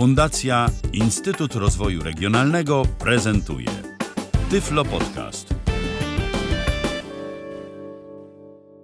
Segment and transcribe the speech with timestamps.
[0.00, 3.66] Fundacja Instytut Rozwoju Regionalnego prezentuje
[4.50, 5.54] Tyflo Podcast.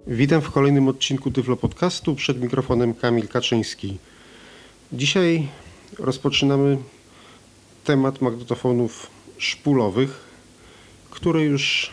[0.07, 2.15] Witam w kolejnym odcinku Tyflo Podcastu.
[2.15, 3.97] Przed mikrofonem Kamil Kaczyński.
[4.93, 5.47] Dzisiaj
[5.99, 6.77] rozpoczynamy
[7.83, 9.07] temat magnetofonów
[9.37, 10.23] szpulowych,
[11.09, 11.89] które już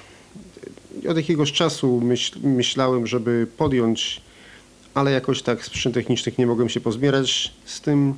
[1.09, 4.21] od jakiegoś czasu myśl, myślałem, żeby podjąć,
[4.95, 8.15] ale jakoś tak z przyczyn technicznych nie mogłem się pozbierać z tym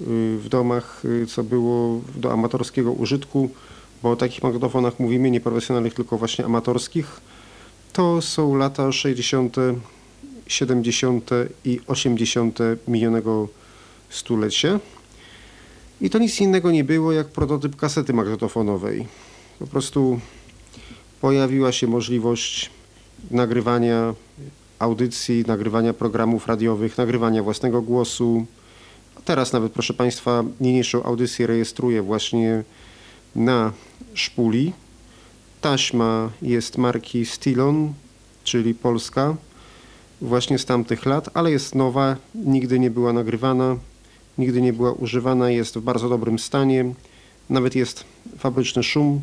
[0.00, 3.50] w domach, y, co było do amatorskiego użytku,
[4.02, 7.20] bo o takich magnetofonach mówimy, nie profesjonalnych, tylko właśnie amatorskich.
[7.92, 9.56] To są lata 60.,
[10.46, 11.30] 70.
[11.64, 12.58] i 80.
[12.88, 13.48] minionego
[14.10, 14.80] stulecia.
[16.00, 19.06] I to nic innego nie było jak prototyp kasety magnetofonowej.
[19.58, 20.20] Po prostu
[21.20, 22.70] pojawiła się możliwość
[23.30, 24.14] nagrywania
[24.78, 28.46] audycji, nagrywania programów radiowych, nagrywania własnego głosu.
[29.24, 32.62] Teraz nawet, proszę Państwa, niniejszą audycję rejestruję właśnie
[33.36, 33.72] na
[34.14, 34.72] szpuli.
[35.60, 37.92] Taśma jest marki Stilon,
[38.44, 39.36] czyli polska,
[40.20, 43.76] właśnie z tamtych lat, ale jest nowa, nigdy nie była nagrywana,
[44.38, 46.94] nigdy nie była używana, jest w bardzo dobrym stanie,
[47.50, 48.04] nawet jest
[48.38, 49.20] fabryczny szum.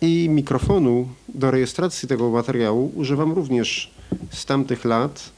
[0.00, 3.90] I mikrofonu do rejestracji tego materiału używam również
[4.30, 5.30] z tamtych lat.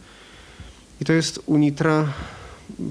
[1.01, 2.13] I to jest Unitra.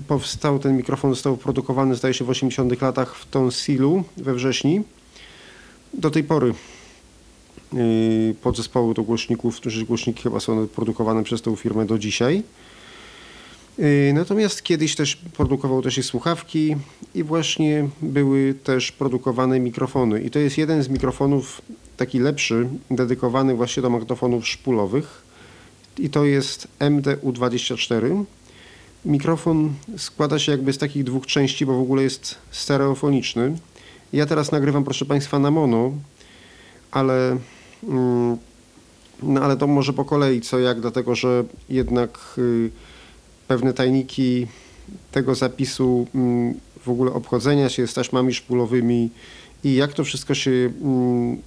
[0.08, 4.84] Powstał ten mikrofon, został produkowany zdaje się w 80 latach w Tonsilu we wrześniu.
[5.94, 6.54] Do tej pory
[7.74, 12.44] yy, podzespoły do głośników, głośniki chyba są produkowane przez tę firmę do dzisiaj.
[13.78, 16.76] Yy, natomiast kiedyś też produkował też i słuchawki
[17.16, 20.22] i właśnie były też produkowane mikrofony.
[20.22, 21.62] I to jest jeden z mikrofonów,
[21.98, 25.30] taki lepszy, dedykowany właśnie do magnetofonów szpulowych.
[26.00, 28.26] I to jest MDU24.
[29.06, 33.58] Mikrofon składa się jakby z takich dwóch części, bo w ogóle jest stereofoniczny.
[34.14, 35.92] Ja teraz nagrywam, proszę Państwa, na mono,
[36.92, 37.38] ale,
[37.84, 38.38] mm,
[39.24, 42.70] no ale to może po kolei co jak, dlatego że jednak y,
[43.48, 44.48] pewne tajniki
[45.12, 46.54] tego zapisu mm,
[46.86, 49.10] w ogóle obchodzenia się z taśmami szpulowymi
[49.64, 51.38] i jak to wszystko się mm,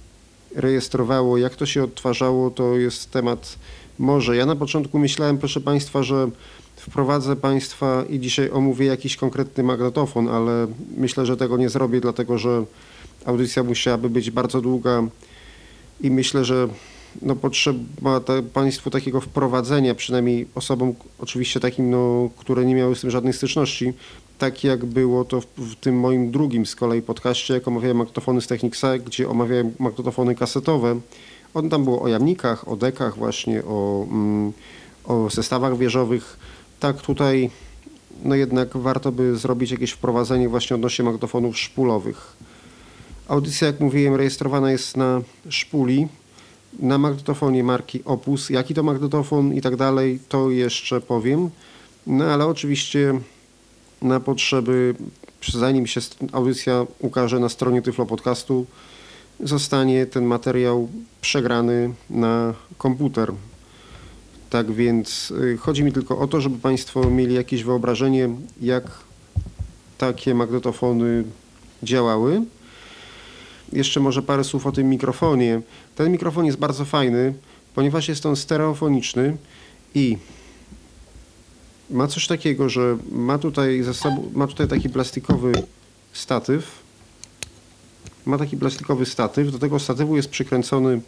[0.55, 3.55] rejestrowało, jak to się odtwarzało, to jest temat
[3.99, 4.35] może.
[4.35, 6.29] Ja na początku myślałem, proszę Państwa, że
[6.89, 10.67] wprowadzę Państwa i dzisiaj omówię jakiś konkretny magnetofon, ale
[10.97, 12.65] myślę, że tego nie zrobię, dlatego że
[13.25, 15.03] audycja musiałaby być bardzo długa
[16.01, 16.67] i myślę, że
[17.21, 23.01] no, potrzeba te, Państwu takiego wprowadzenia, przynajmniej osobom oczywiście takim, no, które nie miały z
[23.01, 23.93] tym żadnej styczności,
[24.37, 28.41] tak jak było to w, w tym moim drugim z kolei podcaście, jak omawiałem magnetofony
[28.41, 30.99] z Technicsa, gdzie omawiałem magnetofony kasetowe.
[31.53, 34.51] On tam było o jamnikach, o dekach właśnie, o, mm,
[35.05, 36.37] o zestawach wieżowych.
[36.83, 37.49] Tak tutaj
[38.23, 42.35] no jednak warto by zrobić jakieś wprowadzenie właśnie odnośnie magnetofonów szpulowych.
[43.27, 46.07] Audycja, jak mówiłem, rejestrowana jest na szpuli,
[46.79, 48.49] na magnetofonie marki Opus.
[48.49, 51.49] Jaki to magnetofon i tak dalej, to jeszcze powiem.
[52.07, 53.19] No ale oczywiście
[54.01, 54.95] na potrzeby,
[55.51, 56.01] zanim się
[56.31, 58.65] audycja ukaże na stronie Tyflo Podcastu,
[59.39, 60.89] zostanie ten materiał
[61.21, 63.33] przegrany na komputer.
[64.53, 68.29] Tak więc y, chodzi mi tylko o to, żeby Państwo mieli jakieś wyobrażenie,
[68.61, 68.83] jak
[69.97, 71.23] takie magnetofony
[71.83, 72.41] działały.
[73.71, 75.61] Jeszcze może parę słów o tym mikrofonie.
[75.95, 77.33] Ten mikrofon jest bardzo fajny,
[77.75, 79.37] ponieważ jest on stereofoniczny
[79.95, 80.17] i
[81.89, 83.83] ma coś takiego, że ma tutaj
[84.33, 85.51] ma tutaj taki plastikowy
[86.11, 86.79] statyw.
[88.25, 89.51] Ma taki plastikowy statyw.
[89.51, 91.01] Do tego statywu jest przykręcony,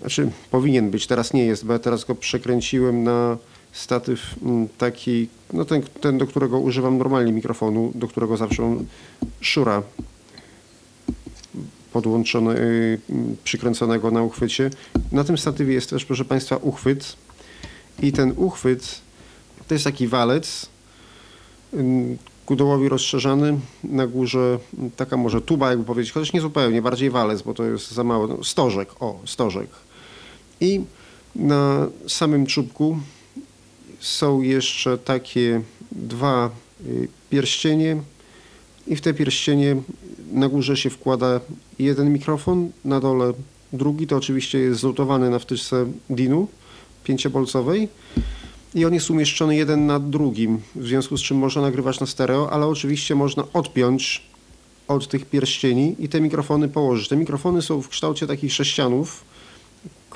[0.00, 3.36] znaczy powinien być, teraz nie jest, bo ja teraz go przekręciłem na
[3.72, 8.86] statyw mm, taki, no ten, ten do którego używam normalnie mikrofonu, do którego zawsze on
[9.40, 9.82] szura
[11.92, 12.98] podłączone, y,
[13.44, 14.70] przykręconego na uchwycie.
[15.12, 17.16] Na tym statywie jest też, proszę Państwa, uchwyt
[18.02, 19.00] i ten uchwyt
[19.68, 20.66] to jest taki walec
[22.46, 24.58] ku dołowi rozszerzany, na górze
[24.96, 28.26] taka może tuba, jakby powiedzieć, chociaż nie zupełnie, bardziej walec, bo to jest za mało,
[28.26, 29.68] no, stożek, o, stożek.
[30.64, 30.80] I
[31.34, 32.98] na samym czubku
[34.00, 35.60] są jeszcze takie
[35.92, 36.50] dwa
[36.86, 37.96] y, pierścienie.
[38.86, 39.76] I w te pierścienie
[40.32, 41.40] na górze się wkłada
[41.78, 43.32] jeden mikrofon, na dole
[43.72, 46.48] drugi, to oczywiście jest zlutowany na wtyczce DIN-u
[47.04, 47.88] pięciopolcowej
[48.74, 52.50] i on jest umieszczony jeden nad drugim, w związku z czym można nagrywać na stereo,
[52.50, 54.22] ale oczywiście można odpiąć
[54.88, 57.08] od tych pierścieni i te mikrofony położyć.
[57.08, 59.24] Te mikrofony są w kształcie takich sześcianów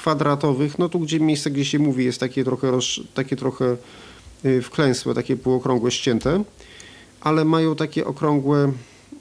[0.08, 3.76] kwadratowych, no tu gdzie miejsce, gdzie się mówi jest takie trochę, roz, takie trochę
[4.44, 6.44] y, wklęsłe, takie półokrągłe, ścięte
[7.20, 8.72] ale mają takie okrągłe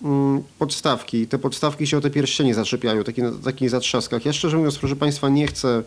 [0.04, 1.28] mm, podstawki.
[1.28, 4.26] Te podstawki się o te pierścienie zaczepiają, takie, na takich zatrzaskach.
[4.26, 5.84] Ja szczerze mówiąc, proszę Państwa, nie chcę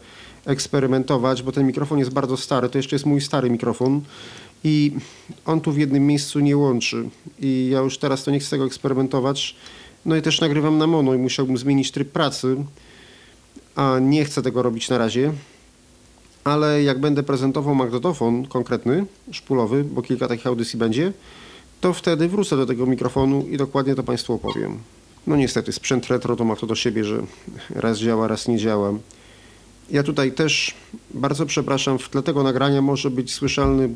[0.47, 2.69] eksperymentować, bo ten mikrofon jest bardzo stary.
[2.69, 4.00] To jeszcze jest mój stary mikrofon
[4.64, 4.93] i
[5.46, 7.08] on tu w jednym miejscu nie łączy.
[7.38, 9.56] I ja już teraz to nie chcę tego eksperymentować.
[10.05, 12.56] No i też nagrywam na mono i musiałbym zmienić tryb pracy,
[13.81, 15.32] a nie chcę tego robić na razie.
[16.44, 21.12] Ale jak będę prezentował magnetofon konkretny, szpulowy, bo kilka takich audycji będzie,
[21.81, 24.79] to wtedy wrócę do tego mikrofonu i dokładnie to Państwu opowiem.
[25.27, 27.23] No niestety, sprzęt retro to ma to do siebie, że
[27.71, 28.93] raz działa, raz nie działa.
[29.91, 30.75] Ja tutaj też
[31.15, 33.94] bardzo przepraszam, w tle tego nagrania może być słyszalny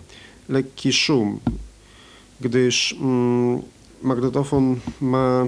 [0.48, 1.40] lekki szum,
[2.40, 3.62] gdyż mm,
[4.02, 5.46] magnetofon ma.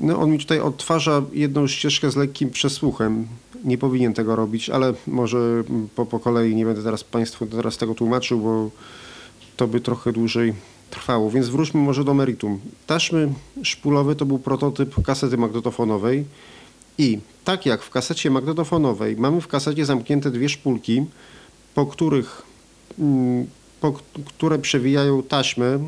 [0.00, 3.26] No, on mi tutaj odtwarza jedną ścieżkę z lekkim przesłuchem.
[3.64, 5.64] Nie powinien tego robić, ale może
[5.94, 8.70] po, po kolei nie będę teraz Państwu teraz tego tłumaczył, bo
[9.56, 10.54] to by trochę dłużej
[10.90, 11.30] trwało.
[11.30, 12.60] Więc wróćmy może do meritum.
[12.86, 13.32] Taśmy
[13.62, 16.24] szpulowe to był prototyp kasety magnetofonowej
[16.98, 21.04] i tak jak w kasecie magnetofonowej mamy w kasecie zamknięte dwie szpulki,
[21.74, 22.42] po których
[22.98, 23.46] mm,
[23.80, 23.92] po,
[24.26, 25.78] które przewijają taśmę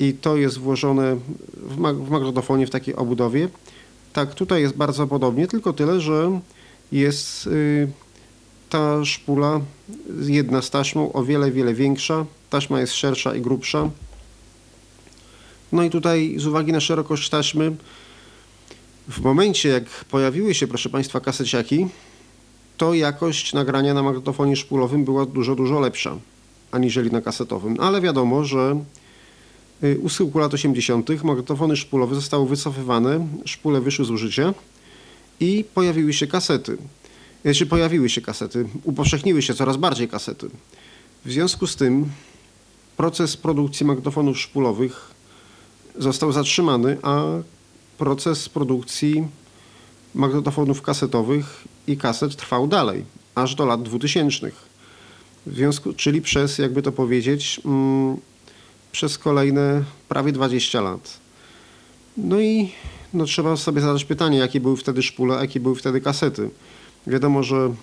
[0.00, 1.16] i to jest włożone
[1.56, 3.48] w, mag w magnetofonie w takiej obudowie.
[4.12, 6.40] Tak, tutaj jest bardzo podobnie, tylko tyle, że
[6.92, 7.88] jest y,
[8.70, 9.60] ta szpula
[10.26, 12.26] jedna z taśmą o wiele, wiele większa.
[12.50, 13.90] Taśma jest szersza i grubsza.
[15.72, 17.76] No i tutaj z uwagi na szerokość taśmy
[19.08, 21.86] w momencie, jak pojawiły się, proszę Państwa, kaseciaki,
[22.76, 26.16] to jakość nagrania na magnetofonie szpulowym była dużo, dużo lepsza
[26.70, 27.76] aniżeli na kasetowym.
[27.80, 28.76] Ale wiadomo, że
[30.02, 31.24] u schyłku lat 80.
[31.24, 34.54] magnetofony szpulowe zostały wycofywane, szpule wyszły z użycia
[35.40, 36.76] i pojawiły się kasety.
[37.44, 40.48] Znaczy pojawiły się kasety, upowszechniły się coraz bardziej kasety.
[41.24, 42.06] W związku z tym
[42.96, 45.10] proces produkcji magnetofonów szpulowych
[45.98, 47.24] został zatrzymany, a
[47.98, 49.24] proces produkcji
[50.14, 53.04] magnetofonów kasetowych i kaset trwał dalej,
[53.34, 54.50] aż do lat 2000.
[55.46, 58.16] W związku, czyli przez, jakby to powiedzieć, mm,
[58.92, 61.18] przez kolejne prawie 20 lat.
[62.16, 62.72] No i
[63.14, 66.50] no, trzeba sobie zadać pytanie, jakie były wtedy szpule, jakie były wtedy kasety.
[67.06, 67.74] Wiadomo, że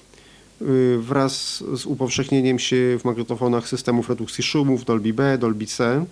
[0.61, 6.05] y, wraz z upowszechnieniem się w magnetofonach systemów redukcji szumów Dolby B, Dolby C,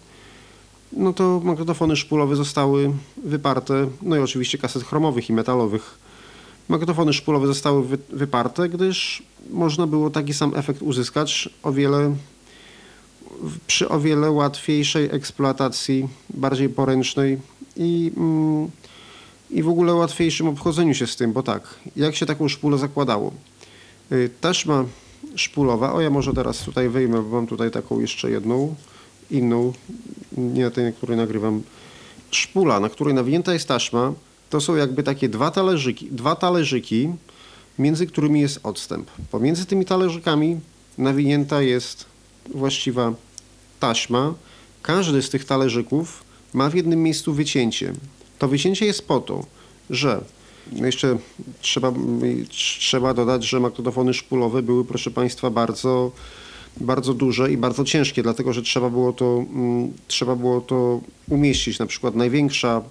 [0.97, 2.93] no to magnetofony szpulowe zostały
[3.23, 5.97] wyparte, no i oczywiście kaset chromowych i metalowych.
[6.69, 12.15] Magnetofony szpulowe zostały wy, wyparte, gdyż można było taki sam efekt uzyskać o wiele,
[13.67, 17.37] przy o wiele łatwiejszej eksploatacji, bardziej poręcznej
[17.75, 18.67] i, mm,
[19.49, 23.33] i w ogóle łatwiejszym obchodzeniu się z tym, bo tak, jak się taką szpulę zakładało?
[24.11, 24.85] Y, taśma
[25.35, 28.75] szpulowa, o ja może teraz tutaj wyjmę, bo mam tutaj taką jeszcze jedną,
[29.31, 29.73] inną,
[30.37, 31.61] nie na tej, na której nagrywam,
[32.31, 34.13] szpula, na której nawinięta jest taśma,
[34.49, 37.09] to są jakby takie dwa talerzyki, dwa talerzyki,
[37.79, 39.11] między którymi jest odstęp.
[39.31, 40.59] Pomiędzy tymi talerzykami
[40.97, 42.05] nawinięta jest
[42.49, 43.13] właściwa
[43.79, 44.33] taśma.
[44.81, 46.23] Każdy z tych talerzyków
[46.53, 47.93] ma w jednym miejscu wycięcie.
[48.39, 49.45] To wycięcie jest po to,
[49.89, 50.21] że
[50.71, 51.17] no jeszcze
[51.61, 51.93] trzeba,
[52.79, 56.11] trzeba dodać, że magnetofony szpulowe były, proszę Państwa, bardzo
[56.77, 61.79] bardzo duże i bardzo ciężkie, dlatego że trzeba było to, mm, trzeba było to umieścić.
[61.79, 62.81] Na przykład największa,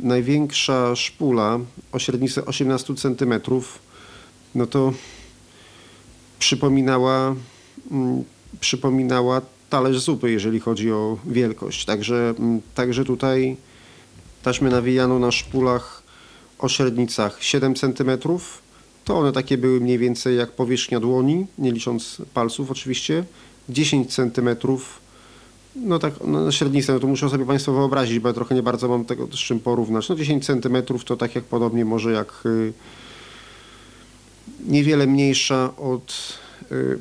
[0.00, 1.60] największa szpula
[1.92, 3.34] o średnicy 18 cm,
[4.54, 4.92] no to
[6.38, 7.34] przypominała,
[7.90, 8.24] mm,
[8.60, 9.40] przypominała
[9.70, 11.84] talerz zupy, jeżeli chodzi o wielkość.
[11.84, 13.56] Także, mm, także tutaj
[14.42, 16.02] taśmy nawijano na szpulach
[16.58, 18.10] o średnicach 7 cm,
[19.04, 23.24] to one takie były mniej więcej jak powierzchnia dłoni, nie licząc palców oczywiście,
[23.68, 24.48] 10 cm.
[25.76, 28.88] No tak, no średnicę, no to muszę sobie Państwo wyobrazić, bo ja trochę nie bardzo
[28.88, 30.08] mam tego z czym porównać.
[30.08, 32.72] No 10 cm to tak jak podobnie może jak y,
[34.66, 36.38] niewiele mniejsza od...
[36.72, 36.98] Y,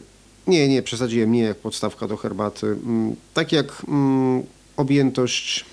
[0.47, 2.67] nie, nie, przesadziłem, nie jak podstawka do herbaty.
[2.67, 4.43] Mm, tak jak mm,
[4.77, 5.65] objętość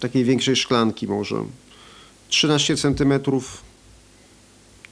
[0.00, 1.44] takiej większej szklanki może.
[2.28, 3.62] 13 centymetrów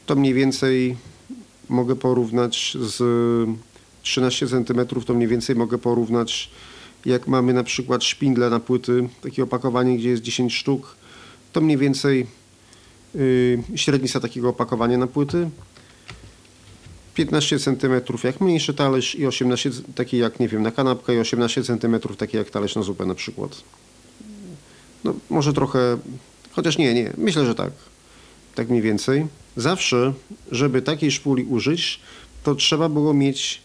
[0.06, 0.96] to mniej więcej
[1.68, 2.98] mogę porównać z
[4.02, 6.50] 13 cm, to mniej więcej mogę porównać
[7.06, 10.96] jak mamy na przykład szpindle na płyty, takie opakowanie, gdzie jest 10 sztuk,
[11.52, 12.26] to mniej więcej
[13.14, 15.50] yy, średnica takiego opakowania na płyty.
[17.14, 21.62] 15 cm jak mniejszy talerz i 18 taki jak nie wiem na kanapkę i 18
[21.62, 23.62] cm taki jak talerz na zupę na przykład.
[25.04, 25.98] No może trochę,
[26.52, 27.72] chociaż nie, nie, myślę, że tak.
[28.54, 29.26] Tak mniej więcej.
[29.56, 30.12] Zawsze,
[30.52, 32.00] żeby takiej szpuli użyć,
[32.42, 33.62] to trzeba było mieć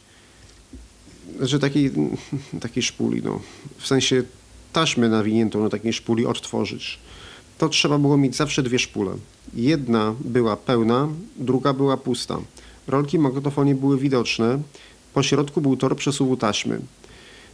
[1.39, 1.91] że takiej,
[2.61, 3.39] takiej szpuli, no,
[3.77, 4.23] w sensie
[4.73, 6.99] taśmy nawiniętą na takiej szpuli odtworzyć,
[7.57, 9.11] to trzeba było mieć zawsze dwie szpule.
[9.53, 12.37] Jedna była pełna, druga była pusta.
[12.87, 14.59] Rolki magnetofonie były widoczne,
[15.13, 16.79] po środku był tor przesuwu taśmy.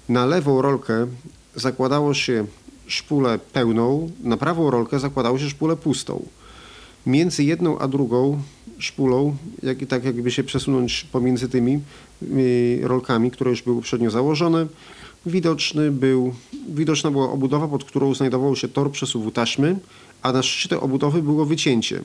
[0.09, 1.07] Na lewą rolkę
[1.55, 2.45] zakładało się
[2.88, 6.25] szpulę pełną, na prawą rolkę zakładało się szpulę pustą.
[7.05, 8.41] Między jedną a drugą
[8.77, 11.79] szpulą, jak, tak jakby się przesunąć pomiędzy tymi
[12.23, 14.67] y, rolkami, które już były uprzednio założone,
[15.25, 16.33] widoczny był,
[16.69, 19.79] widoczna była obudowa, pod którą znajdował się tor przesuwu taśmy,
[20.21, 22.03] a na szczycie obudowy było wycięcie.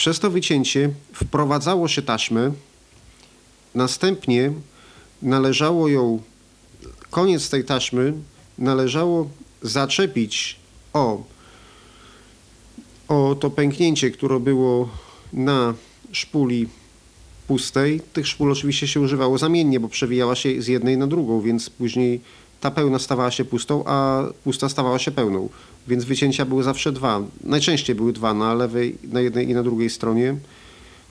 [0.00, 2.52] Przez to wycięcie wprowadzało się taśmę,
[3.74, 4.52] następnie
[5.22, 6.22] należało ją,
[7.10, 8.12] koniec tej taśmy
[8.58, 9.30] należało
[9.62, 10.56] zaczepić
[10.92, 11.22] o,
[13.08, 14.88] o to pęknięcie, które było
[15.32, 15.74] na
[16.12, 16.68] szpuli
[17.46, 18.00] pustej.
[18.12, 22.20] Tych szpul oczywiście się używało zamiennie, bo przewijała się z jednej na drugą, więc później
[22.60, 25.48] ta pełna stawała się pustą, a pusta stawała się pełną.
[25.88, 27.20] Więc wycięcia były zawsze dwa.
[27.44, 30.36] Najczęściej były dwa na lewej, na jednej i na drugiej stronie.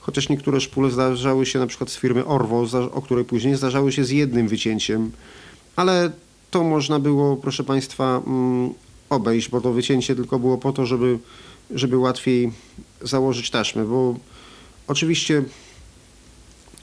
[0.00, 4.04] Chociaż niektóre szpule zdarzały się na przykład z firmy Orwo, o której później zdarzały się
[4.04, 5.10] z jednym wycięciem.
[5.76, 6.10] Ale
[6.50, 8.74] to można było, proszę Państwa, mm,
[9.10, 11.18] obejść, bo to wycięcie tylko było po to, żeby,
[11.70, 12.52] żeby łatwiej
[13.02, 14.14] założyć taśmę, bo
[14.88, 15.42] oczywiście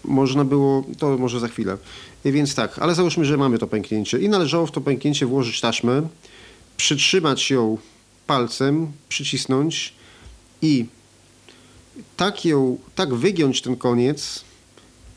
[0.05, 1.77] można było, to może za chwilę.
[2.25, 6.07] Więc tak, ale załóżmy, że mamy to pęknięcie i należało w to pęknięcie włożyć taśmę,
[6.77, 7.77] przytrzymać ją
[8.27, 9.93] palcem, przycisnąć
[10.61, 10.85] i
[12.17, 14.45] tak ją, tak wygiąć ten koniec,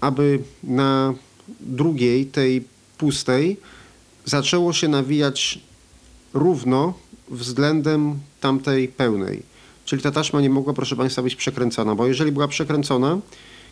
[0.01, 1.15] aby na
[1.61, 2.65] drugiej, tej
[2.99, 3.57] pustej,
[4.25, 5.59] zaczęło się nawijać
[6.35, 6.95] równo
[7.29, 9.43] względem tamtej pełnej.
[9.85, 13.19] Czyli ta taśma nie mogła, proszę Państwa, być przekręcona, bo jeżeli była przekręcona,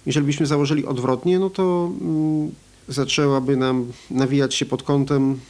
[0.07, 2.50] jeżeli byśmy założyli odwrotnie, no to mm,
[2.88, 5.40] zaczęłaby nam nawijać się pod kątem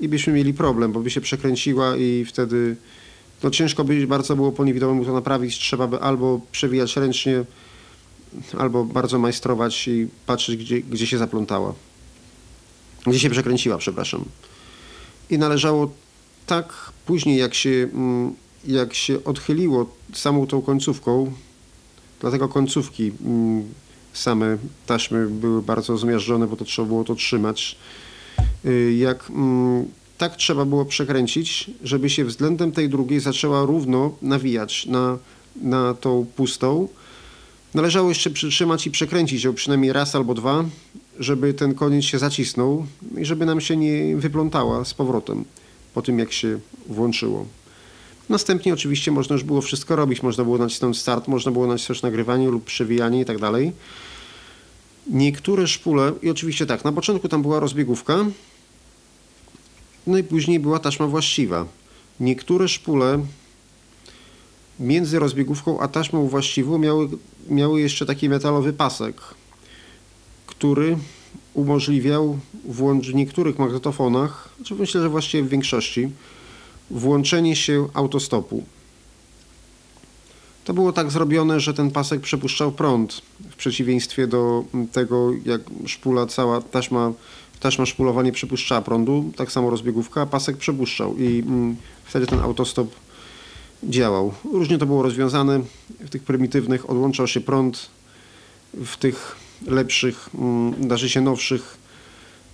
[0.00, 2.76] i byśmy mieli problem, bo by się przekręciła i wtedy
[3.42, 5.58] no ciężko by bardzo było po niewidomemu to naprawić.
[5.58, 7.44] Trzeba by albo przewijać ręcznie,
[8.58, 11.74] albo bardzo majstrować i patrzeć, gdzie, gdzie się zaplątała.
[13.06, 14.24] Gdzie się przekręciła, przepraszam.
[15.30, 15.90] I należało
[16.46, 21.32] tak później, jak się, mm, jak się odchyliło samą tą końcówką,
[22.20, 23.64] dlatego końcówki mm,
[24.12, 27.76] same taśmy były bardzo zmiażdżone, bo to trzeba było to trzymać.
[28.64, 29.84] Y, jak mm,
[30.18, 35.18] tak trzeba było przekręcić, żeby się względem tej drugiej zaczęła równo nawijać na,
[35.56, 36.88] na tą pustą.
[37.74, 40.64] Należało jeszcze przytrzymać i przekręcić ją przynajmniej raz albo dwa,
[41.18, 42.86] żeby ten koniec się zacisnął
[43.18, 45.44] i żeby nam się nie wyplątała z powrotem
[45.94, 47.46] po tym, jak się włączyło.
[48.30, 50.22] Następnie oczywiście można już było wszystko robić.
[50.22, 53.72] Można było nacisnąć start, można było nacisnąć nagrywanie lub przewijanie i tak dalej.
[55.06, 58.26] Niektóre szpule, i oczywiście tak, na początku tam była rozbiegówka,
[60.06, 61.66] no i później była taśma właściwa.
[62.20, 63.24] Niektóre szpule
[64.80, 67.08] między rozbiegówką a taśmą właściwą miały,
[67.48, 69.20] miały jeszcze taki metalowy pasek,
[70.46, 70.98] który
[71.54, 76.08] umożliwiał włącz w niektórych magnetofonach, czy myślę, że właściwie w większości,
[76.90, 78.64] włączenie się autostopu.
[80.64, 86.26] To było tak zrobione, że ten pasek przepuszczał prąd, w przeciwieństwie do tego, jak szpula,
[86.26, 87.12] cała taśma,
[87.60, 92.90] taśma szpulowa nie przepuszczała prądu, tak samo rozbiegówka, pasek przepuszczał i mm, wtedy ten autostop
[93.84, 94.32] działał.
[94.52, 95.60] Różnie to było rozwiązane.
[96.00, 97.90] W tych prymitywnych odłączał się prąd,
[98.74, 101.76] w tych lepszych, mm, darzy się nowszych,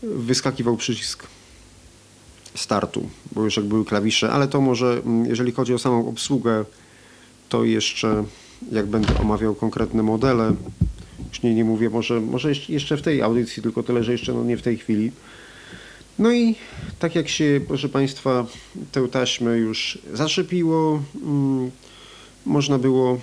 [0.03, 1.27] wyskakiwał przycisk
[2.57, 6.65] startu, bo już jak były klawisze, ale to może, mm, jeżeli chodzi o samą obsługę,
[7.49, 8.25] to jeszcze
[8.73, 10.55] jak będę omawiał konkretne modele,
[11.29, 14.45] już nie, nie mówię, może, może jeszcze w tej audycji, tylko tyle, że jeszcze no
[14.45, 15.13] nie w tej chwili.
[16.19, 16.55] No i
[16.99, 18.47] tak jak się, proszę Państwa,
[18.93, 21.71] tę taśmę już zaczepiło, mm,
[22.47, 23.19] można było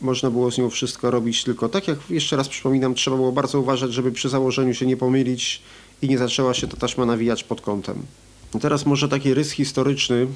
[0.00, 3.60] można było z nią wszystko robić tylko tak, jak jeszcze raz przypominam, trzeba było bardzo
[3.60, 5.62] uważać, żeby przy założeniu się nie pomylić
[6.02, 8.02] i nie zaczęła się ta taśma nawijać pod kątem.
[8.60, 10.26] Teraz może taki rys historyczny.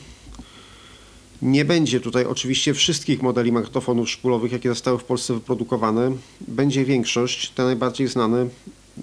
[1.42, 6.12] Nie będzie tutaj oczywiście wszystkich modeli magnetofonów szpulowych, jakie zostały w Polsce wyprodukowane.
[6.40, 8.46] Będzie większość, te najbardziej znane,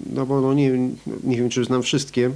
[0.06, 0.70] no bo no nie,
[1.24, 2.30] nie wiem, czy znam wszystkie.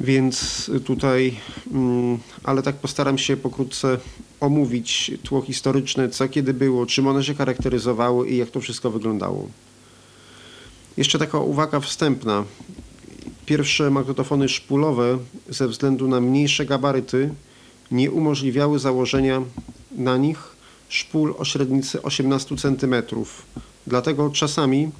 [0.00, 1.36] Więc tutaj,
[1.72, 3.98] mm, ale tak postaram się pokrótce
[4.40, 9.48] omówić tło historyczne, co kiedy było, czym one się charakteryzowały i jak to wszystko wyglądało.
[10.96, 12.44] Jeszcze taka uwaga wstępna.
[13.46, 17.30] Pierwsze magnetofony szpulowe ze względu na mniejsze gabaryty
[17.90, 19.42] nie umożliwiały założenia
[19.96, 20.38] na nich
[20.88, 22.94] szpul o średnicy 18 cm.
[23.86, 24.90] Dlatego czasami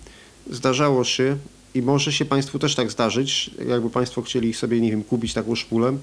[0.51, 1.37] zdarzało się,
[1.75, 5.55] i może się Państwu też tak zdarzyć, jakby Państwo chcieli sobie, nie wiem, kupić taką
[5.55, 5.97] szpulę,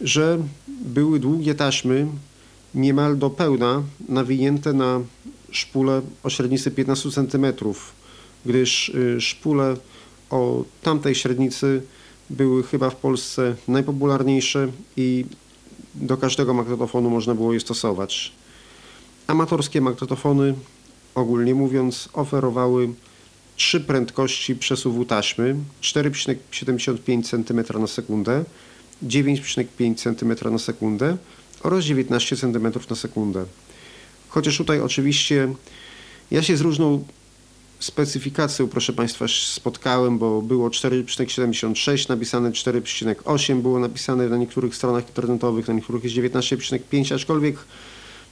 [0.00, 2.06] że były długie taśmy
[2.74, 5.00] niemal do pełna nawinięte na
[5.50, 7.46] szpulę o średnicy 15 cm,
[8.46, 9.76] gdyż y, szpule
[10.30, 11.82] o tamtej średnicy
[12.30, 15.24] były chyba w Polsce najpopularniejsze i
[15.94, 18.32] do każdego magnetofonu można było je stosować.
[19.26, 20.54] Amatorskie magnetofony,
[21.14, 22.88] ogólnie mówiąc, oferowały
[23.56, 28.44] trzy prędkości przesuwu taśmy 4,75 cm na sekundę,
[29.06, 31.16] 9,5 cm na sekundę
[31.62, 33.44] oraz 19 cm na sekundę.
[34.28, 35.54] Chociaż tutaj oczywiście
[36.30, 37.04] ja się z różną
[37.78, 45.68] specyfikacją, proszę Państwa, spotkałem, bo było 4,76 napisane, 4,8 było napisane na niektórych stronach internetowych,
[45.68, 47.56] na niektórych jest 19,5, aczkolwiek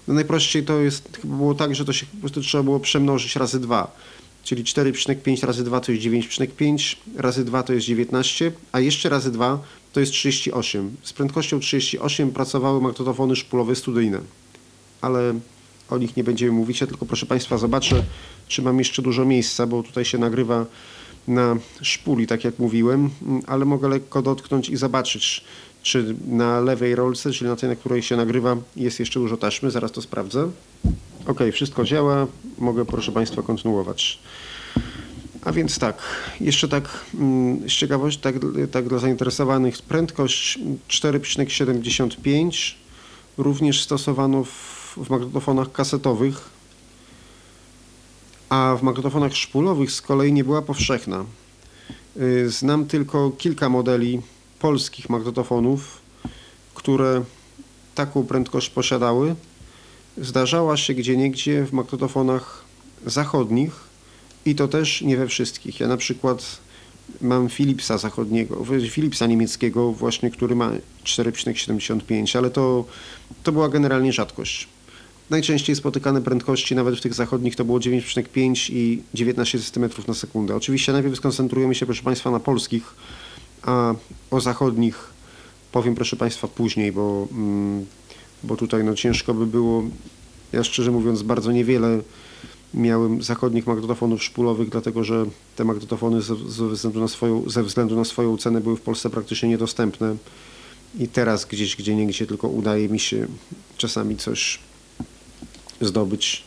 [0.09, 3.37] no najprościej to jest, chyba było tak, że to się po prostu trzeba było przemnożyć
[3.37, 3.97] razy 2.
[4.45, 9.31] Czyli 4,5 razy 2 to jest 9,5, razy 2 to jest 19, a jeszcze razy
[9.31, 9.59] 2
[9.93, 10.97] to jest 38.
[11.03, 14.21] Z prędkością 38 pracowały magnetofony szpulowe studyjne,
[15.01, 15.35] ale
[15.91, 18.05] o nich nie będziemy mówić, ja tylko proszę Państwa zobaczę,
[18.49, 20.67] czy mam jeszcze dużo miejsca, bo tutaj się nagrywa
[21.29, 23.11] na szpuli, tak jak mówiłem,
[23.47, 25.45] ale mogę lekko dotknąć i zobaczyć,
[25.83, 29.71] czy na lewej rolce, czyli na tej, na której się nagrywa, jest jeszcze dużo taśmy.
[29.71, 30.51] Zaraz to sprawdzę.
[31.27, 32.27] Ok, wszystko działa.
[32.59, 34.19] Mogę, proszę Państwa, kontynuować.
[35.45, 36.03] A więc tak,
[36.41, 38.35] jeszcze tak mm, z ciekawości, tak,
[38.71, 42.75] tak dla zainteresowanych, prędkość 4,75
[43.39, 46.51] również stosowano w, w magnetofonach kasetowych,
[48.49, 51.25] a w magnetofonach szpulowych z kolei nie była powszechna.
[52.17, 54.21] Y, znam tylko kilka modeli
[54.59, 55.99] polskich magnetofonów,
[56.75, 57.25] które
[57.95, 59.35] taką prędkość posiadały.
[60.19, 62.65] Zdarzała się gdzieniegdzie w magnetofonach
[63.07, 63.73] zachodnich
[64.45, 65.81] i to też nie we wszystkich.
[65.81, 66.59] Ja na przykład
[67.21, 70.71] mam Philipsa zachodniego, Philipsa niemieckiego właśnie, który ma
[71.05, 72.85] 4,75, ale to,
[73.43, 74.69] to była generalnie rzadkość.
[75.31, 80.57] Najczęściej spotykane prędkości nawet w tych zachodnich to było 9,5 i 19 cm na sekundę.
[80.57, 82.95] Oczywiście najpierw skoncentrujemy się, proszę Państwa, na polskich,
[83.63, 83.95] a
[84.31, 85.11] o zachodnich
[85.73, 87.87] powiem, proszę Państwa, później, bo, mm,
[88.43, 89.83] bo tutaj no, ciężko by było,
[90.53, 92.01] ja szczerze mówiąc, bardzo niewiele
[92.75, 96.35] miałem zachodnich magnetofonów szpulowych, dlatego że te magnetofony ze,
[96.69, 100.17] względu na swoją, ze względu na swoją cenę były w Polsce praktycznie niedostępne.
[100.99, 103.27] I teraz gdzieś, gdzie niegdzie tylko udaje mi się
[103.77, 104.59] czasami coś
[105.81, 106.45] zdobyć.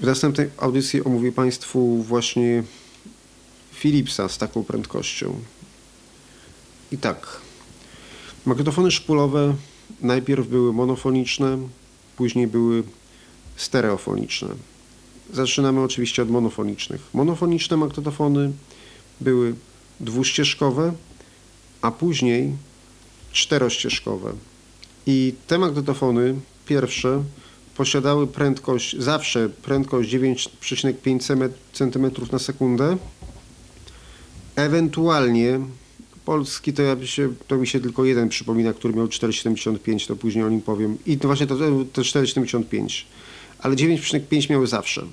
[0.00, 2.62] W następnej audycji omówię Państwu właśnie
[3.74, 5.40] Philipsa z taką prędkością.
[6.92, 7.40] I tak,
[8.46, 9.54] magnetofony szpulowe
[10.00, 11.58] najpierw były monofoniczne,
[12.16, 12.82] później były
[13.56, 14.48] stereofoniczne.
[15.32, 17.00] Zaczynamy oczywiście od monofonicznych.
[17.14, 18.52] Monofoniczne magnetofony
[19.20, 19.54] były
[20.00, 20.92] dwuścieżkowe,
[21.82, 22.56] a później
[23.32, 24.32] czterościeżkowe.
[25.06, 26.34] I te magnetofony
[26.66, 27.22] pierwsze
[27.80, 32.96] posiadały prędkość, zawsze prędkość 9,5 cm na sekundę.
[34.56, 35.60] Ewentualnie
[36.24, 40.44] polski to, ja się, to mi się tylko jeden przypomina, który miał 4,75, to później
[40.44, 40.98] o nim powiem.
[41.06, 41.56] I to właśnie to,
[41.92, 43.04] to 4,75.
[43.58, 45.06] Ale 9,5 miały zawsze.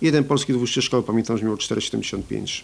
[0.00, 2.62] Jeden polski dwuścieżkowy pamiętam, że miał 4,75.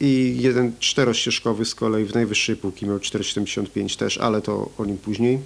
[0.00, 4.98] I jeden czterościeżkowy z kolei w najwyższej półki miał 4,75 też, ale to o nim
[4.98, 5.38] później.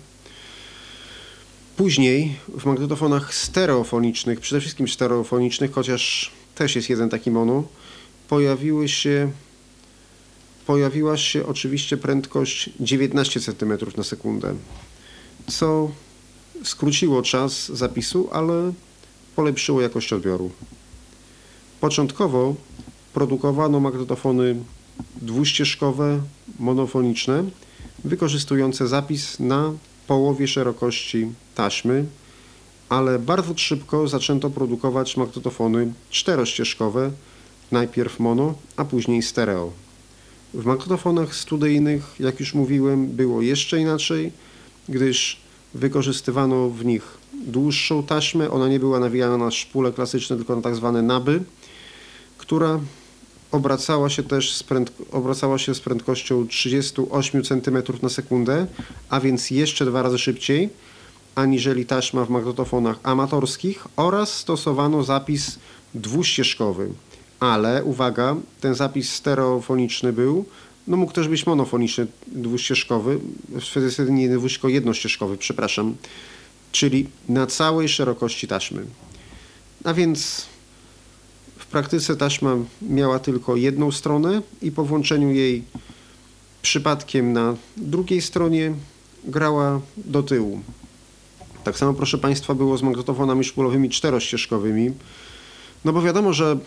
[1.77, 7.65] Później w magnetofonach stereofonicznych, przede wszystkim stereofonicznych, chociaż też jest jeden taki mono,
[8.29, 9.31] pojawiły się,
[10.67, 14.55] pojawiła się oczywiście prędkość 19 cm na sekundę,
[15.47, 15.91] co
[16.65, 18.73] skróciło czas zapisu, ale
[19.37, 20.51] polepszyło jakość odbioru.
[21.81, 22.55] Początkowo
[23.15, 24.57] produkowano magnetofony
[25.23, 26.21] dwuścieżkowe,
[26.59, 27.45] monofoniczne,
[28.05, 29.73] wykorzystujące zapis na
[30.07, 32.05] połowie szerokości taśmy,
[32.89, 37.11] ale bardzo szybko zaczęto produkować magnetofony czterościeżkowe,
[37.73, 39.73] najpierw mono, a później stereo.
[40.55, 44.33] W magnetofonach studyjnych, jak już mówiłem, było jeszcze inaczej,
[44.89, 45.41] gdyż
[45.75, 50.77] wykorzystywano w nich dłuższą taśmę, ona nie była nawijana na szpule klasyczne, tylko na tak
[50.77, 51.43] zwane naby,
[52.39, 52.81] która
[53.53, 54.65] obracała się też z,
[55.13, 58.67] obracała się z prędkością 38 cm na sekundę,
[59.09, 60.71] a więc jeszcze dwa razy szybciej
[61.35, 65.59] aniżeli taśma w magnetofonach amatorskich oraz stosowano zapis
[65.95, 66.89] dwuścieżkowy.
[67.41, 70.45] Ale uwaga, ten zapis stereofoniczny był,
[70.87, 73.19] no mógł też być monofoniczny, dwuścieżkowy,
[73.91, 75.97] wtedy nie dwuścieżkowy, jednościeżkowy, przepraszam,
[76.73, 78.85] czyli na całej szerokości taśmy.
[79.85, 80.47] A więc
[81.77, 85.63] praktyce taśma miała tylko jedną stronę i po włączeniu jej
[86.63, 88.75] przypadkiem na drugiej stronie
[89.25, 90.61] grała do tyłu.
[91.65, 94.91] Tak samo, proszę Państwa, było z magnetofonami szpulowymi czterościeżkowymi.
[95.85, 96.59] No bo wiadomo, że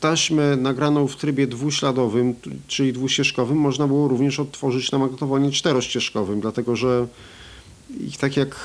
[0.00, 2.34] taśmę nagraną w trybie dwuśladowym,
[2.66, 7.06] czyli dwuścieżkowym, można było również odtworzyć na magnetofonie czterościeżkowym, dlatego że
[8.00, 8.56] ich tak jak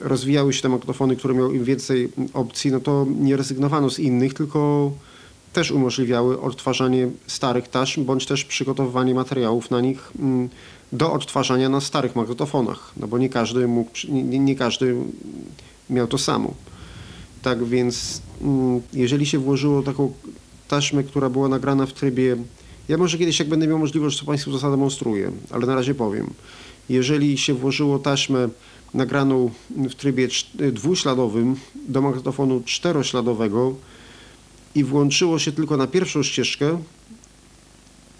[0.00, 4.34] rozwijały się te magnetofony, które miały im więcej opcji, no to nie rezygnowano z innych,
[4.34, 4.90] tylko
[5.52, 10.48] też umożliwiały odtwarzanie starych taśm, bądź też przygotowywanie materiałów na nich mm,
[10.92, 14.96] do odtwarzania na starych magnetofonach, no bo nie każdy mógł, nie, nie- każdy
[15.90, 16.54] miał to samo.
[17.42, 20.12] Tak więc, mm, jeżeli się włożyło taką
[20.68, 22.36] taśmę, która była nagrana w trybie.
[22.88, 26.30] Ja może kiedyś, jak będę miał możliwość, to Państwu zademonstruję, ale na razie powiem.
[26.88, 28.48] Jeżeli się włożyło taśmę
[28.94, 31.56] nagraną w trybie cz- dwuśladowym
[31.88, 33.74] do magnetofonu czterośladowego
[34.74, 36.78] i włączyło się tylko na pierwszą ścieżkę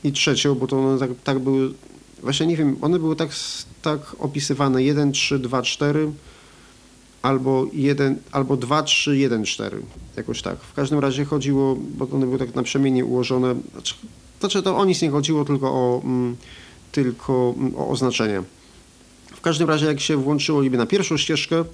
[0.05, 1.75] i trzecią, bo to one tak, tak były,
[2.23, 3.31] właśnie nie wiem, one były tak,
[3.83, 6.13] tak opisywane 1, 3, 2, 4
[7.23, 9.83] albo 1, albo 2, 3, 1, 4.
[10.17, 10.59] Jakoś tak.
[10.61, 13.55] W każdym razie chodziło, bo one były tak naprzemiennie ułożone.
[13.73, 13.95] Znaczy,
[14.41, 16.37] znaczy to o nic nie chodziło, tylko o, mm,
[16.93, 18.43] tylko mm, o oznaczenie.
[19.45, 21.65] Każdym razie, jak się włączyło niby na pierwszą ścieżkę,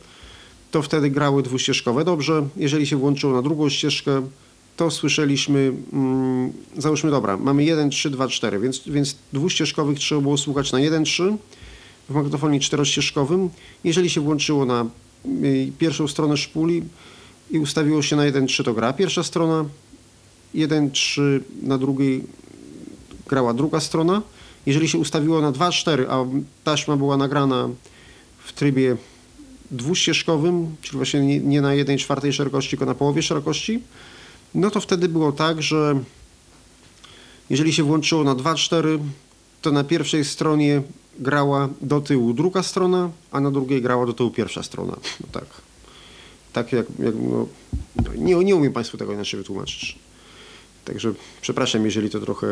[0.71, 2.49] to wtedy grały dwuścieżkowe dobrze.
[2.57, 4.29] Jeżeli się włączyło na drugą ścieżkę,
[4.77, 10.39] to słyszeliśmy, mm, załóżmy, dobra, mamy 1, 3, 2, 4, więc, więc dwuścieżkowych trzeba było
[10.39, 11.37] słuchać na 1, 3
[12.09, 13.51] w magnetofonie czterościeżkowym.
[13.85, 14.87] Jeżeli się włączyło na
[15.45, 16.83] y, pierwszą stronę szpuli
[17.51, 19.65] i ustawiło się na 1-3 to gra pierwsza strona,
[20.55, 22.25] 1-3 na drugiej
[23.29, 24.23] grała druga strona.
[24.67, 26.25] Jeżeli się ustawiło na 2-4, a
[26.65, 27.69] taśma była nagrana
[28.45, 28.97] w trybie
[29.71, 33.83] dwuścieżkowym, czyli właśnie nie, na 1 czwartej szerokości, tylko na połowie szerokości,
[34.55, 36.01] no to wtedy było tak, że
[37.51, 38.99] jeżeli się włączyło na 2-4,
[39.63, 40.83] to na pierwszej stronie
[41.19, 44.97] grała do tyłu druga strona, a na drugiej grała do tyłu pierwsza strona.
[45.21, 45.45] No tak.
[46.53, 47.47] Tak jak, jak no,
[48.17, 49.99] nie, nie umiem Państwu tego inaczej wytłumaczyć.
[50.91, 52.47] Także przepraszam, jeżeli to trochę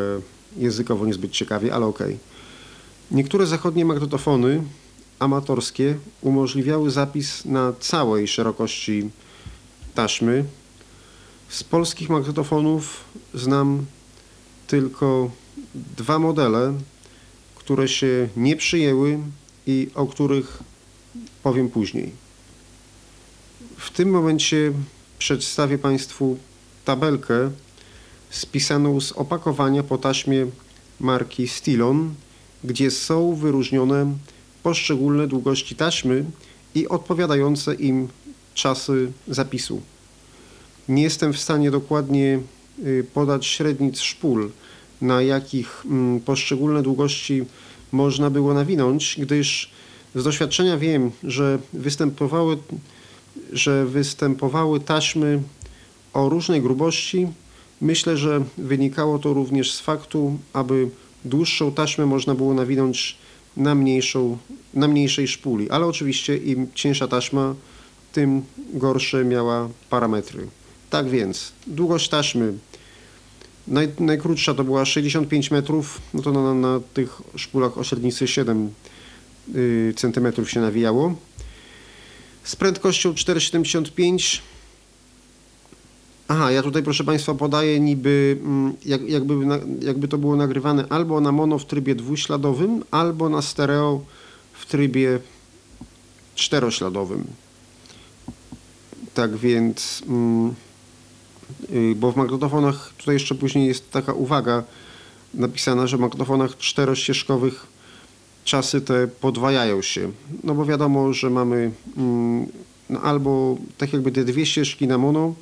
[0.56, 2.18] językowo niezbyt ciekawie, ale okej.
[3.10, 4.62] Niektóre zachodnie magnetofony
[5.18, 9.10] amatorskie umożliwiały zapis na całej szerokości
[9.94, 10.44] taśmy.
[11.48, 13.86] Z polskich magnetofonów znam
[14.66, 15.30] tylko
[15.74, 16.74] dwa modele,
[17.54, 19.18] które się nie przyjęły
[19.66, 20.58] i o których
[21.42, 22.12] powiem później.
[23.76, 24.72] W tym momencie
[25.18, 26.38] przedstawię Państwu
[26.84, 27.50] tabelkę
[28.30, 30.46] spisaną z opakowania po taśmie
[31.00, 32.14] marki Stilon,
[32.64, 34.16] gdzie są wyróżnione
[34.62, 36.24] poszczególne długości taśmy
[36.74, 38.08] i odpowiadające im
[38.54, 39.80] czasy zapisu.
[40.88, 42.40] Nie jestem w stanie dokładnie
[42.86, 44.50] y, podać średnic szpul,
[45.00, 47.44] na jakich mm, poszczególne długości
[47.92, 49.70] można było nawinąć, gdyż
[50.14, 52.58] z doświadczenia wiem, że występowały,
[53.52, 55.42] że występowały taśmy
[56.12, 57.28] o różnej grubości.
[57.80, 60.88] Myślę, że wynikało to również z faktu, aby
[61.24, 63.16] dłuższą taśmę można było nawinąć
[63.56, 64.38] na, mniejszą,
[64.74, 67.54] na mniejszej szpuli, ale oczywiście im cieńsza taśma,
[68.12, 70.46] tym gorsze miała parametry.
[70.90, 72.52] Tak więc, długość taśmy
[73.68, 78.70] Naj, najkrótsza to była 65 metrów, no to na, na tych szpulach o średnicy 7
[79.54, 81.14] y, centymetrów się nawijało.
[82.44, 84.40] Z prędkością 4,75.
[86.28, 89.34] Aha, ja tutaj proszę Państwa podaję niby, mm, jak, jakby,
[89.80, 94.00] jakby to było nagrywane albo na mono w trybie dwuśladowym, albo na stereo
[94.52, 95.18] w trybie
[96.34, 97.24] czterośladowym.
[99.14, 100.02] Tak więc...
[100.08, 100.54] Mm,
[101.72, 104.62] Y, bo w magnetofonach, tutaj jeszcze później jest taka uwaga
[105.34, 107.66] napisana, że w magnetofonach czterościeżkowych
[108.44, 110.12] czasy te podwajają się.
[110.44, 112.46] No bo wiadomo, że mamy mm,
[112.90, 115.34] no albo tak jakby te dwie ścieżki na mono,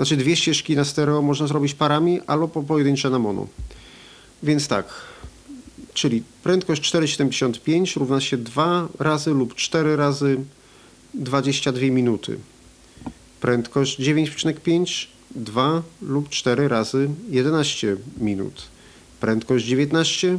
[0.00, 3.46] znaczy dwie ścieżki na stereo można zrobić parami, albo po pojedyncze na mono.
[4.42, 4.86] Więc tak,
[5.94, 10.40] czyli prędkość 4,75 równa się 2 razy lub 4 razy
[11.14, 12.38] 22 minuty.
[13.40, 18.62] Prędkość 9,5 2 lub 4 razy 11 minut.
[19.20, 20.38] Prędkość 19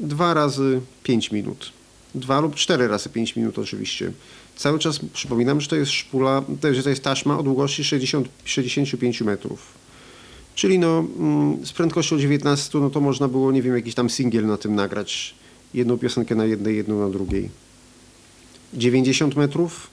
[0.00, 1.72] 2 razy 5 minut.
[2.14, 4.12] 2 lub 4 razy 5 minut oczywiście.
[4.58, 6.42] Cały czas przypominam, że to jest szpula,
[6.72, 9.78] że to jest taśma o długości 60, 65 metrów.
[10.54, 14.46] Czyli no, mm, z prędkością 19 no to można było, nie wiem, jakiś tam singiel
[14.46, 15.34] na tym nagrać.
[15.74, 17.50] Jedną piosenkę na jednej, jedną na drugiej.
[18.74, 19.90] 90 metrów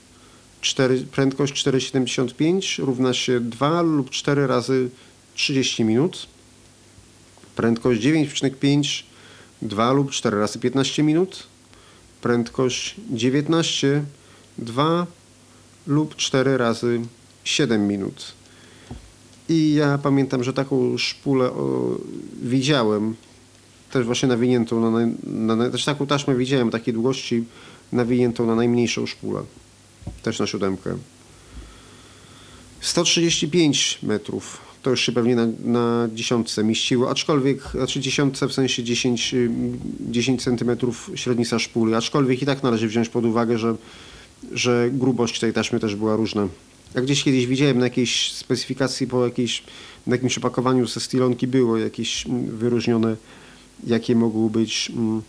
[0.61, 4.89] 4, prędkość 4,75 równa się 2 lub 4 razy
[5.35, 6.27] 30 minut.
[7.55, 9.03] Prędkość 9,5
[9.61, 11.43] 2 lub 4 razy 15 minut.
[12.21, 14.03] Prędkość 19
[14.57, 15.07] 2
[15.87, 17.01] lub 4 razy
[17.43, 18.33] 7 minut.
[19.49, 21.97] I ja pamiętam, że taką szpulę o,
[22.41, 23.15] widziałem,
[23.91, 27.43] też właśnie nawiniętą, na, na, na, też taką taśmę widziałem takiej długości
[27.91, 29.41] nawiniętą na najmniejszą szpulę,
[30.23, 30.97] też na siódemkę.
[32.81, 38.83] 135 metrów, to już się pewnie na, na dziesiątce mieściło, aczkolwiek, znaczy dziesiątce w sensie
[38.83, 39.35] 10,
[39.99, 43.75] 10 centymetrów średnica szpuli, aczkolwiek i tak należy wziąć pod uwagę, że,
[44.51, 46.47] że grubość tej taśmy też była różna.
[46.95, 49.63] Jak gdzieś kiedyś widziałem na jakiejś specyfikacji po jakiejś,
[50.07, 53.15] na jakimś opakowaniu ze stylonki było jakieś mm, wyróżnione,
[53.87, 55.21] jakie mogły być mm,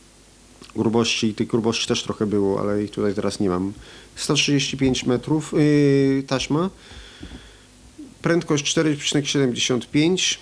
[0.77, 3.73] grubości i tych grubości też trochę było, ale ich tutaj teraz nie mam.
[4.17, 6.71] 135 metrów yy, taśma,
[8.23, 10.39] prędkość 4,75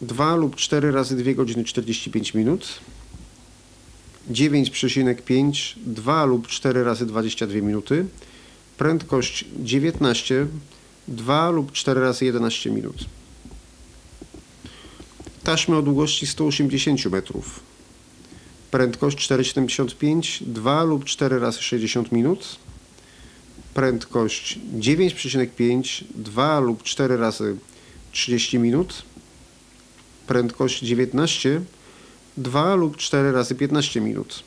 [0.00, 2.80] 2 lub 4 razy 2 godziny 45 minut
[4.30, 8.06] 9,5 2 lub 4 razy 22 minuty.
[8.78, 10.46] Prędkość 19
[11.08, 12.96] 2 lub 4 razy 11 minut.
[15.44, 17.60] Taśmy o długości 180 metrów.
[18.70, 22.56] Prędkość 4,75 2 lub 4 razy 60 minut.
[23.74, 27.56] Prędkość 9,5 2 lub 4 razy
[28.12, 29.02] 30 minut.
[30.26, 31.60] Prędkość 19
[32.36, 34.42] 2 lub 4 razy 15 minut.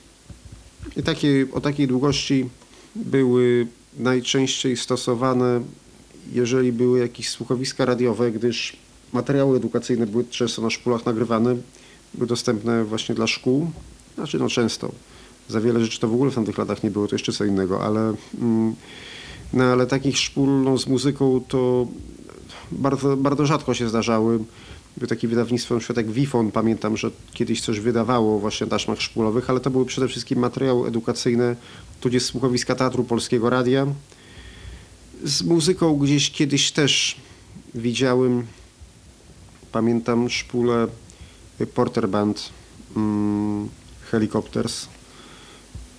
[0.98, 2.50] I takie, o takiej długości
[2.96, 3.68] były
[3.98, 5.62] najczęściej stosowane
[6.34, 8.78] jeżeli były jakieś słuchowiska radiowe gdyż
[9.14, 11.56] materiały edukacyjne były często na szpulach nagrywane
[12.14, 13.72] były dostępne właśnie dla szkół.
[14.16, 14.92] Znaczy no często.
[15.50, 17.84] Za wiele rzeczy to w ogóle w tamtych latach nie było, to jeszcze co innego,
[17.84, 18.76] ale, mm,
[19.54, 21.88] no, ale takich szpul no, z muzyką to
[22.72, 24.40] bardzo, bardzo rzadko się zdarzały.
[24.98, 29.02] Był takie wydawnictwo, na przykład jak Wifon, pamiętam, że kiedyś coś wydawało właśnie na taśmach
[29.02, 31.56] szpulowych, ale to były przede wszystkim materiały edukacyjne,
[32.02, 33.88] tudzież słuchowiska Teatru Polskiego Radia.
[35.24, 37.16] Z muzyką gdzieś kiedyś też
[37.76, 38.46] widziałem,
[39.72, 40.88] pamiętam szpulę
[41.74, 42.50] Porter Band,
[42.96, 43.70] mm,
[44.12, 44.88] Helicopters.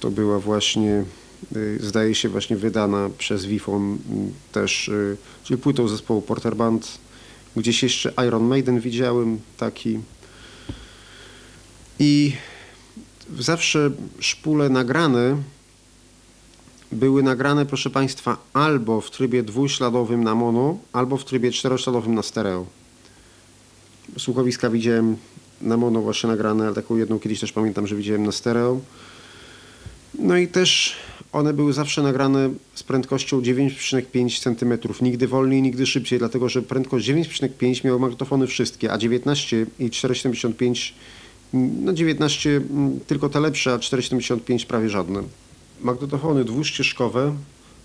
[0.01, 1.05] To była właśnie,
[1.57, 3.99] y, zdaje się, właśnie wydana przez Wifon y,
[4.53, 6.99] też, y, czyli płytą zespołu Porter Band.
[7.57, 9.99] Gdzieś jeszcze Iron Maiden widziałem taki.
[11.99, 12.33] I
[13.39, 13.91] zawsze
[14.21, 15.37] szpule nagrane
[16.93, 22.23] były nagrane, proszę Państwa, albo w trybie dwuśladowym na mono, albo w trybie czterośladowym na
[22.23, 22.67] stereo.
[24.19, 25.17] Słuchowiska widziałem
[25.61, 28.81] na mono właśnie nagrane, ale taką jedną kiedyś też pamiętam, że widziałem na stereo.
[30.19, 30.97] No i też
[31.37, 37.09] one były zawsze nagrane z prędkością 9,5 cm, nigdy wolniej, nigdy szybciej, dlatego że prędkość
[37.09, 40.93] 9,5 miały magnetofony wszystkie, a 19 i 4,75
[41.53, 45.23] no 19 mm, tylko te lepsze, a 4,75 prawie żadne.
[45.81, 47.37] Magnetofony dwuścieżkowe,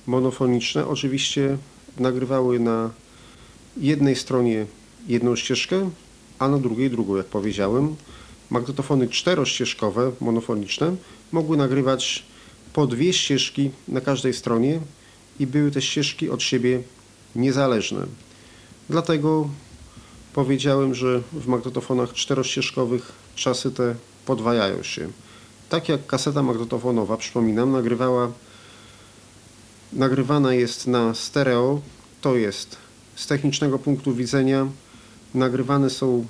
[0.07, 1.57] monofoniczne oczywiście
[1.99, 2.89] nagrywały na
[3.77, 4.65] jednej stronie
[5.07, 5.89] jedną ścieżkę,
[6.39, 7.95] a na drugiej drugą, jak powiedziałem.
[8.49, 10.95] Magnetofony czterościeżkowe, monofoniczne,
[11.31, 12.30] mogły nagrywać
[12.73, 14.79] po dwie ścieżki na każdej stronie
[15.39, 16.81] i były te ścieżki od siebie
[17.35, 18.05] niezależne.
[18.89, 19.49] Dlatego
[20.33, 25.09] powiedziałem, że w magnetofonach czterościeżkowych czasy te podwajają się.
[25.69, 28.31] Tak jak kaseta magnetofonowa, przypominam, nagrywała,
[29.93, 31.81] nagrywana jest na stereo,
[32.21, 32.77] to jest
[33.15, 34.67] z technicznego punktu widzenia
[35.33, 36.25] nagrywane są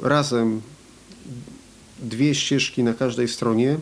[0.00, 0.62] razem
[1.98, 3.78] dwie ścieżki na każdej stronie,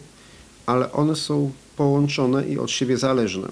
[0.67, 3.49] ale one są połączone i od siebie zależne,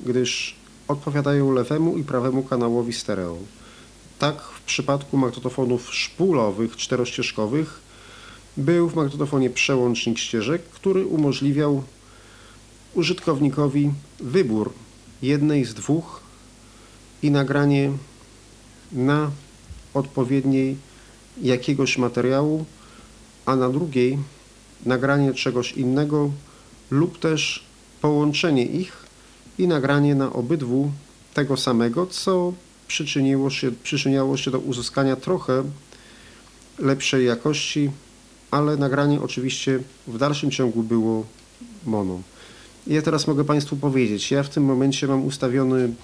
[0.00, 0.54] gdyż
[0.88, 3.38] odpowiadają lewemu i prawemu kanałowi stereo.
[4.18, 7.80] Tak w przypadku magnetofonów szpulowych, czterościeżkowych
[8.56, 11.82] był w magnetofonie przełącznik ścieżek, który umożliwiał
[12.94, 14.72] użytkownikowi wybór
[15.22, 16.20] jednej z dwóch
[17.22, 17.92] i nagranie
[18.92, 19.30] na
[19.94, 20.76] odpowiedniej
[21.42, 22.64] jakiegoś materiału,
[23.46, 24.18] a na drugiej
[24.86, 26.30] nagranie czegoś innego
[26.90, 27.65] lub też
[28.00, 29.06] połączenie ich
[29.58, 30.90] i nagranie na obydwu
[31.34, 32.52] tego samego, co
[32.88, 35.62] przyczyniło się, przyczyniało się do uzyskania trochę
[36.78, 37.90] lepszej jakości,
[38.50, 41.24] ale nagranie oczywiście w dalszym ciągu było
[41.86, 42.20] mono.
[42.86, 45.94] Ja teraz mogę Państwu powiedzieć, ja w tym momencie mam ustawiony,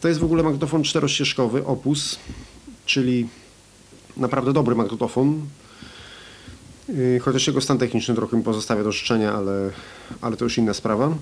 [0.00, 2.18] to jest w ogóle magnetofon czterościeżkowy Opus,
[2.86, 3.28] czyli
[4.16, 5.46] naprawdę dobry magnetofon.
[6.88, 9.70] Yy, chociaż jego stan techniczny trochę mi pozostawia do życzenia, ale,
[10.20, 11.14] ale to już inna sprawa.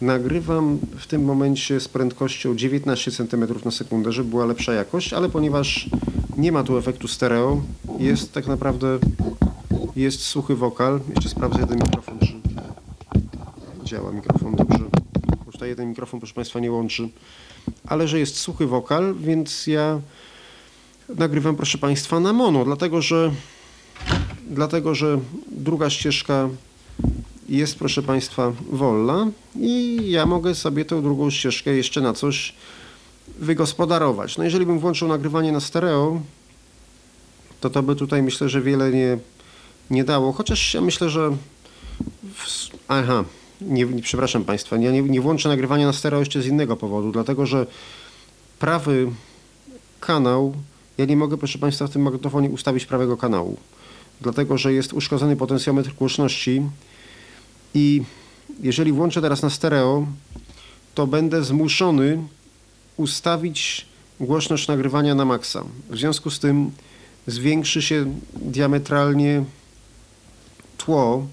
[0.00, 5.28] Nagrywam w tym momencie z prędkością 19 cm na sekundę, żeby była lepsza jakość, ale
[5.28, 5.90] ponieważ
[6.36, 7.62] nie ma tu efektu stereo,
[7.98, 8.98] jest tak naprawdę
[9.96, 11.00] jest suchy wokal.
[11.14, 12.36] Jeszcze sprawdzę jeden mikrofon, czy
[13.84, 14.84] działa mikrofon dobrze.
[15.46, 17.08] Bo tutaj jeden mikrofon, proszę Państwa, nie łączy.
[17.86, 20.00] Ale że jest suchy wokal, więc ja
[21.08, 23.32] nagrywam, proszę Państwa, na mono, dlatego że,
[24.50, 26.48] dlatego, że druga ścieżka
[27.48, 29.30] jest, proszę Państwa, wolna
[29.60, 32.54] i ja mogę sobie tę drugą ścieżkę jeszcze na coś
[33.38, 34.38] wygospodarować.
[34.38, 36.20] No jeżeli bym włączył nagrywanie na stereo,
[37.60, 39.18] to to by tutaj myślę, że wiele nie,
[39.90, 41.36] nie dało, chociaż ja myślę, że
[42.34, 43.24] w, aha,
[43.60, 47.12] nie, nie, przepraszam Państwa, ja nie, nie włączę nagrywania na stereo jeszcze z innego powodu,
[47.12, 47.66] dlatego że
[48.58, 49.10] prawy
[50.00, 50.54] kanał,
[50.98, 53.56] ja nie mogę, proszę Państwa, w tym magnetofonie ustawić prawego kanału,
[54.20, 56.62] dlatego że jest uszkodzony potencjometr głośności
[57.76, 58.02] i
[58.62, 60.06] jeżeli włączę teraz na stereo,
[60.94, 62.22] to będę zmuszony
[62.96, 63.86] ustawić
[64.20, 65.64] głośność nagrywania na maksa.
[65.90, 66.70] W związku z tym
[67.26, 69.44] zwiększy się diametralnie
[70.78, 71.26] tło,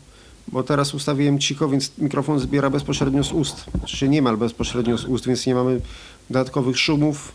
[0.48, 5.28] bo teraz ustawiłem cicho, więc mikrofon zbiera bezpośrednio z ust, czy niemal bezpośrednio z ust,
[5.28, 5.82] więc nie mamy
[6.30, 7.32] dodatkowych szumów,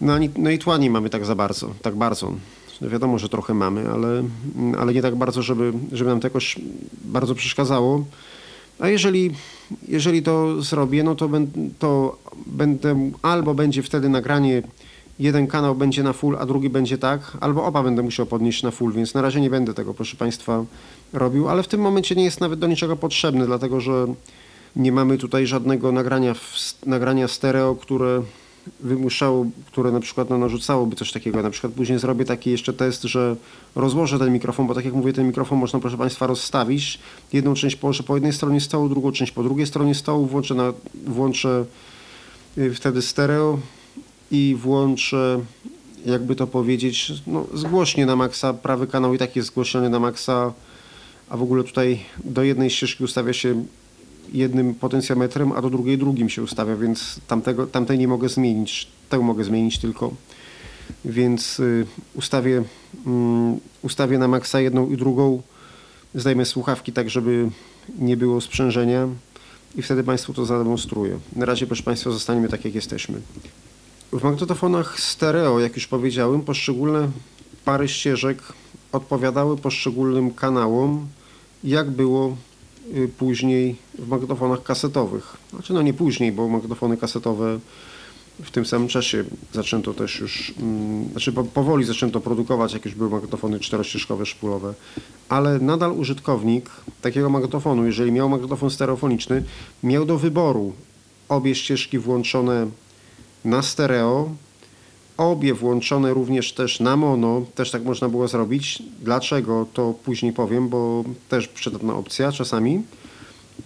[0.00, 2.32] no, no i tła nie mamy tak za bardzo, tak bardzo.
[2.82, 4.22] No wiadomo, że trochę mamy, ale,
[4.78, 6.58] ale nie tak bardzo, żeby, żeby nam to jakoś
[7.04, 8.04] bardzo przeszkadzało.
[8.78, 9.30] A jeżeli,
[9.88, 11.46] jeżeli to zrobię, no to, ben,
[11.78, 14.62] to będę, albo będzie wtedy nagranie,
[15.18, 18.70] jeden kanał będzie na full, a drugi będzie tak, albo oba będę musiał podnieść na
[18.70, 20.64] full, więc na razie nie będę tego, proszę Państwa,
[21.12, 24.06] robił, ale w tym momencie nie jest nawet do niczego potrzebny, dlatego że
[24.76, 26.34] nie mamy tutaj żadnego nagrania,
[26.86, 28.22] nagrania stereo, które
[28.80, 31.42] wymuszało, które na przykład no, narzucałoby coś takiego.
[31.42, 33.36] Na przykład później zrobię taki jeszcze test, że
[33.74, 36.98] rozłożę ten mikrofon, bo tak jak mówię, ten mikrofon można, proszę Państwa, rozstawić.
[37.32, 40.72] Jedną część położę po jednej stronie stołu, drugą część po drugiej stronie stołu, włączę, na,
[41.06, 41.64] włączę
[42.58, 43.58] y, wtedy stereo
[44.30, 45.40] i włączę,
[46.06, 48.54] jakby to powiedzieć, no, zgłośnie na maksa.
[48.54, 50.52] Prawy kanał i tak jest zgłoszony na maksa,
[51.28, 53.64] a w ogóle tutaj do jednej ścieżki ustawia się
[54.32, 59.18] jednym potencjometrem, a do drugiej drugim się ustawia, więc tamtego, tamtej nie mogę zmienić, tę
[59.18, 60.14] mogę zmienić tylko.
[61.04, 62.64] Więc y, ustawię, y,
[63.82, 65.42] ustawię na maksa jedną i drugą,
[66.14, 67.50] zdejmę słuchawki tak, żeby
[67.98, 69.08] nie było sprzężenia
[69.76, 71.18] i wtedy Państwu to zademonstruję.
[71.36, 73.20] Na razie, proszę Państwa, zostaniemy tak, jak jesteśmy.
[74.12, 77.08] W magnetofonach stereo, jak już powiedziałem, poszczególne
[77.64, 78.38] pary ścieżek
[78.92, 81.08] odpowiadały poszczególnym kanałom,
[81.64, 82.36] jak było
[83.18, 85.36] później w magnetofonach kasetowych.
[85.50, 87.58] Znaczy no nie później, bo magnetofony kasetowe
[88.42, 93.10] w tym samym czasie zaczęto też już, mm, znaczy powoli zaczęto produkować, jak już były
[93.10, 94.74] magnetofony czterościeżkowe, szpulowe,
[95.28, 96.70] ale nadal użytkownik
[97.02, 99.44] takiego magnetofonu, jeżeli miał magnetofon stereofoniczny,
[99.82, 100.72] miał do wyboru
[101.28, 102.66] obie ścieżki włączone
[103.44, 104.30] na stereo,
[105.22, 108.82] obie włączone również też na mono, też tak można było zrobić.
[109.02, 112.82] Dlaczego, to później powiem, bo też przydatna opcja czasami.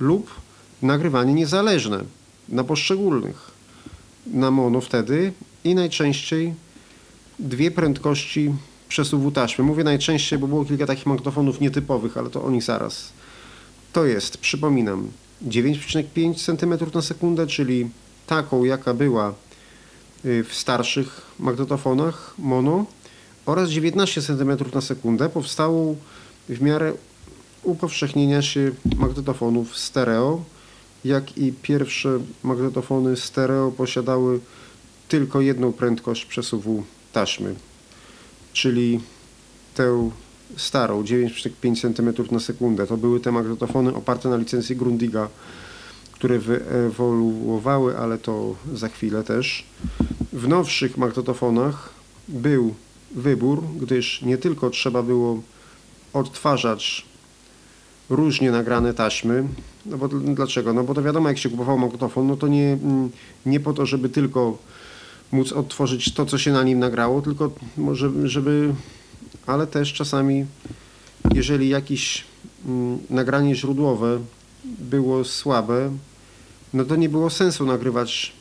[0.00, 0.30] Lub
[0.82, 2.04] nagrywanie niezależne
[2.48, 3.50] na poszczególnych.
[4.26, 5.32] Na mono wtedy
[5.64, 6.54] i najczęściej
[7.38, 8.52] dwie prędkości
[8.88, 9.64] przesuwu taśmy.
[9.64, 13.12] Mówię najczęściej, bo było kilka takich magnetofonów nietypowych, ale to o nich zaraz.
[13.92, 15.08] To jest, przypominam,
[15.48, 17.88] 9,5 cm na sekundę, czyli
[18.26, 19.34] taką, jaka była
[20.26, 22.86] w starszych magnetofonach mono
[23.46, 25.96] oraz 19 cm na sekundę powstało
[26.48, 26.92] w miarę
[27.62, 30.44] upowszechnienia się magnetofonów stereo,
[31.04, 34.40] jak i pierwsze magnetofony stereo posiadały
[35.08, 37.54] tylko jedną prędkość przesuwu taśmy,
[38.52, 39.00] czyli
[39.74, 40.10] tę
[40.56, 42.86] starą 9,5 cm na sekundę.
[42.86, 45.28] To były te magnetofony oparte na licencji Grundiga
[46.16, 49.64] które wyewoluowały, ale to za chwilę też.
[50.32, 51.90] W nowszych magnetofonach
[52.28, 52.74] był
[53.14, 55.42] wybór, gdyż nie tylko trzeba było
[56.12, 57.06] odtwarzać
[58.10, 59.44] różnie nagrane taśmy.
[59.86, 60.72] No bo dlaczego?
[60.72, 63.10] No bo to wiadomo, jak się kupował magnetofon, no to nie, mm,
[63.46, 64.58] nie po to, żeby tylko
[65.32, 68.74] móc odtworzyć to, co się na nim nagrało, tylko może, żeby,
[69.46, 70.46] ale też czasami,
[71.34, 72.24] jeżeli jakieś
[72.66, 74.20] mm, nagranie źródłowe
[74.78, 75.90] było słabe,
[76.74, 78.32] no to nie było sensu nagrywać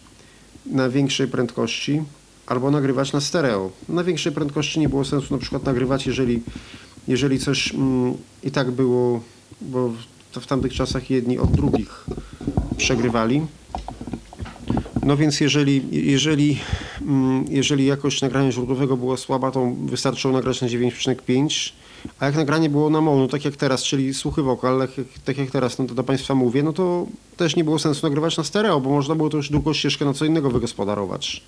[0.65, 2.03] na większej prędkości
[2.47, 3.71] albo nagrywać na stereo.
[3.89, 6.41] Na większej prędkości nie było sensu na przykład nagrywać, jeżeli,
[7.07, 8.13] jeżeli coś mm,
[8.43, 9.21] i tak było,
[9.61, 12.05] bo w, w tamtych czasach jedni od drugich
[12.77, 13.41] przegrywali.
[15.03, 16.57] No więc jeżeli, jeżeli,
[17.01, 21.71] mm, jeżeli jakość nagrania źródłowego była słaba, to wystarczyło nagrać na 9,5
[22.19, 25.37] A jak nagranie było na mono, tak jak teraz, czyli suchy wokal, tak jak, tak
[25.37, 28.43] jak teraz no to do Państwa mówię, no to też nie było sensu nagrywać na
[28.43, 31.43] stereo, bo można było to już długą ścieżkę na co innego wygospodarować.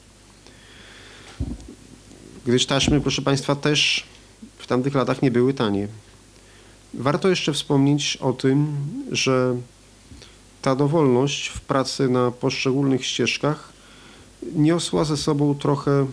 [2.45, 4.03] Gdyż taśmy, proszę Państwa, też
[4.57, 5.87] w tamtych latach nie były tanie.
[6.93, 8.75] Warto jeszcze wspomnieć o tym,
[9.11, 9.55] że
[10.61, 13.73] ta dowolność w pracy na poszczególnych ścieżkach
[14.55, 16.07] niosła ze sobą trochę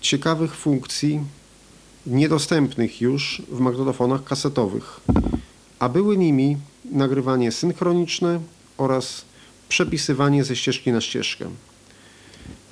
[0.00, 1.20] ciekawych funkcji,
[2.06, 5.00] niedostępnych już w magnetofonach kasetowych,
[5.78, 6.56] a były nimi
[6.92, 8.40] nagrywanie synchroniczne
[8.78, 9.24] oraz
[9.68, 11.50] przepisywanie ze ścieżki na ścieżkę.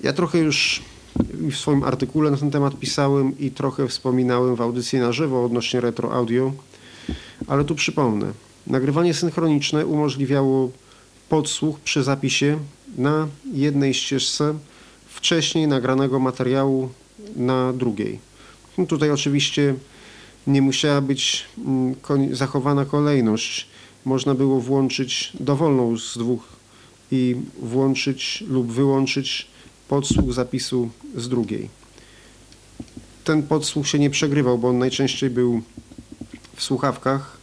[0.02, 0.82] Ja trochę już
[1.50, 5.80] w swoim artykule na ten temat pisałem i trochę wspominałem w audycji na żywo odnośnie
[5.80, 6.52] retro audio,
[7.46, 8.32] ale tu przypomnę.
[8.66, 10.70] Nagrywanie synchroniczne umożliwiało
[11.28, 12.58] podsłuch przy zapisie
[12.98, 14.54] na jednej ścieżce
[15.08, 16.88] wcześniej nagranego materiału
[17.36, 18.31] na drugiej.
[18.78, 19.74] No tutaj oczywiście
[20.46, 21.94] nie musiała być mm,
[22.36, 23.66] zachowana kolejność.
[24.04, 26.48] Można było włączyć dowolną z dwóch
[27.10, 29.46] i włączyć lub wyłączyć
[29.88, 31.68] podsłuch zapisu z drugiej.
[33.24, 35.62] Ten podsłuch się nie przegrywał, bo on najczęściej był
[36.56, 37.36] w słuchawkach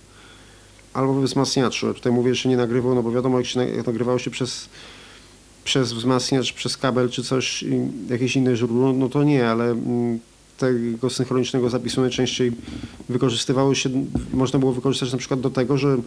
[0.93, 1.93] albo we wzmacniaczu.
[1.93, 4.69] Tutaj mówię, że nie nagrywał, no bo wiadomo, jak się jak nagrywało się przez,
[5.63, 7.65] przez wzmacniacz, przez kabel czy coś,
[8.09, 10.19] jakieś inne źródło, no to nie, ale mm,
[10.59, 12.51] tego synchronicznego zapisu najczęściej
[13.09, 13.89] wykorzystywało się,
[14.33, 15.97] można było wykorzystać na przykład do tego, że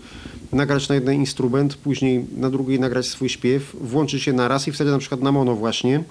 [0.52, 4.72] nagrać na jeden instrument, później na drugiej nagrać swój śpiew, włączyć się na raz i
[4.72, 6.04] wtedy na przykład na mono właśnie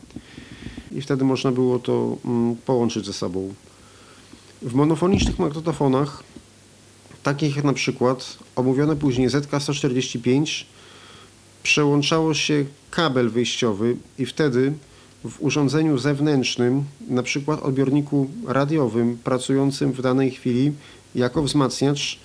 [0.91, 3.53] i wtedy można było to mm, połączyć ze sobą.
[4.61, 6.23] W monofonicznych magnetofonach,
[7.23, 10.65] takich jak na przykład omówione później ZK-145,
[11.63, 14.73] przełączało się kabel wyjściowy i wtedy
[15.23, 20.71] w urządzeniu zewnętrznym, na przykład odbiorniku radiowym pracującym w danej chwili
[21.15, 22.19] jako wzmacniacz,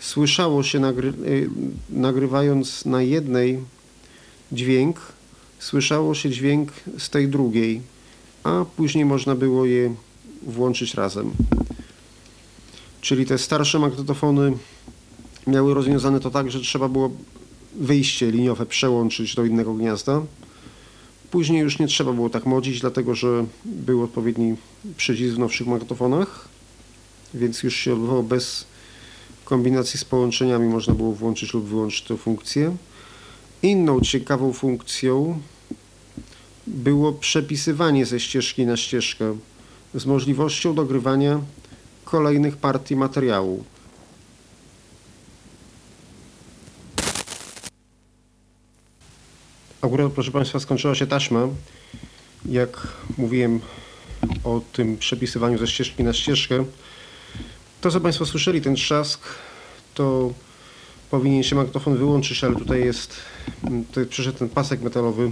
[0.00, 1.50] słyszało się nagry y,
[1.90, 3.58] nagrywając na jednej
[4.52, 5.00] dźwięk,
[5.58, 7.80] słyszało się dźwięk z tej drugiej,
[8.44, 9.94] a później można było je
[10.42, 11.30] włączyć razem.
[13.00, 14.52] Czyli te starsze magnetofony
[15.46, 17.10] miały rozwiązane to tak, że trzeba było
[17.76, 20.22] wyjście liniowe przełączyć do innego gniazda,
[21.30, 24.56] Później już nie trzeba było tak modzić, dlatego że był odpowiedni
[24.96, 26.48] przycisk w nowszych magnetofonach,
[27.34, 28.64] więc już się odbywało bez
[29.44, 32.76] kombinacji z połączeniami, można było włączyć lub wyłączyć tę funkcję.
[33.62, 35.40] Inną ciekawą funkcją
[36.66, 39.36] było przepisywanie ze ścieżki na ścieżkę
[39.94, 41.40] z możliwością dogrywania
[42.04, 43.64] kolejnych partii materiału.
[49.82, 51.48] Akurat, proszę Państwa, skończyła się taśma.
[52.46, 52.86] Jak
[53.18, 53.60] mówiłem
[54.44, 56.64] o tym przepisywaniu ze ścieżki na ścieżkę,
[57.80, 59.20] to co Państwo słyszeli, ten trzask,
[59.94, 60.32] to
[61.10, 63.16] powinien się magnetofon wyłączyć, ale tutaj jest,
[63.88, 65.30] tutaj przyszedł ten pasek metalowy,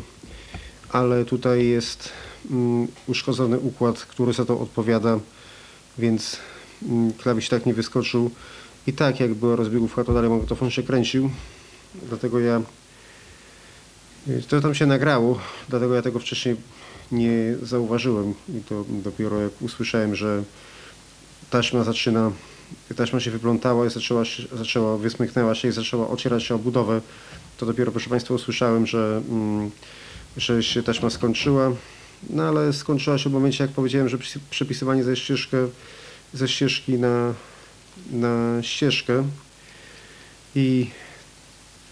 [0.92, 2.12] ale tutaj jest
[2.50, 5.18] um, uszkodzony układ, który za to odpowiada,
[5.98, 6.36] więc
[6.82, 8.30] um, klawisz tak nie wyskoczył.
[8.86, 11.30] I tak jak była rozbiegówka, to dalej magnetofon się kręcił.
[12.08, 12.62] Dlatego ja
[14.48, 15.38] to tam się nagrało,
[15.68, 16.56] dlatego ja tego wcześniej
[17.12, 20.42] nie zauważyłem i to dopiero jak usłyszałem, że
[21.50, 22.32] taśma zaczyna,
[22.96, 27.00] taśma się wyplątała i zaczęła, zaczęła wysmyknęła się i zaczęła ocierać się o budowę,
[27.58, 29.70] to dopiero proszę Państwa usłyszałem, że, mm,
[30.36, 31.72] że się taśma skończyła,
[32.30, 34.18] no ale skończyła się w momencie jak powiedziałem, że
[34.50, 35.68] przepisywanie ze, ścieżkę,
[36.34, 37.34] ze ścieżki na,
[38.10, 39.24] na ścieżkę.
[40.54, 40.90] I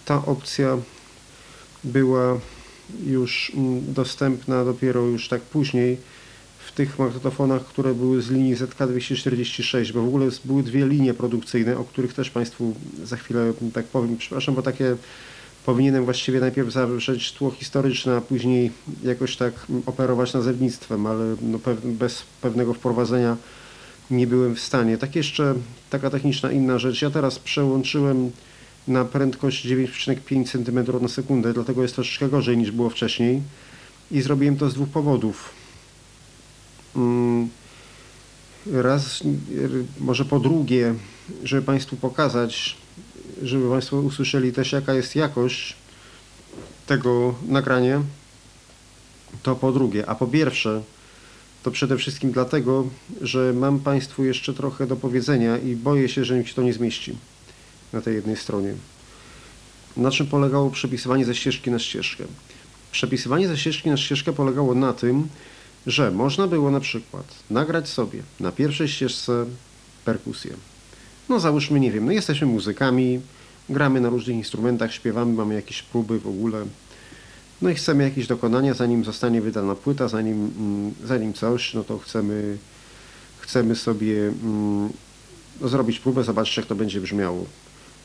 [0.05, 0.79] ta opcja
[1.87, 2.41] była
[3.07, 5.97] już mm, dostępna dopiero już tak później
[6.67, 11.79] w tych magnetofonach, które były z linii ZK246, bo w ogóle były dwie linie produkcyjne,
[11.79, 12.75] o których też Państwu
[13.05, 14.17] za chwilę tak powiem.
[14.17, 14.97] Przepraszam, bo takie
[15.67, 18.71] powinienem właściwie najpierw zawrzeć tło historyczne, a później
[19.05, 19.53] jakoś tak
[19.87, 23.37] operować nazewnictwem, ale no bez pewnego wprowadzenia
[24.11, 24.99] nie byłem w stanie.
[24.99, 25.55] Tak jeszcze
[25.91, 27.03] taka techniczna inna rzecz.
[27.03, 28.31] Ja teraz przełączyłem
[28.89, 33.43] na prędkość 9,5 cm na sekundę, dlatego jest troszeczkę gorzej niż było wcześniej.
[34.11, 35.51] I zrobiłem to z dwóch powodów.
[36.97, 37.49] Mm,
[38.73, 39.23] raz,
[40.01, 40.95] może po drugie,
[41.45, 42.77] żeby Państwu pokazać,
[43.43, 45.77] żeby Państwo usłyszeli też jaka jest jakość
[46.87, 48.03] tego nagrania,
[49.43, 50.09] to po drugie.
[50.09, 50.83] A po pierwsze,
[51.63, 52.89] to przede wszystkim dlatego,
[53.23, 56.73] że mam Państwu jeszcze trochę do powiedzenia i boję się, że mi się to nie
[56.73, 57.17] zmieści
[57.93, 58.75] na tej jednej stronie.
[59.97, 62.25] Na czym polegało przepisywanie ze ścieżki na ścieżkę?
[62.93, 65.29] Przepisywanie ze ścieżki na ścieżkę polegało na tym,
[65.87, 69.47] że można było na przykład nagrać sobie na pierwszej ścieżce
[70.05, 70.55] perkusję,
[71.29, 73.21] No załóżmy, nie wiem, no jesteśmy muzykami,
[73.69, 76.65] gramy na różnych instrumentach, śpiewamy, mamy jakieś próby w ogóle.
[77.63, 81.99] No i chcemy jakieś dokonania, zanim zostanie wydana płyta, zanim, mm, zanim coś, no to
[81.99, 82.59] chcemy,
[83.39, 84.89] chcemy sobie mm,
[85.63, 87.47] zrobić próbę, zobaczyć jak to będzie brzmiało.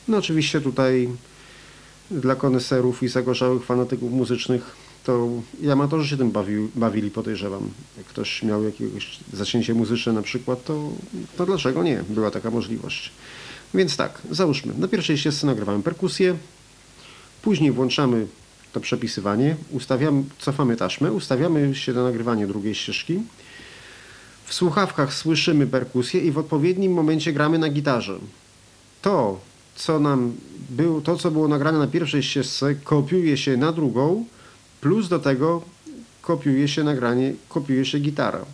[0.08, 1.08] No oczywiście tutaj
[2.10, 5.28] dla koneserów i zagorzałych fanatyków muzycznych to
[5.60, 7.70] i amatorzy się tym bawi, bawili, podejrzewam.
[7.96, 10.90] Jak ktoś miał jakiegoś zacięcie muzyczne na przykład, to,
[11.36, 12.04] to dlaczego nie?
[12.08, 13.12] Była taka możliwość.
[13.74, 16.36] Więc tak, załóżmy, na pierwszej ścieżce nagrywamy perkusję,
[17.42, 18.26] później włączamy
[18.72, 23.20] to przepisywanie, ustawiamy, cofamy taśmę, ustawiamy się na nagrywanie drugiej ścieżki.
[24.44, 28.18] W słuchawkach słyszymy perkusję i w odpowiednim momencie gramy na gitarze.
[29.02, 29.40] To,
[29.76, 30.32] co nam
[30.70, 34.24] było, to co było nagrane na pierwszej ścieżce, kopiuje się na drugą,
[34.80, 35.62] plus do tego
[36.22, 38.44] kopiuje się nagranie, kopiuje się gitara.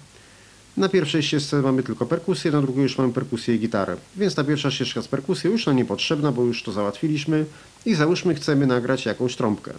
[0.77, 3.97] Na pierwszej ścieżce mamy tylko perkusję, na drugiej już mamy perkusję i gitarę.
[4.17, 7.45] Więc ta pierwsza ścieżka z perkusją już nam niepotrzebna, bo już to załatwiliśmy
[7.87, 9.73] i załóżmy chcemy nagrać jakąś trąbkę.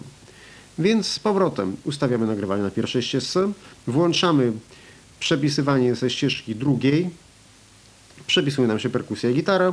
[0.78, 3.52] Więc z powrotem ustawiamy nagrywanie na pierwszej ścieżce,
[3.86, 4.52] włączamy
[5.20, 7.10] przepisywanie ze ścieżki drugiej,
[8.26, 9.72] przepisuje nam się perkusja i gitara,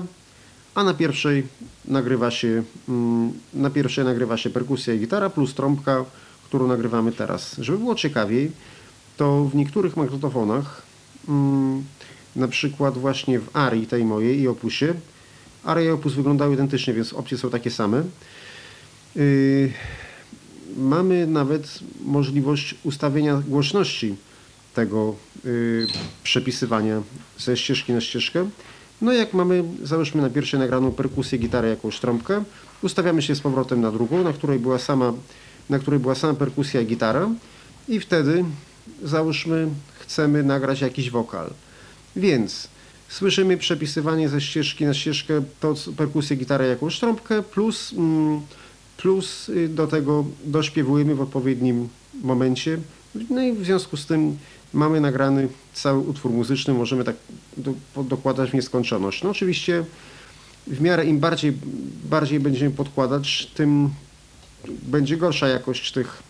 [0.77, 1.43] a na pierwszej
[1.85, 6.05] nagrywa się, mm, na pierwszej nagrywa się perkusja i gitara plus trąbka,
[6.43, 7.55] którą nagrywamy teraz.
[7.59, 8.51] Żeby było ciekawiej,
[9.17, 10.81] to w niektórych magnetofonach,
[11.29, 11.83] mm,
[12.35, 14.93] na przykład właśnie w Ari tej mojej i Opusie,
[15.63, 18.03] Aria i Opus wyglądały identycznie, więc opcje są takie same.
[19.15, 19.71] Yy,
[20.77, 24.15] mamy nawet możliwość ustawienia głośności
[24.73, 25.87] tego yy,
[26.23, 27.01] przepisywania
[27.37, 28.49] ze ścieżki na ścieżkę.
[29.01, 32.43] No jak mamy, załóżmy na pierwszej nagraną perkusję, gitarę, jakąś trąbkę,
[32.81, 35.13] ustawiamy się z powrotem na drugą, na której była sama,
[35.69, 37.29] na której była sama perkusja i gitara
[37.87, 38.45] i wtedy
[39.03, 39.67] załóżmy
[39.99, 41.49] chcemy nagrać jakiś wokal.
[42.15, 42.67] Więc
[43.09, 48.41] słyszymy przepisywanie ze ścieżki na ścieżkę, to perkusję, gitarę, jakąś trąbkę, plus, mm,
[48.97, 51.89] plus y, do tego dośpiewujemy w odpowiednim
[52.23, 52.77] momencie.
[53.29, 54.37] No i w związku z tym
[54.73, 57.15] mamy nagrany cały utwór muzyczny, możemy tak
[57.57, 59.23] do, dokładać w nieskończoność.
[59.23, 59.85] No oczywiście
[60.67, 61.53] w miarę im bardziej,
[62.03, 63.89] bardziej będziemy podkładać, tym
[64.67, 66.23] będzie gorsza jakość tych,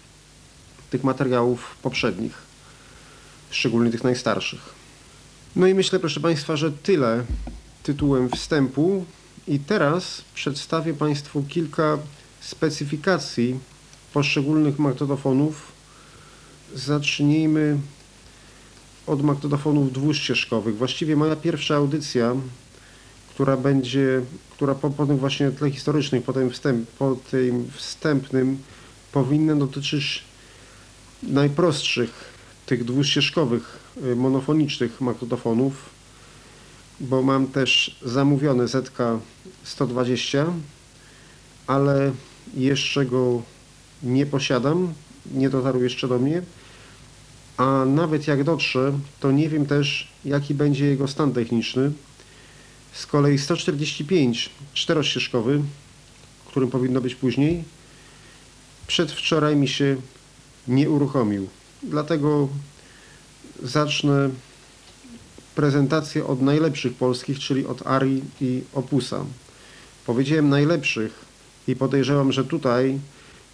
[0.90, 2.34] tych materiałów poprzednich,
[3.52, 4.78] szczególnie tych najstarszych.
[5.56, 7.24] No i myślę, proszę Państwa, że tyle
[7.84, 9.06] tytułem wstępu.
[9.48, 11.98] I teraz przedstawię Państwu kilka
[12.42, 13.60] specyfikacji
[14.14, 15.72] poszczególnych magnetofonów.
[16.76, 17.78] Zacznijmy
[19.08, 20.78] od magnetofonów dwuścieżkowych.
[20.78, 22.36] Właściwie moja pierwsza audycja,
[23.30, 28.58] która będzie, która po, po tym właśnie tle historycznym, po tym, wstęp, po tym wstępnym
[29.12, 30.24] powinna dotyczyć
[31.24, 35.90] najprostszych tych dwuścieżkowych, y, monofonicznych magnetofonów,
[37.00, 40.46] bo mam też zamówiony ZK-120,
[41.68, 42.12] ale
[42.54, 43.42] jeszcze go
[44.04, 44.94] nie posiadam,
[45.32, 46.42] nie dotarł jeszcze do mnie
[47.58, 51.92] a nawet jak dotrze, to nie wiem też, jaki będzie jego stan techniczny.
[52.94, 55.62] Z kolei 145 czterościeżkowy,
[56.46, 57.64] którym powinno być później,
[58.88, 59.96] przedwczoraj mi się
[60.68, 61.48] nie uruchomił.
[61.84, 62.48] Dlatego
[63.64, 64.30] zacznę
[65.56, 69.26] prezentację od najlepszych polskich, czyli od Ari i Opusa.
[70.06, 71.26] Powiedziałem najlepszych
[71.68, 73.00] i podejrzewam, że tutaj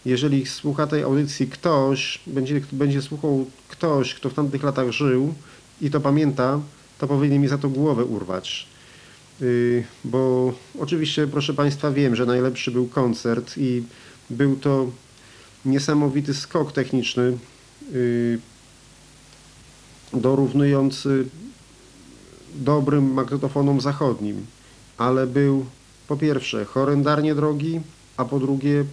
[0.05, 5.33] jeżeli słucha tej audycji ktoś, będzie, będzie słuchał ktoś, kto w tamtych latach żył
[5.81, 6.59] i to pamięta,
[6.97, 8.67] to powinien mi za to głowę urwać.
[9.41, 13.83] Yy, bo oczywiście, proszę Państwa, wiem, że najlepszy był koncert i
[14.29, 14.91] był to
[15.65, 17.37] niesamowity skok techniczny,
[17.91, 18.39] yy,
[20.13, 21.25] dorównujący
[22.55, 24.45] dobrym magnetofonom zachodnim,
[24.97, 25.65] ale był
[26.07, 27.81] po pierwsze horrendarnie drogi,
[28.17, 28.85] a po drugie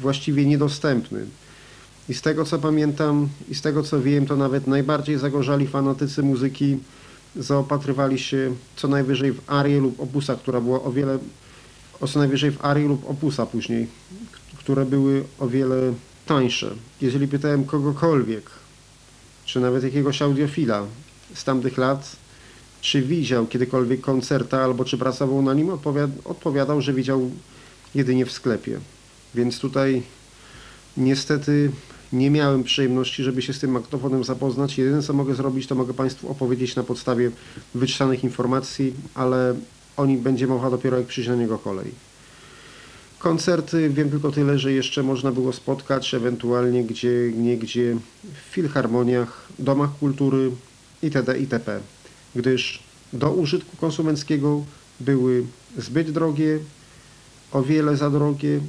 [0.00, 1.26] właściwie niedostępny.
[2.08, 6.22] I z tego co pamiętam i z tego co wiem, to nawet najbardziej zagorzali fanatycy
[6.22, 6.78] muzyki
[7.36, 11.18] zaopatrywali się co najwyżej w arię lub opusa, która była o wiele,
[12.00, 13.86] o co najwyżej w arię lub opusa później,
[14.58, 15.92] które były o wiele
[16.26, 16.70] tańsze.
[17.00, 18.50] Jeżeli pytałem kogokolwiek,
[19.44, 20.86] czy nawet jakiegoś audiofila
[21.34, 22.16] z tamtych lat,
[22.80, 25.70] czy widział kiedykolwiek koncerta albo czy pracował na nim,
[26.24, 27.30] odpowiadał, że widział
[27.94, 28.80] jedynie w sklepie.
[29.34, 30.02] Więc tutaj
[30.96, 31.70] niestety
[32.12, 34.78] nie miałem przyjemności, żeby się z tym magnetofonem zapoznać.
[34.78, 37.30] Jedyne co mogę zrobić, to mogę Państwu opowiedzieć na podstawie
[37.74, 39.54] wyczytanych informacji, ale
[39.96, 41.92] o nim będzie mowa dopiero jak przyjdzie na niego kolej.
[43.18, 49.90] Koncerty wiem tylko tyle, że jeszcze można było spotkać ewentualnie gdzie niegdzie w filharmoniach, domach
[49.98, 50.50] kultury
[51.02, 51.38] itd.
[51.38, 51.80] itp.
[52.34, 54.64] Gdyż do użytku konsumenckiego
[55.00, 55.44] były
[55.78, 56.58] zbyt drogie,
[57.52, 58.60] o wiele za drogie,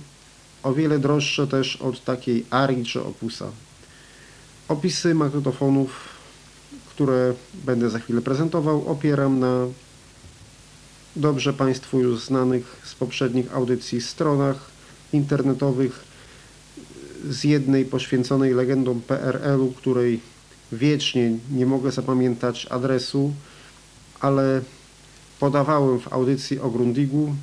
[0.68, 3.52] o wiele droższe też od takiej Ari czy Opusa.
[4.68, 5.90] Opisy magnetofonów,
[6.90, 9.68] które będę za chwilę prezentował, opieram na
[11.16, 14.72] dobrze Państwu już znanych z poprzednich audycji stronach
[15.14, 16.04] internetowych
[17.30, 20.20] z jednej poświęconej legendom PRL-u, której
[20.72, 23.34] wiecznie nie mogę zapamiętać adresu,
[24.20, 24.62] ale
[25.40, 27.36] podawałem w audycji o Grundigu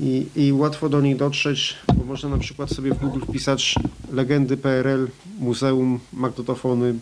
[0.00, 3.74] i, i łatwo do niej dotrzeć, bo można na przykład sobie w Google wpisać
[4.12, 6.94] legendy PRL, muzeum, magnetofony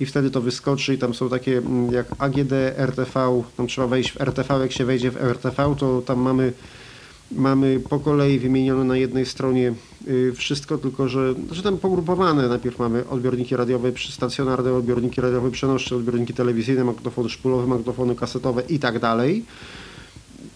[0.00, 4.12] i wtedy to wyskoczy i tam są takie mm, jak AGD, RTV, tam trzeba wejść
[4.12, 6.52] w RTV, jak się wejdzie w RTV, to tam mamy
[7.32, 9.74] mamy po kolei wymienione na jednej stronie
[10.08, 12.48] y, wszystko, tylko że, że tam pogrupowane.
[12.48, 18.78] Najpierw mamy odbiorniki radiowe, stacjonarne odbiorniki radiowe, przenośne odbiorniki telewizyjne, magnetofony szpulowe, magnetofony kasetowe i
[18.78, 19.44] tak dalej.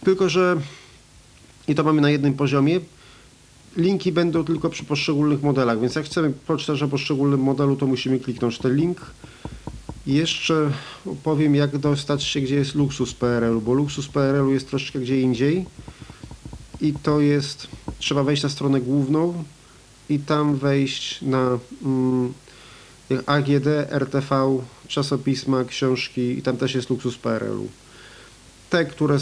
[0.05, 0.57] Tylko, że
[1.69, 2.81] i to mamy na jednym poziomie.
[3.77, 8.21] Linki będą tylko przy poszczególnych modelach, więc jak chcemy poczytać o poszczególnym modelu, to musimy
[8.21, 9.01] kliknąć ten link.
[10.07, 10.71] I jeszcze
[11.23, 15.67] powiem, jak dostać się, gdzie jest luksus PRL-u, bo luksus PRL-u jest troszeczkę gdzie indziej
[16.81, 17.67] i to jest,
[17.99, 19.45] trzeba wejść na stronę główną
[20.09, 22.33] i tam wejść na mm,
[23.27, 24.59] AGD, RTV,
[24.89, 27.69] czasopisma, książki i tam też jest luksus PRL-u.
[28.73, 29.19] Te, które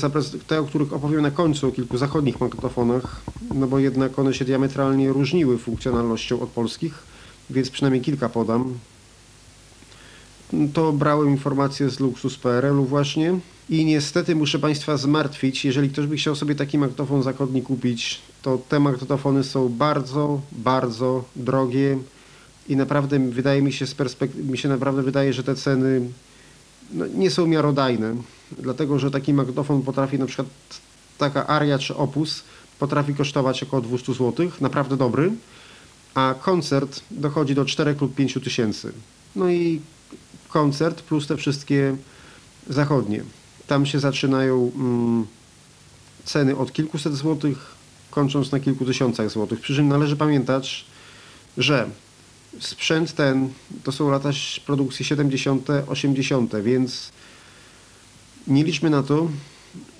[0.46, 3.20] te, o których opowiem na końcu, o kilku zachodnich magnetofonach,
[3.54, 6.94] no bo jednak one się diametralnie różniły funkcjonalnością od polskich,
[7.50, 8.74] więc przynajmniej kilka podam.
[10.72, 13.38] To brałem informacje z luksus PRL-u właśnie.
[13.70, 18.58] I niestety muszę Państwa zmartwić, jeżeli ktoś by chciał sobie taki magnetofon zachodni kupić, to
[18.68, 21.98] te magnetofony są bardzo, bardzo drogie
[22.68, 26.00] i naprawdę wydaje mi się z perspektywy, mi się naprawdę wydaje, że te ceny
[26.92, 28.14] no, nie są miarodajne,
[28.58, 30.48] dlatego że taki magnetofon potrafi na przykład
[31.18, 32.42] taka Aria czy Opus
[32.78, 35.32] potrafi kosztować około 200 zł, naprawdę dobry,
[36.14, 38.92] a koncert dochodzi do 4 lub 5 tysięcy.
[39.36, 39.80] No i
[40.48, 41.96] koncert plus te wszystkie
[42.68, 43.22] zachodnie.
[43.66, 45.26] Tam się zaczynają mm,
[46.24, 47.74] ceny od kilkuset złotych,
[48.10, 49.60] kończąc na kilku tysiącach złotych.
[49.60, 50.84] Przy czym należy pamiętać,
[51.58, 51.88] że
[52.58, 53.48] sprzęt ten
[53.84, 54.30] to są lata
[54.66, 57.12] produkcji 70., 80., więc
[58.46, 59.28] nie liczmy na to,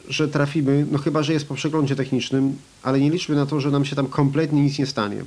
[0.09, 3.71] że trafimy, no chyba, że jest po przeglądzie technicznym, ale nie liczmy na to, że
[3.71, 5.25] nam się tam kompletnie nic nie stanie.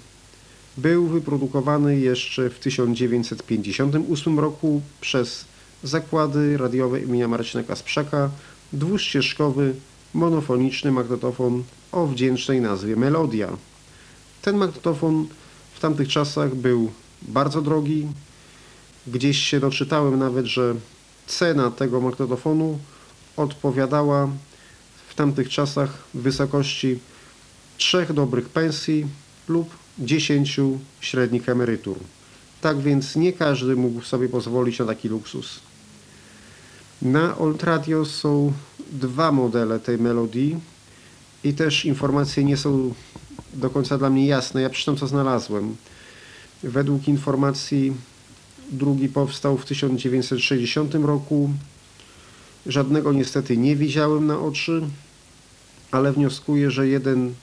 [0.77, 5.45] był wyprodukowany jeszcze w 1958 roku przez
[5.83, 8.29] zakłady radiowe imienia Marcina Kasprzaka
[8.73, 9.75] dwuścieżkowy
[10.13, 13.49] monofoniczny magnetofon o wdzięcznej nazwie Melodia.
[14.41, 15.27] Ten magnetofon
[15.73, 16.91] w tamtych czasach był
[17.21, 18.07] bardzo drogi.
[19.07, 20.75] Gdzieś się doczytałem nawet, że
[21.27, 22.79] cena tego magnetofonu
[23.37, 24.29] odpowiadała
[25.09, 26.99] w tamtych czasach wysokości
[27.77, 29.07] trzech dobrych pensji
[29.47, 30.59] lub 10
[31.01, 31.97] średnich emerytur.
[32.61, 35.59] Tak więc nie każdy mógł sobie pozwolić na taki luksus.
[37.01, 38.53] Na Old Radio są
[38.91, 40.57] dwa modele tej melodii
[41.43, 42.93] i też informacje nie są
[43.53, 44.61] do końca dla mnie jasne.
[44.61, 45.75] Ja przeczytam co znalazłem.
[46.63, 47.93] Według informacji
[48.71, 51.49] drugi powstał w 1960 roku.
[52.65, 54.81] Żadnego niestety nie widziałem na oczy,
[55.91, 57.33] ale wnioskuję, że jeden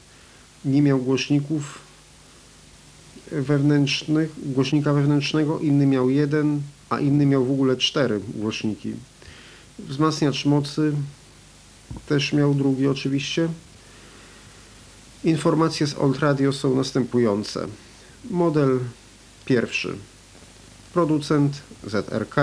[0.65, 1.79] nie miał głośników,
[3.33, 8.93] wewnętrznych, głośnika wewnętrznego, inny miał jeden, a inny miał w ogóle cztery głośniki.
[9.79, 10.93] Wzmacniacz mocy
[12.07, 13.49] też miał drugi oczywiście.
[15.25, 17.67] Informacje z Old Radio są następujące.
[18.31, 18.79] Model
[19.45, 19.97] pierwszy.
[20.93, 22.37] Producent ZRK,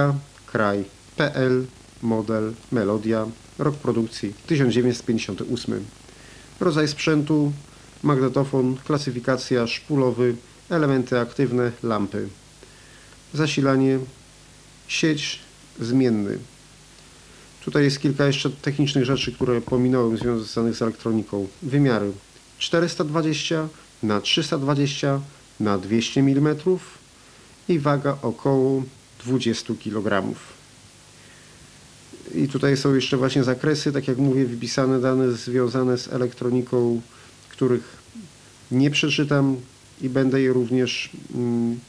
[0.45, 0.83] kraj
[1.17, 1.65] PL,
[2.01, 3.25] model, melodia,
[3.59, 5.85] rok produkcji 1958.
[6.59, 7.51] Rodzaj sprzętu,
[8.03, 10.35] magnetofon, klasyfikacja, szpulowy,
[10.69, 12.27] elementy aktywne, lampy.
[13.33, 13.99] Zasilanie,
[14.87, 15.39] sieć,
[15.79, 16.37] zmienny.
[17.65, 21.47] Tutaj jest kilka jeszcze technicznych rzeczy, które pominąłem związanych z elektroniką.
[21.61, 22.11] Wymiary
[22.57, 23.67] 420
[24.03, 25.21] na 320
[25.59, 26.55] na 200 mm
[27.69, 28.83] i waga około
[29.25, 30.35] 20 kg.
[32.35, 37.01] I tutaj są jeszcze właśnie zakresy, tak jak mówię, wypisane dane związane z elektroniką,
[37.49, 37.97] których
[38.71, 39.57] nie przeczytam
[40.01, 41.79] i będę je również mm,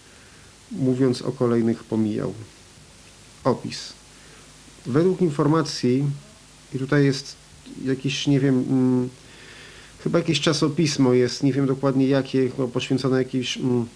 [0.72, 2.35] mówiąc o kolejnych pomijał.
[3.45, 3.93] Opis.
[4.87, 6.05] Według informacji,
[6.74, 7.37] i tutaj jest
[7.84, 9.09] jakiś, nie wiem, mm,
[10.05, 13.87] chyba jakieś czasopismo jest, nie wiem dokładnie jakie, no, poświęcone jakiejś mm,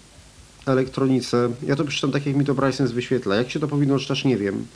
[0.65, 1.49] elektronice.
[1.63, 3.35] Ja to przeczytam tak, jak mi to Bryson wyświetla.
[3.35, 4.67] Jak się to powinno czytać, nie wiem.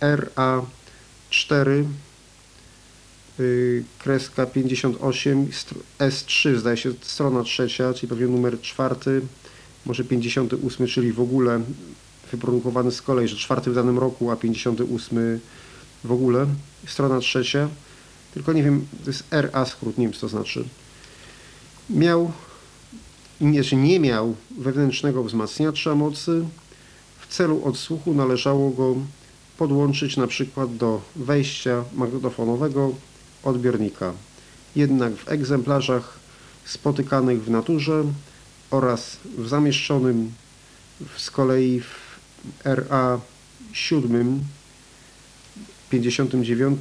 [0.00, 1.84] RA4
[3.38, 5.48] yy, kreska 58
[5.98, 9.20] S3 zdaje się strona trzecia, czyli pewnie numer czwarty,
[9.86, 11.60] może 58, czyli w ogóle
[12.32, 15.40] wyprodukowany z kolei, że czwarty w danym roku, a 58
[16.04, 16.46] w ogóle,
[16.86, 17.68] strona trzecia,
[18.34, 20.64] tylko nie wiem, to jest RA skrót, nie wiem co to znaczy.
[21.90, 22.32] Miał,
[23.40, 26.44] nie, nie miał wewnętrznego wzmacniacza mocy,
[27.20, 28.96] w celu odsłuchu należało go
[29.58, 32.94] podłączyć na przykład do wejścia magnetofonowego
[33.42, 34.12] odbiornika.
[34.76, 36.18] Jednak w egzemplarzach
[36.64, 38.04] spotykanych w naturze
[38.70, 40.32] oraz w zamieszczonym
[41.16, 42.03] z kolei w
[42.64, 43.20] RA
[43.72, 44.40] 7
[45.90, 46.80] 59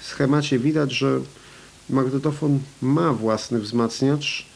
[0.00, 1.20] schemacie widać, że
[1.90, 4.46] magnetofon ma własny wzmacniacz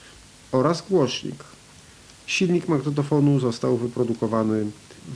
[0.53, 1.45] oraz głośnik.
[2.27, 4.67] Silnik magnetofonu został wyprodukowany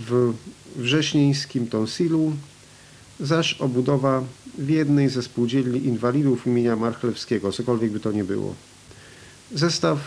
[0.08, 0.32] w
[0.76, 2.32] wrześnieńskim Tonsilu,
[3.20, 4.22] zaś obudowa
[4.58, 8.54] w jednej ze spółdzielni inwalidów imienia Marchlewskiego, cokolwiek by to nie było.
[9.52, 9.98] Zestaw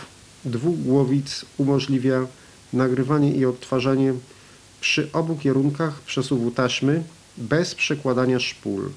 [0.45, 2.27] dwóch głowic umożliwia
[2.73, 4.13] nagrywanie i odtwarzanie
[4.81, 7.03] przy obu kierunkach przesuwu taśmy
[7.37, 8.89] bez przekładania szpul.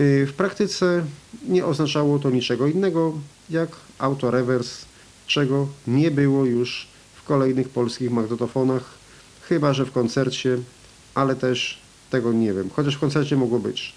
[0.00, 1.04] Y, w praktyce
[1.48, 3.12] nie oznaczało to niczego innego
[3.50, 4.84] jak autorewers,
[5.26, 8.84] czego nie było już w kolejnych polskich magnetofonach,
[9.48, 10.58] chyba że w koncercie,
[11.14, 11.78] ale też
[12.10, 13.94] tego nie wiem, chociaż w koncercie mogło być.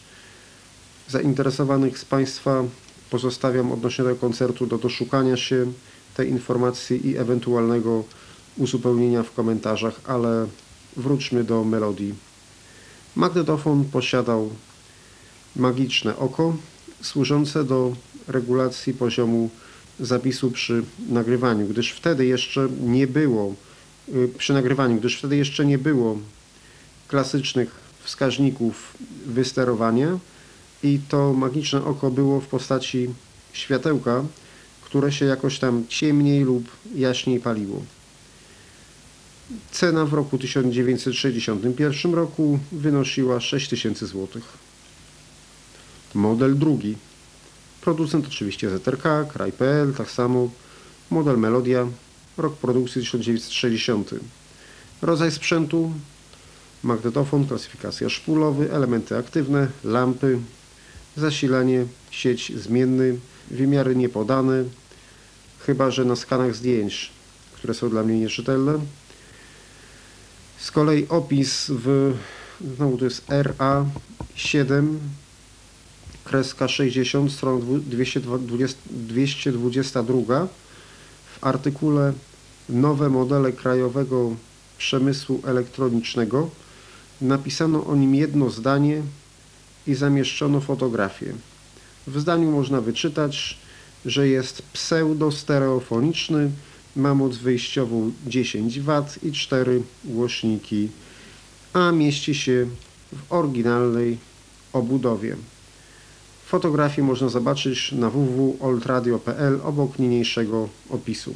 [1.09, 2.63] Zainteresowanych z Państwa
[3.09, 5.71] pozostawiam odnośnie tego koncertu do doszukania się
[6.13, 8.03] tej informacji i ewentualnego
[8.57, 10.47] uzupełnienia w komentarzach, ale
[10.97, 12.15] wróćmy do melodii.
[13.15, 14.49] Magnetofon posiadał
[15.55, 16.55] magiczne oko
[17.01, 17.95] służące do
[18.27, 19.49] regulacji poziomu
[19.99, 23.55] zapisu przy nagrywaniu, gdyż wtedy jeszcze nie było
[24.09, 26.17] y, przy nagrywaniu, gdyż wtedy jeszcze nie było
[27.07, 30.19] klasycznych wskaźników wysterowania
[30.83, 33.09] i to magiczne oko było w postaci
[33.53, 34.23] światełka,
[34.81, 36.63] które się jakoś tam ciemniej lub
[36.95, 37.81] jaśniej paliło.
[39.71, 44.41] Cena w roku 1961 roku wynosiła 6000 zł.
[46.13, 46.95] Model drugi.
[47.81, 50.49] Producent oczywiście ZRK, Kraj.pl, tak samo.
[51.09, 51.87] Model Melodia,
[52.37, 54.09] rok produkcji 1960.
[55.01, 55.91] Rodzaj sprzętu
[56.83, 60.39] magnetofon, klasyfikacja szpulowy, elementy aktywne, lampy,
[61.17, 63.17] zasilanie, sieć zmienny,
[63.51, 64.63] wymiary niepodane,
[65.65, 67.11] chyba że na skanach zdjęć,
[67.53, 68.79] które są dla mnie nieczytelne.
[70.61, 72.13] Z kolei opis w,
[72.75, 74.97] znowu to jest RA7,
[76.23, 80.47] kreska 60, strona 220, 222.
[81.35, 82.13] W artykule
[82.69, 84.35] Nowe modele krajowego
[84.77, 86.49] przemysłu elektronicznego
[87.21, 89.01] napisano o nim jedno zdanie
[89.87, 91.33] i zamieszczono fotografię.
[92.07, 93.57] W zdaniu można wyczytać,
[94.05, 96.51] że jest pseudostereofoniczny,
[96.95, 98.89] ma moc wyjściową 10 W
[99.23, 100.89] i 4 głośniki,
[101.73, 102.67] a mieści się
[103.13, 104.17] w oryginalnej
[104.73, 105.35] obudowie.
[106.45, 111.35] Fotografię można zobaczyć na www.oldradio.pl obok niniejszego opisu.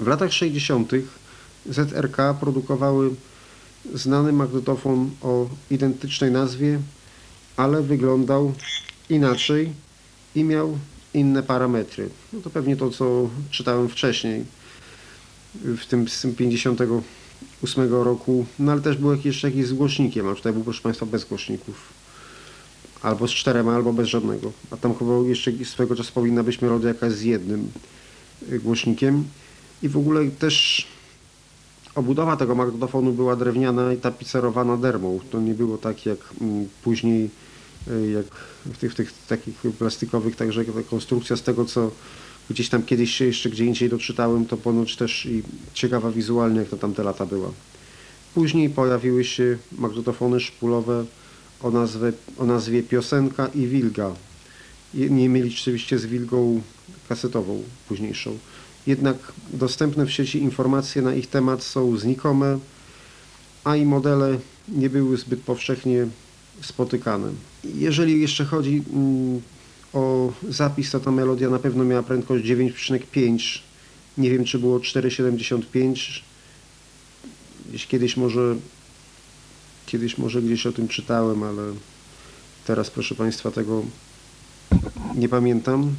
[0.00, 0.92] W latach 60.
[1.66, 3.10] ZRK produkowały
[3.94, 6.80] znany magnetofon o identycznej nazwie,
[7.56, 8.52] ale wyglądał
[9.10, 9.72] inaczej
[10.34, 10.78] i miał
[11.14, 12.08] inne parametry.
[12.32, 14.44] No to pewnie to, co czytałem wcześniej
[15.54, 20.52] w tym z 58 roku, no ale też był jakiś, jakiś z głośnikiem, a tutaj
[20.52, 21.92] był proszę Państwa bez głośników.
[23.02, 24.52] Albo z czterema, albo bez żadnego.
[24.70, 27.70] A tam chyba jeszcze swego czasu powinna być melodia jakaś z jednym
[28.52, 29.24] y, głośnikiem.
[29.82, 30.86] I w ogóle też
[31.94, 35.20] obudowa tego magnetofonu była drewniana i tapicerowana dermą.
[35.30, 37.30] To nie było tak jak mm, później
[38.14, 38.26] jak
[38.66, 41.90] w tych, w tych takich plastikowych, także konstrukcja z tego, co
[42.50, 45.42] gdzieś tam kiedyś jeszcze gdzie indziej doczytałem, to ponoć też i
[45.74, 47.50] ciekawa wizualnie, jak to tamte lata była.
[48.34, 51.04] Później pojawiły się magnetofony szpulowe
[51.62, 54.14] o, nazwie, o nazwie Piosenka i Wilga.
[54.94, 56.62] Nie mieli oczywiście z Wilgą
[57.08, 58.38] kasetową późniejszą.
[58.86, 59.16] Jednak
[59.52, 62.58] dostępne w sieci informacje na ich temat są znikome,
[63.64, 66.06] a i modele nie były zbyt powszechnie
[66.60, 67.28] spotykane.
[67.64, 69.42] Jeżeli jeszcze chodzi mm,
[69.92, 73.58] o zapis, to ta melodia na pewno miała prędkość 9,5.
[74.18, 76.20] Nie wiem, czy było 4,75.
[77.68, 78.56] Gdzieś kiedyś może
[79.86, 81.62] kiedyś może gdzieś o tym czytałem, ale
[82.66, 83.82] teraz proszę Państwa tego
[85.14, 85.94] nie pamiętam.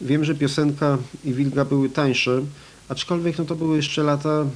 [0.00, 2.42] Wiem, że piosenka i Wilga były tańsze,
[2.88, 4.46] aczkolwiek no to były jeszcze lata,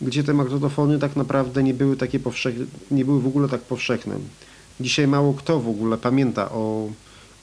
[0.00, 4.14] gdzie te magnetofony tak naprawdę nie były takie powszechne, nie były w ogóle tak powszechne.
[4.80, 6.88] Dzisiaj mało kto w ogóle pamięta o,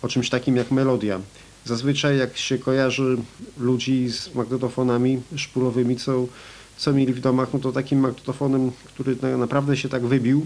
[0.01, 1.19] o czymś takim jak melodia.
[1.65, 3.17] Zazwyczaj jak się kojarzy
[3.57, 6.25] ludzi z magnetofonami szpulowymi, co,
[6.77, 10.45] co mieli w domach, no to takim magnetofonem, który naprawdę się tak wybił,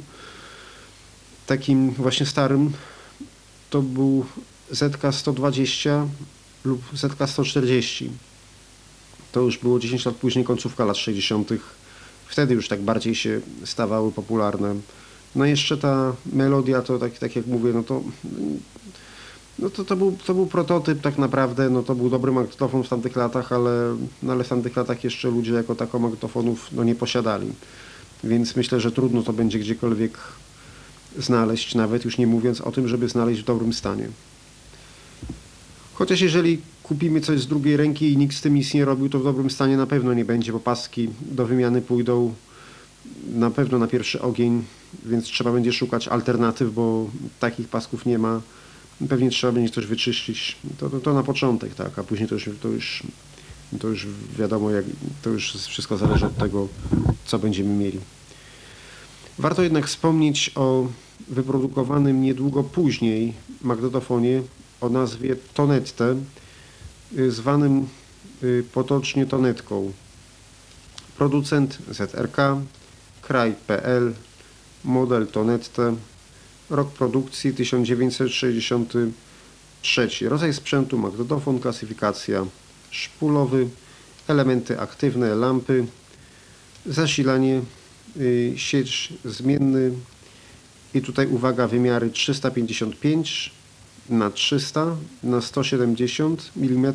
[1.48, 2.72] takim właśnie starym,
[3.70, 4.26] to był
[4.72, 6.08] ZK-120
[6.66, 8.08] lub ZK-140.
[9.32, 11.50] To już było 10 lat później, końcówka lat 60.
[12.28, 14.76] Wtedy już tak bardziej się stawały popularne.
[15.36, 18.02] No jeszcze ta melodia, to tak, tak jak mówię, no to,
[19.60, 22.90] no to, to, był, to był prototyp tak naprawdę, no to był dobry magnetofon w
[22.90, 26.96] tamtych latach, ale, no ale w tamtych latach jeszcze ludzie jako tako magnetofonów no nie
[26.96, 27.48] posiadali.
[28.24, 30.18] Więc myślę, że trudno to będzie gdziekolwiek
[31.18, 34.10] znaleźć, nawet już nie mówiąc o tym, żeby znaleźć w dobrym stanie.
[35.94, 39.20] Chociaż jeżeli kupimy coś z drugiej ręki i nikt z tym nic nie robił, to
[39.20, 42.34] w dobrym stanie na pewno nie będzie, bo paski do wymiany pójdą
[43.34, 44.64] na pewno na pierwszy ogień,
[45.06, 47.10] więc trzeba będzie szukać alternatyw, bo
[47.40, 48.42] takich pasków nie ma.
[49.10, 50.58] Pewnie trzeba będzie coś wyczyścić.
[50.78, 53.04] To, to, to na początek, tak, a później to już, to już,
[53.80, 54.08] to już
[54.38, 54.86] wiadomo, jak,
[55.22, 56.68] to już wszystko zależy od tego,
[57.26, 58.00] co będziemy mieli.
[59.38, 60.88] Warto jednak wspomnieć o
[61.28, 64.42] wyprodukowanym niedługo później magnetofonie
[64.82, 66.16] o nazwie Tonette,
[67.18, 67.88] y, zwanym
[68.44, 69.92] y, potocznie Tonetką.
[71.18, 72.38] Producent ZRK,
[73.22, 74.14] kraj.pl,
[74.88, 75.96] model Tonette,
[76.70, 80.30] rok produkcji 1963.
[80.30, 82.46] Rodzaj sprzętu magnetofon, klasyfikacja
[82.92, 83.68] szpulowy,
[84.28, 85.86] elementy aktywne, lampy,
[86.86, 87.62] zasilanie,
[88.18, 89.92] y, sieć zmienny
[90.94, 93.52] i tutaj uwaga, wymiary 355
[94.10, 96.94] na 300 na 170 mm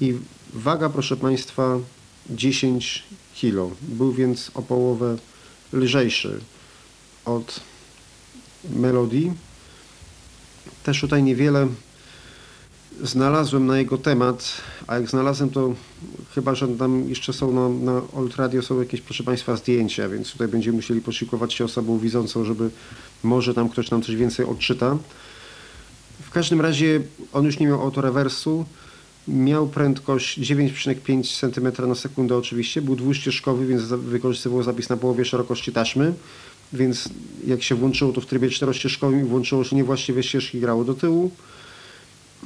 [0.00, 0.14] i
[0.54, 1.78] waga proszę Państwa
[2.30, 3.04] 10
[3.40, 3.76] kg.
[3.82, 5.16] Był więc o połowę
[5.72, 6.40] lżejszy
[7.28, 7.60] od
[8.70, 9.32] melodii.
[10.82, 11.68] Też tutaj niewiele
[13.02, 15.74] znalazłem na jego temat, a jak znalazłem to
[16.34, 20.32] chyba, że tam jeszcze są na, na Old Radio są jakieś proszę Państwa zdjęcia, więc
[20.32, 22.70] tutaj będziemy musieli posiłkować się osobą widzącą, żeby
[23.22, 24.96] może tam ktoś nam coś więcej odczyta.
[26.22, 27.00] W każdym razie
[27.32, 28.64] on już nie miał autorewersu,
[29.28, 35.72] miał prędkość 9,5 cm na sekundę oczywiście, był dwuścieżkowy, więc wykorzystywał zapis na połowie szerokości
[35.72, 36.14] taśmy,
[36.72, 37.08] więc
[37.46, 41.30] jak się włączyło to w trybie czterościeżkowym i włączyło się niewłaściwe ścieżki, grało do tyłu.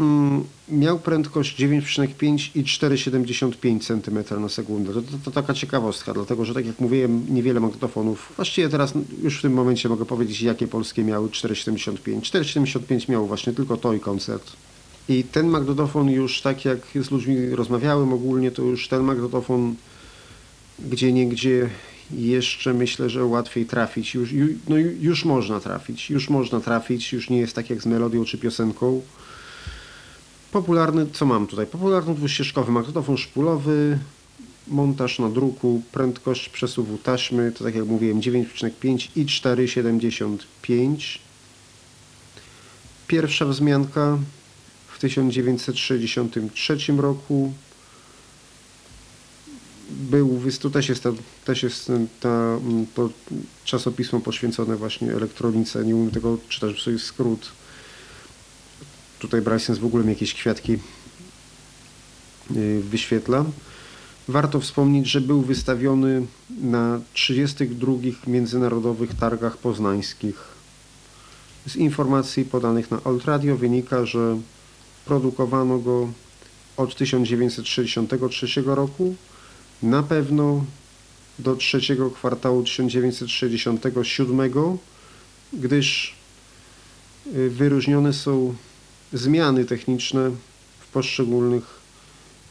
[0.01, 4.93] Mm, miał prędkość 9,5 i 4,75 cm na sekundę.
[4.93, 8.33] To, to, to, taka ciekawostka, dlatego że tak jak mówiłem, niewiele magnetofonów.
[8.37, 8.93] Właściwie teraz
[9.23, 12.21] już w tym momencie mogę powiedzieć, jakie polskie miały 4,75.
[12.21, 14.53] 4,75 miał właśnie tylko to i koncert.
[15.09, 19.75] I ten magnetofon już tak jak z ludźmi rozmawiałem ogólnie, to już ten magnetofon
[20.79, 21.71] gdzie niegdzie
[22.11, 24.15] jeszcze myślę, że łatwiej trafić.
[24.15, 24.31] Już,
[24.69, 28.39] no, już można trafić, już można trafić, już nie jest tak jak z melodią czy
[28.39, 29.03] piosenką.
[30.53, 31.67] Popularny, co mam tutaj?
[31.67, 33.99] Popularny dwuścieżkowy magnetofon szpulowy,
[34.69, 41.19] montaż na druku, prędkość przesuwu taśmy, to tak jak mówiłem 9,5 i 4,75.
[43.07, 44.19] Pierwsza wzmianka
[44.89, 47.53] w 1963 roku.
[49.93, 51.11] Był, to też jest, ta,
[51.45, 52.59] też jest ta,
[52.95, 53.11] to
[53.65, 57.53] czasopismo poświęcone właśnie elektronice, nie umiem tego czytać, to jest skrót
[59.23, 60.79] Tutaj Bryson w ogóle mi jakieś kwiatki
[62.57, 63.45] y, wyświetla.
[64.29, 67.93] Warto wspomnieć, że był wystawiony na 32
[68.27, 70.37] międzynarodowych targach poznańskich.
[71.67, 74.39] Z informacji podanych na Old Radio wynika, że
[75.05, 76.09] produkowano go
[76.77, 79.15] od 1963 roku
[79.83, 80.65] na pewno
[81.39, 84.51] do trzeciego kwartału 1967,
[85.53, 86.15] gdyż
[87.27, 88.55] y, wyróżnione są
[89.13, 90.31] zmiany techniczne
[90.81, 91.65] w poszczególnych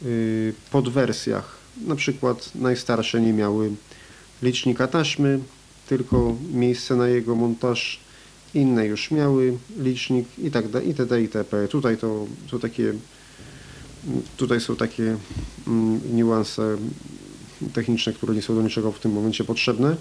[0.02, 1.56] y, podwersjach.
[1.86, 3.70] Na przykład najstarsze nie miały
[4.42, 5.40] licznika taśmy,
[5.88, 8.00] tylko miejsce na jego montaż.
[8.54, 11.22] Inne już miały licznik i tak dalej, itd.
[11.22, 11.68] itp.
[11.68, 12.92] Tutaj to, to takie,
[14.36, 15.16] tutaj są takie
[15.66, 16.76] mm, niuanse
[17.74, 19.96] techniczne, które nie są do niczego w tym momencie potrzebne.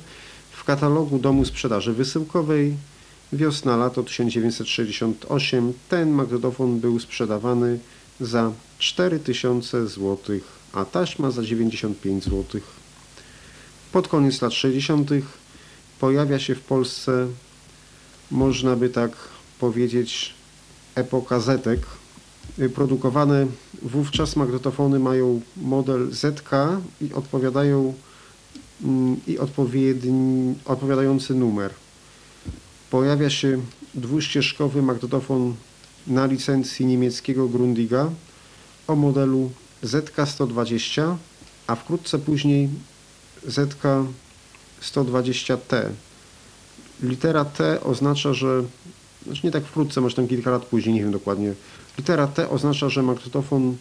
[0.51, 2.76] W katalogu domu sprzedaży wysyłkowej
[3.34, 5.74] Wiosna, lato 1968.
[5.89, 7.80] Ten magnetofon był sprzedawany
[8.20, 10.18] za 4000 zł,
[10.74, 12.62] a taśma za 95 zł.
[13.91, 15.09] Pod koniec lat 60.
[15.99, 17.28] pojawia się w Polsce,
[18.32, 19.12] można by tak
[19.59, 20.34] powiedzieć,
[20.95, 21.80] epoka zetek.
[22.76, 23.47] Produkowane
[23.82, 26.49] wówczas magnetofony mają model ZK
[27.01, 27.93] i odpowiadają
[28.84, 31.73] mm, i odpowiedni, odpowiadający numer.
[32.89, 33.61] Pojawia się
[33.93, 35.55] dwuścieżkowy magnetofon
[36.07, 38.09] na licencji niemieckiego Grundiga
[38.88, 39.51] o modelu
[39.84, 41.15] ZK120,
[41.67, 42.69] a wkrótce później
[43.47, 45.89] ZK120T.
[47.03, 48.63] Litera T oznacza, że
[49.25, 51.53] znaczy nie tak wkrótce, może tam kilka lat później, nie wiem dokładnie.
[51.98, 53.78] Litera T oznacza, że magnetofon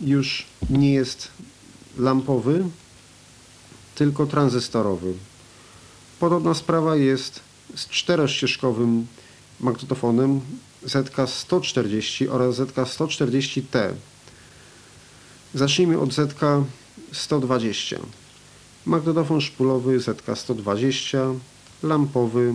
[0.00, 1.28] już nie jest
[1.98, 2.64] lampowy,
[3.94, 5.14] tylko tranzystorowy.
[6.20, 7.40] Podobna sprawa jest
[7.76, 9.06] z czterościeżkowym
[9.60, 10.40] magnetofonem
[10.86, 13.92] ZK140 oraz ZK140T.
[15.54, 17.98] Zacznijmy od ZK120.
[18.86, 21.38] Magnetofon szpulowy ZK120,
[21.82, 22.54] lampowy,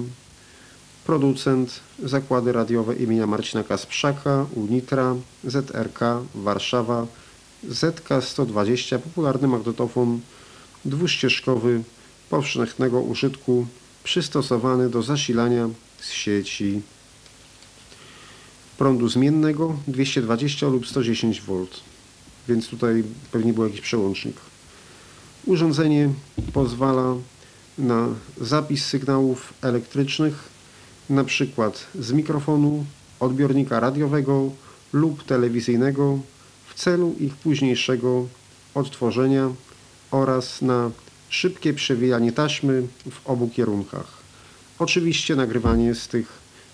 [1.05, 5.99] producent Zakłady Radiowe imienia Marcina Kasprzaka, Unitra, ZRK,
[6.35, 7.07] Warszawa,
[7.69, 10.19] ZK120, popularny magnetofon
[10.85, 11.83] dwuścieżkowy
[12.29, 13.67] powszechnego użytku
[14.03, 16.81] przystosowany do zasilania z sieci
[18.77, 21.65] prądu zmiennego 220 lub 110 V,
[22.47, 24.35] więc tutaj pewnie był jakiś przełącznik.
[25.45, 26.09] Urządzenie
[26.53, 27.15] pozwala
[27.77, 28.07] na
[28.41, 30.54] zapis sygnałów elektrycznych,
[31.09, 32.85] na przykład z mikrofonu,
[33.19, 34.51] odbiornika radiowego
[34.93, 36.19] lub telewizyjnego
[36.67, 38.27] w celu ich późniejszego
[38.73, 39.49] odtworzenia
[40.11, 40.91] oraz na
[41.29, 44.07] szybkie przewijanie taśmy w obu kierunkach.
[44.79, 46.27] Oczywiście nagrywanie z tych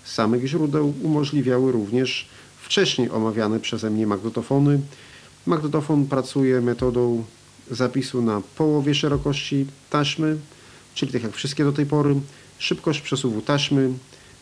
[0.04, 2.28] samych źródeł umożliwiały również
[2.62, 4.80] wcześniej omawiane przeze mnie magnetofony.
[5.46, 7.24] Magnetofon pracuje metodą
[7.70, 10.36] zapisu na połowie szerokości taśmy,
[10.94, 12.14] czyli tak jak wszystkie do tej pory.
[12.58, 13.92] Szybkość przesuwu taśmy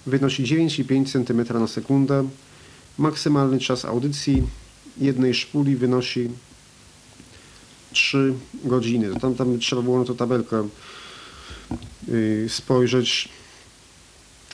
[0.06, 2.28] wynosi 9,5 cm na sekundę.
[2.98, 4.42] Maksymalny czas audycji
[4.98, 6.28] jednej szpuli wynosi
[7.92, 8.34] 3
[8.64, 9.20] godziny.
[9.20, 10.68] Tam, tam trzeba było na to tabelkę
[12.08, 13.28] yy, spojrzeć.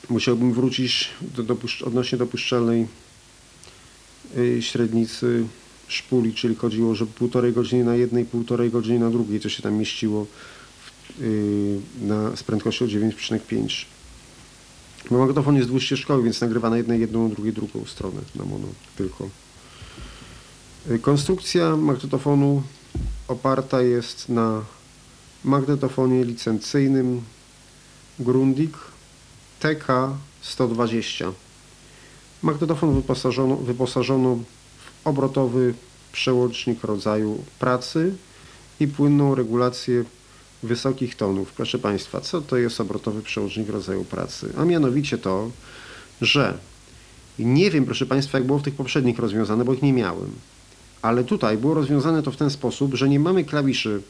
[0.09, 2.87] Musiałbym wrócić do dopuszcz odnośnie dopuszczalnej
[4.35, 5.45] yy, średnicy
[5.87, 9.73] szpuli, czyli chodziło, że półtorej godziny na jednej, półtorej godziny na drugiej, co się tam
[9.73, 10.27] mieściło
[11.19, 13.96] yy, na, z prędkością 9,5.
[15.11, 19.29] Bo magnetofon jest dwuścieżkowy, więc nagrywa na jednej jedną, drugiej drugą stronę, na mono tylko.
[21.01, 22.63] Konstrukcja magnetofonu
[23.27, 24.61] oparta jest na
[25.43, 27.21] magnetofonie licencyjnym
[28.19, 28.77] Grundig
[29.61, 31.31] TK120.
[32.41, 35.73] Magnetofon wyposażono, wyposażono w obrotowy
[36.11, 38.15] przełącznik rodzaju pracy
[38.79, 40.03] i płynną regulację
[40.63, 41.53] wysokich tonów.
[41.53, 44.53] Proszę Państwa, co to jest obrotowy przełącznik rodzaju pracy?
[44.57, 45.51] A mianowicie to,
[46.21, 46.57] że
[47.39, 50.31] nie wiem, proszę Państwa, jak było w tych poprzednich rozwiązane, bo ich nie miałem.
[51.01, 54.01] Ale tutaj było rozwiązane to w ten sposób, że nie mamy klawiszy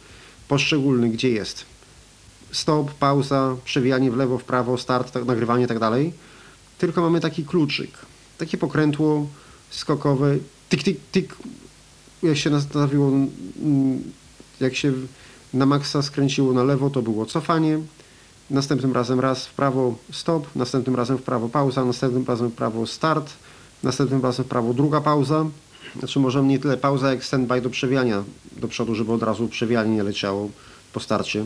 [0.47, 1.65] poszczególnych, gdzie jest
[2.51, 6.13] stop, pauza, przewijanie w lewo, w prawo, start, tak, nagrywanie i tak dalej,
[6.77, 7.89] tylko mamy taki kluczyk,
[8.37, 9.27] takie pokrętło
[9.69, 10.37] skokowe,
[10.69, 11.35] tik, tik, tik,
[12.23, 13.11] jak się nastawiło,
[14.59, 14.93] jak się
[15.57, 17.79] na maksa skręciło na lewo, to było cofanie,
[18.49, 22.87] następnym razem raz w prawo stop, następnym razem w prawo pauza, następnym razem w prawo
[22.87, 23.33] start,
[23.83, 25.45] następnym razem w prawo druga pauza,
[25.99, 29.95] znaczy może nie tyle pauza jak standby do przewijania do przodu, żeby od razu przewijanie
[29.95, 30.49] nie leciało
[30.93, 31.45] po starcie.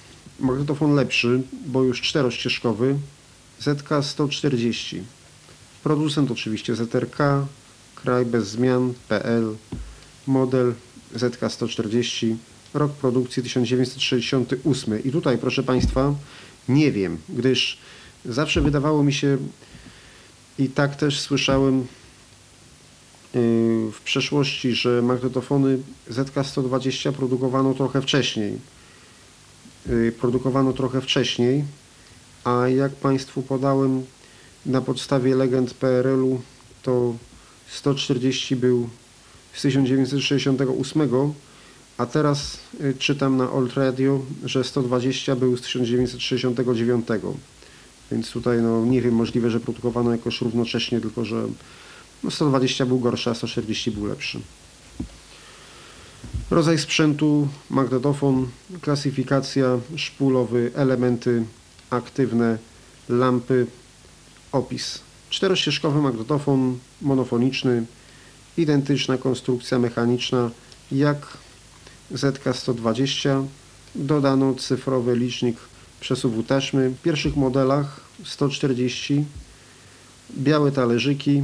[0.41, 2.97] magnetofon lepszy, bo już czterościeżkowy
[3.63, 5.01] ZK140.
[5.83, 7.19] Producent oczywiście ZRK,
[7.95, 9.57] kraj bez zmian, PL,
[10.27, 10.75] model
[11.17, 12.37] ZK140,
[12.75, 15.05] rok produkcji 1968.
[15.05, 16.15] I tutaj, proszę Państwa,
[16.69, 17.79] nie wiem, gdyż
[18.25, 19.39] zawsze wydawało mi się
[20.59, 21.85] i tak też słyszałem yy,
[23.93, 25.79] w przeszłości, że magnetofony
[26.11, 28.59] ZK120 produkowano trochę wcześniej.
[29.87, 31.65] Yy, produkowano trochę wcześniej,
[32.45, 34.05] a jak Państwu podałem
[34.67, 36.41] na podstawie legend PRL-u,
[36.83, 37.15] to
[37.69, 38.89] 140 był
[39.53, 41.11] z 1968,
[41.99, 47.07] a teraz yy, czytam na Old Radio, że 120 był z 1969.
[48.13, 51.47] Więc tutaj no, nie wiem, możliwe, że produkowano jakoś równocześnie, tylko że
[52.23, 54.41] no, 120 był gorszy, a 140 był lepszy.
[56.51, 58.49] Rodzaj sprzętu, magnetofon,
[58.81, 61.45] klasyfikacja, szpulowy, elementy
[61.91, 62.59] aktywne,
[63.09, 63.67] lampy,
[64.53, 64.99] opis.
[65.31, 67.87] Czterościeżkowy magnetofon monofoniczny,
[68.57, 70.51] identyczna konstrukcja mechaniczna
[70.93, 71.39] jak
[72.13, 73.47] ZK-120.
[73.95, 75.57] Dodano cyfrowy licznik
[76.01, 76.91] przesuwu taśmy.
[76.91, 79.25] W pierwszych modelach 140
[80.39, 81.43] białe talerzyki,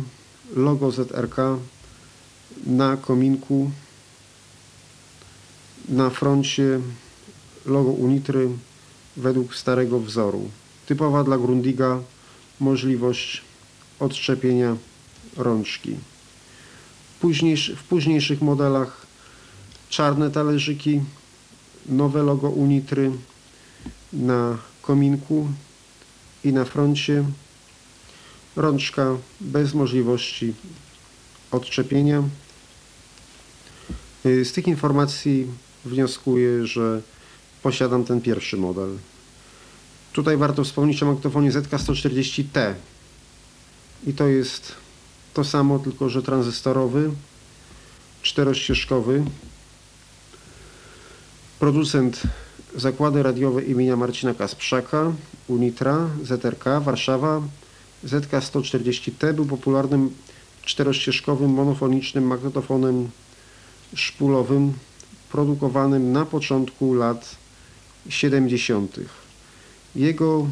[0.56, 1.36] logo ZRK
[2.66, 3.70] na kominku,
[5.88, 6.80] na froncie
[7.66, 8.48] logo Unitry
[9.16, 10.50] według starego wzoru.
[10.86, 12.00] Typowa dla Grundiga
[12.60, 13.42] możliwość
[14.00, 14.76] odczepienia
[15.36, 15.96] rączki.
[17.76, 19.06] W późniejszych modelach
[19.88, 21.00] czarne talerzyki,
[21.86, 23.10] nowe logo Unitry,
[24.12, 25.48] na kominku
[26.44, 27.24] i na froncie
[28.56, 30.54] rączka bez możliwości
[31.50, 32.22] odczepienia.
[34.26, 35.46] Y, z tych informacji
[35.84, 37.02] wnioskuję, że
[37.62, 38.98] posiadam ten pierwszy model.
[40.18, 42.74] Tutaj warto wspomnieć o magnetofonie ZK140T
[44.06, 44.74] i to jest
[45.34, 47.10] to samo, tylko że tranzystorowy,
[48.22, 49.24] czterościeżkowy.
[51.58, 52.22] Producent
[52.76, 55.12] Zakłady radiowe imienia Marcina Kasprzaka,
[55.48, 57.42] Unitra, ZRK, Warszawa.
[58.04, 60.14] ZK-140T był popularnym
[60.64, 63.10] czterościeżkowym monofonicznym magnetofonem
[63.94, 64.72] szpulowym
[65.32, 67.36] produkowanym na początku lat
[68.08, 69.00] 70.
[69.96, 70.46] Jego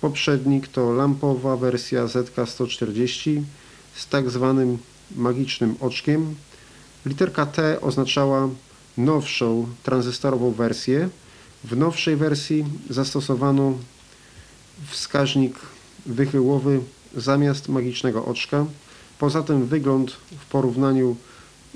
[0.00, 3.42] poprzednik to lampowa wersja ZK-140
[3.94, 4.78] z tak zwanym
[5.16, 6.34] magicznym oczkiem.
[7.06, 8.48] Literka T oznaczała
[8.98, 11.08] nowszą tranzystorową wersję,
[11.64, 13.78] w nowszej wersji zastosowano
[14.86, 15.54] wskaźnik
[16.06, 16.80] wychyłowy
[17.16, 18.66] zamiast magicznego oczka.
[19.18, 21.16] Poza tym wygląd w porównaniu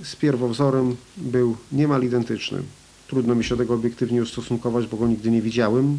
[0.03, 2.63] z pierwowzorem był niemal identyczny.
[3.09, 5.99] Trudno mi się do tego obiektywnie ustosunkować, bo go nigdy nie widziałem.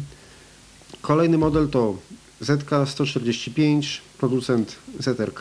[1.00, 1.98] Kolejny model to
[2.40, 3.82] ZK-145,
[4.18, 5.40] producent ZRK,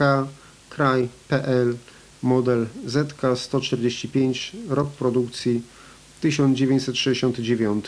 [0.70, 1.76] kraj PL,
[2.24, 5.62] model ZK-145, rok produkcji
[6.22, 7.86] 1969.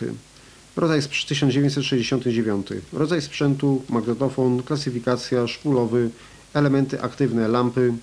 [0.76, 2.68] Rodzaj 1969.
[2.94, 6.10] Rodzaj sprzętu, magnetofon, klasyfikacja, szpulowy,
[6.54, 7.94] elementy aktywne, lampy.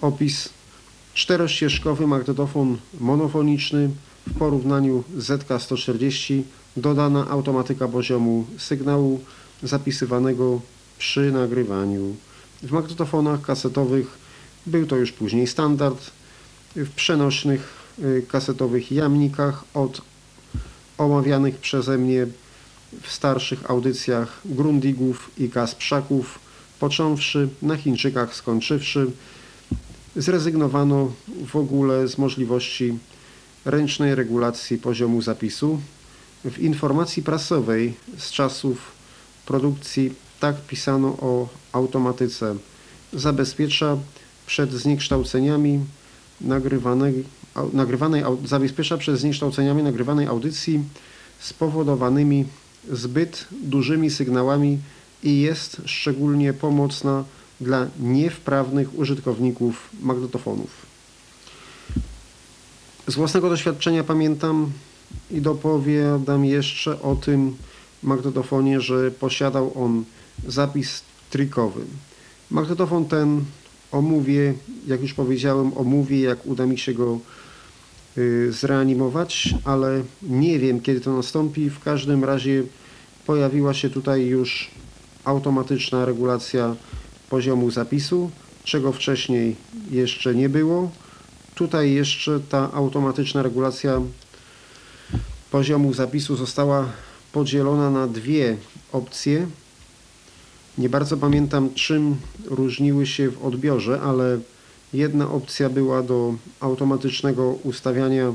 [0.00, 0.48] Opis.
[1.14, 3.90] Czterościeżkowy magnetofon monofoniczny
[4.26, 6.42] w porównaniu z ZK-140.
[6.76, 9.20] Dodana automatyka poziomu sygnału
[9.62, 10.60] zapisywanego
[10.98, 12.16] przy nagrywaniu.
[12.62, 14.06] W magnetofonach kasetowych
[14.66, 16.10] był to już później standard.
[16.76, 17.68] W przenośnych
[17.98, 20.02] y, kasetowych jamnikach od
[20.98, 22.26] omawianych przeze mnie
[23.02, 26.38] w starszych audycjach Grundigów i Kasprzaków,
[26.80, 29.10] począwszy na Chińczykach skończywszy,
[30.16, 31.12] zrezygnowano
[31.46, 32.98] w ogóle z możliwości
[33.64, 35.80] ręcznej regulacji poziomu zapisu.
[36.44, 38.92] W informacji prasowej z czasów
[39.46, 42.56] produkcji tak pisano o automatyce.
[43.12, 43.96] Zabezpiecza
[44.46, 45.80] przed zniekształceniami
[46.40, 47.24] nagrywanej,
[47.72, 50.80] nagrywanej, zabezpiecza przed zniekształceniami nagrywanej audycji
[51.40, 52.44] spowodowanymi
[52.92, 54.78] zbyt dużymi sygnałami
[55.22, 57.24] i jest szczególnie pomocna
[57.60, 60.86] dla niewprawnych użytkowników magnetofonów.
[63.06, 64.72] Z własnego doświadczenia pamiętam
[65.30, 67.56] i dopowiadam jeszcze o tym
[68.02, 70.04] magnetofonie, że posiadał on
[70.46, 71.80] zapis trikowy.
[72.50, 73.44] Magnetofon ten
[73.92, 74.54] omówię,
[74.86, 77.18] jak już powiedziałem, omówię, jak uda mi się go
[78.18, 81.70] y, zreanimować, ale nie wiem kiedy to nastąpi.
[81.70, 82.62] W każdym razie
[83.26, 84.70] pojawiła się tutaj już
[85.24, 86.76] automatyczna regulacja
[87.30, 88.30] poziomu zapisu,
[88.64, 89.56] czego wcześniej
[89.90, 90.90] jeszcze nie było.
[91.54, 94.00] Tutaj jeszcze ta automatyczna regulacja
[95.54, 96.88] poziomu zapisu została
[97.32, 98.56] podzielona na dwie
[98.92, 99.46] opcje.
[100.78, 104.40] Nie bardzo pamiętam, czym różniły się w odbiorze, ale
[104.92, 108.34] jedna opcja była do automatycznego ustawiania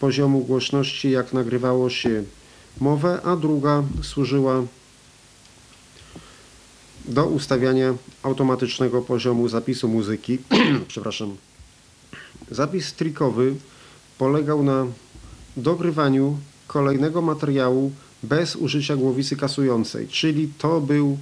[0.00, 2.24] poziomu głośności, jak nagrywało się
[2.80, 4.62] mowę, a druga służyła
[7.04, 10.38] do ustawiania automatycznego poziomu zapisu muzyki.
[10.88, 11.36] Przepraszam.
[12.50, 13.54] Zapis trikowy
[14.18, 14.86] polegał na
[15.56, 21.18] dogrywaniu kolejnego materiału bez użycia głowicy kasującej, czyli to był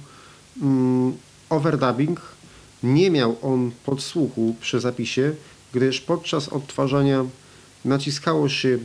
[0.61, 1.13] mm,
[1.49, 2.21] overdubbing.
[2.83, 5.35] Nie miał on podsłuchu przy zapisie,
[5.73, 7.25] gdyż podczas odtwarzania
[7.85, 8.77] naciskało się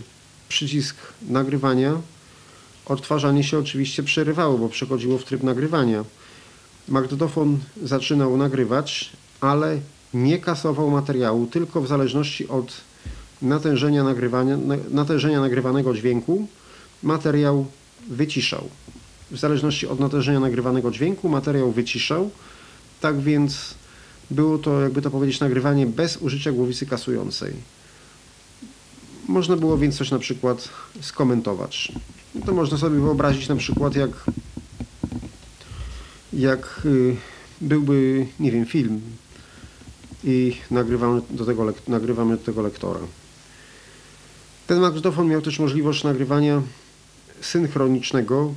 [0.48, 0.96] przycisk
[1.28, 2.00] nagrywania.
[2.86, 6.04] Odtwarzanie się oczywiście przerywało, bo przechodziło w tryb nagrywania.
[6.88, 9.10] Magnetofon zaczynał nagrywać,
[9.40, 9.78] ale
[10.14, 12.72] nie kasował materiału, tylko w zależności od
[13.44, 14.58] natężenia, nagrywania,
[14.90, 16.46] natężenia nagrywanego dźwięku
[17.02, 17.66] materiał
[18.08, 18.68] wyciszał.
[19.30, 22.30] W zależności od natężenia nagrywanego dźwięku materiał wyciszał.
[23.00, 23.74] Tak więc
[24.30, 27.52] było to, jakby to powiedzieć, nagrywanie bez użycia głowicy kasującej.
[29.28, 30.68] Można było więc coś na przykład
[31.00, 31.92] skomentować.
[32.46, 34.10] To można sobie wyobrazić na przykład jak
[36.32, 37.16] jak y,
[37.60, 39.00] byłby, nie wiem, film
[40.24, 43.00] i nagrywamy do tego, nagrywamy do tego lektora.
[44.66, 46.62] Ten magnetofon miał też możliwość nagrywania
[47.40, 48.54] synchronicznego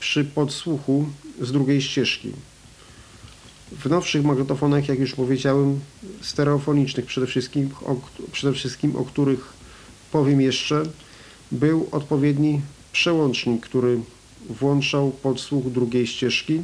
[0.00, 1.06] przy podsłuchu
[1.40, 2.32] z drugiej ścieżki.
[3.72, 5.80] W nowszych magnetofonach, jak już powiedziałem,
[6.20, 7.96] stereofonicznych przede wszystkim, o,
[8.32, 9.52] przede wszystkim, o których
[10.12, 10.82] powiem jeszcze,
[11.52, 12.60] był odpowiedni
[12.92, 14.00] przełącznik, który
[14.50, 16.62] włączał podsłuch drugiej ścieżki.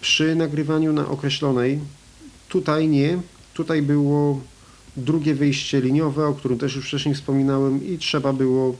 [0.00, 1.80] Przy nagrywaniu na określonej,
[2.48, 3.20] tutaj nie,
[3.54, 4.40] tutaj było
[4.96, 8.76] drugie wyjście liniowe, o którym też już wcześniej wspominałem i trzeba było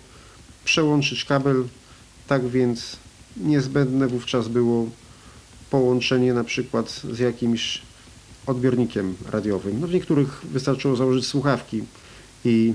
[0.64, 1.64] przełączyć kabel,
[2.26, 2.96] tak więc
[3.36, 4.86] niezbędne wówczas było
[5.70, 7.82] połączenie na przykład z jakimś
[8.46, 9.80] odbiornikiem radiowym.
[9.80, 11.82] No w niektórych wystarczyło założyć słuchawki
[12.44, 12.74] i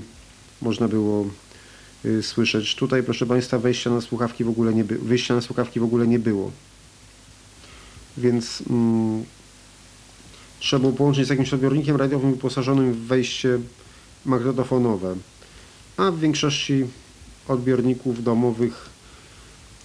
[0.62, 1.26] można było
[2.04, 2.74] y, słyszeć.
[2.74, 6.18] Tutaj proszę Państwa wejścia na słuchawki w ogóle nie, wyjścia na słuchawki w ogóle nie
[6.18, 6.50] było.
[8.16, 9.24] Więc mm,
[10.60, 13.58] trzeba było połączyć z jakimś odbiornikiem radiowym wyposażonym w wejście
[14.26, 15.16] magnetofonowe.
[15.96, 16.86] A w większości
[17.48, 18.90] odbiorników domowych,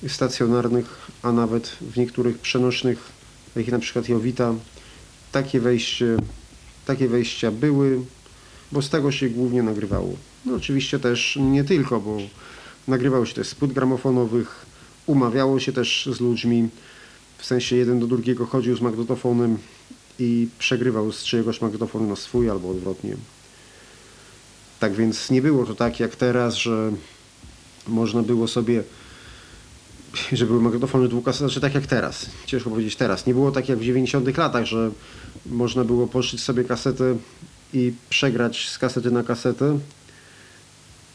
[0.08, 3.00] stacjonarnych, a nawet w niektórych przenośnych,
[3.54, 4.54] takich na przykład Jowita,
[5.32, 6.18] takie, wejście,
[6.86, 8.02] takie wejścia były,
[8.72, 10.14] bo z tego się głównie nagrywało.
[10.46, 12.18] No oczywiście też nie tylko, bo
[12.88, 14.66] nagrywało się też z płyt gramofonowych,
[15.06, 16.70] umawiało się też z ludźmi,
[17.38, 19.58] w sensie jeden do drugiego chodził z magnetofonem
[20.20, 23.16] i przegrywał z czyjegoś magnetofonu na swój albo odwrotnie.
[24.80, 26.92] Tak więc nie było to tak jak teraz, że
[27.88, 28.84] można było sobie,
[30.32, 33.26] że były magnetofony dwukasetowe, znaczy tak jak teraz, ciężko powiedzieć teraz.
[33.26, 34.92] Nie było tak jak w 90 latach, że
[35.46, 37.18] można było poszyć sobie kasetę
[37.74, 39.80] i przegrać z kasety na kasetę,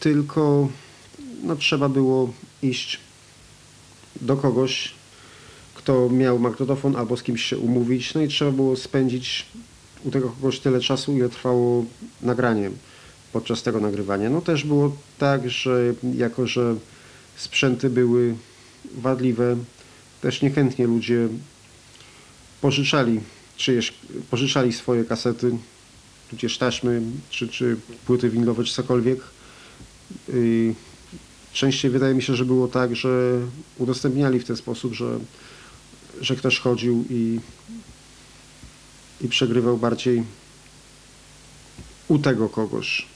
[0.00, 0.68] tylko
[1.42, 2.32] no, trzeba było
[2.62, 3.00] iść
[4.20, 4.92] do kogoś,
[5.90, 9.46] kto miał magnetofon albo z kimś się umówić, no i trzeba było spędzić
[10.04, 11.84] u tego kogoś tyle czasu, ile trwało
[12.22, 12.70] nagranie
[13.32, 14.30] podczas tego nagrywania.
[14.30, 16.76] No też było tak, że jako, że
[17.36, 18.34] sprzęty były
[18.94, 19.56] wadliwe,
[20.20, 21.28] też niechętnie ludzie
[22.60, 23.20] pożyczali
[23.56, 23.94] czyjeś,
[24.30, 25.56] pożyczali swoje kasety,
[26.30, 27.76] tudzież taśmy, czy, czy
[28.06, 29.20] płyty winylowe, czy cokolwiek.
[31.52, 33.40] Częściej wydaje mi się, że było tak, że
[33.78, 35.18] udostępniali w ten sposób, że,
[36.20, 37.40] że ktoś chodził i,
[39.20, 40.22] i przegrywał bardziej
[42.08, 43.06] u tego kogoś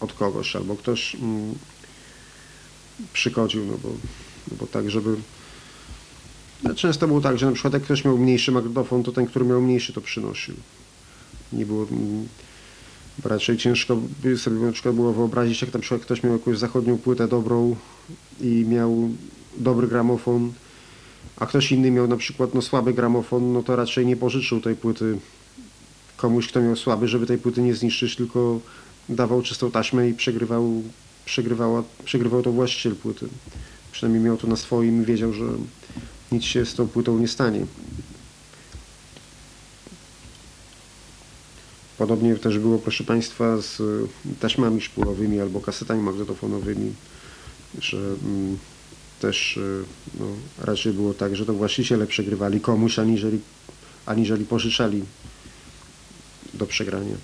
[0.00, 1.54] od kogoś, albo ktoś mm,
[3.12, 3.88] przychodził, no bo,
[4.50, 5.16] no bo tak, żeby...
[6.62, 9.44] No często było tak, że na przykład jak ktoś miał mniejszy magnetofon, to ten, który
[9.44, 10.54] miał mniejszy, to przynosił.
[11.52, 11.86] Nie było...
[11.90, 12.28] Mm,
[13.24, 13.98] raczej ciężko
[14.36, 17.76] sobie na przykład było wyobrazić, jak na przykład ktoś miał jakąś zachodnią płytę dobrą
[18.40, 19.10] i miał
[19.56, 20.52] dobry gramofon,
[21.36, 24.76] a ktoś inny miał na przykład no, słaby gramofon, no to raczej nie pożyczył tej
[24.76, 25.18] płyty
[26.16, 28.60] komuś, kto miał słaby, żeby tej płyty nie zniszczyć, tylko
[29.08, 30.82] dawał czystą taśmę i przegrywał,
[31.24, 33.28] przegrywała, przegrywał to właściciel płyty.
[33.92, 35.44] Przynajmniej miał to na swoim i wiedział, że
[36.32, 37.66] nic się z tą płytą nie stanie.
[41.98, 43.82] Podobnie też było, proszę Państwa, z
[44.40, 46.92] taśmami szpulowymi albo kasetami magnetofonowymi,
[47.78, 48.58] że mm,
[49.20, 49.84] też y,
[50.20, 50.26] no,
[50.58, 53.40] raczej było tak, że to właściciele przegrywali komuś, aniżeli,
[54.06, 55.02] aniżeli pożyczali
[56.54, 57.14] do przegrania.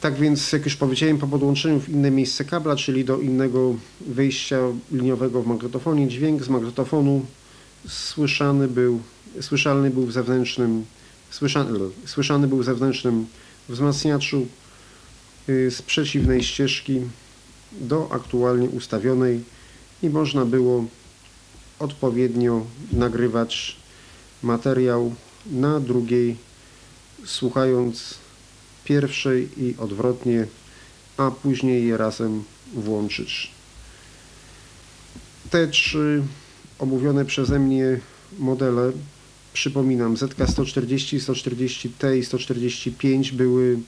[0.00, 4.58] Tak więc, jak już powiedziałem, po podłączeniu w inne miejsce kabla, czyli do innego wyjścia
[4.92, 7.26] liniowego w magnetofonie, dźwięk z magnetofonu
[7.88, 9.00] słyszany był,
[9.40, 10.84] słyszalny był w zewnętrznym,
[11.30, 13.26] słyszany, słyszany był w zewnętrznym
[13.68, 14.46] wzmacniaczu
[15.48, 17.00] y, z przeciwnej ścieżki
[17.80, 19.44] do aktualnie ustawionej
[20.02, 20.84] i można było
[21.78, 23.76] odpowiednio nagrywać
[24.42, 25.14] materiał
[25.46, 26.36] na drugiej,
[27.24, 28.14] słuchając
[28.84, 30.46] pierwszej i odwrotnie,
[31.16, 32.44] a później je razem
[32.74, 33.50] włączyć.
[35.50, 36.22] Te trzy
[36.78, 38.00] omówione przeze mnie
[38.38, 38.92] modele,
[39.52, 43.78] przypominam, ZK140, 140T i 145 były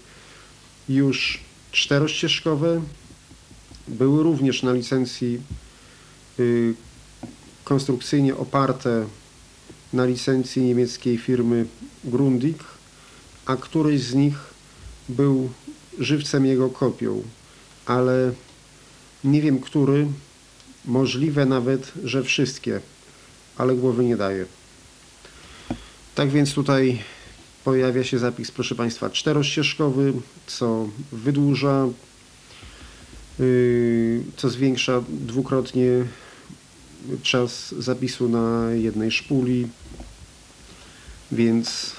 [0.88, 1.40] już
[1.72, 2.82] czterościeżkowe,
[3.88, 5.40] były również na licencji
[6.40, 6.74] y,
[7.64, 9.06] konstrukcyjnie oparte
[9.92, 11.66] na licencji niemieckiej firmy
[12.04, 12.64] Grundig,
[13.46, 14.36] a któryś z nich
[15.08, 15.50] był
[15.98, 17.22] żywcem jego kopią,
[17.86, 18.32] ale
[19.24, 20.06] nie wiem który,
[20.84, 22.80] możliwe nawet, że wszystkie,
[23.56, 24.46] ale głowy nie daje.
[26.14, 27.02] Tak więc tutaj
[27.64, 30.12] pojawia się zapis, proszę Państwa, czterościeżkowy,
[30.46, 31.86] co wydłuża,
[34.36, 36.04] co zwiększa dwukrotnie
[37.22, 39.68] czas zapisu na jednej szpuli,
[41.32, 41.92] więc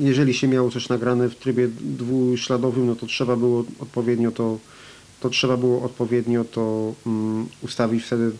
[0.00, 4.58] jeżeli się miało coś nagrane w trybie dwuśladowym, no to trzeba było odpowiednio to,
[5.20, 8.30] to trzeba było odpowiednio to um, ustawić wtedy,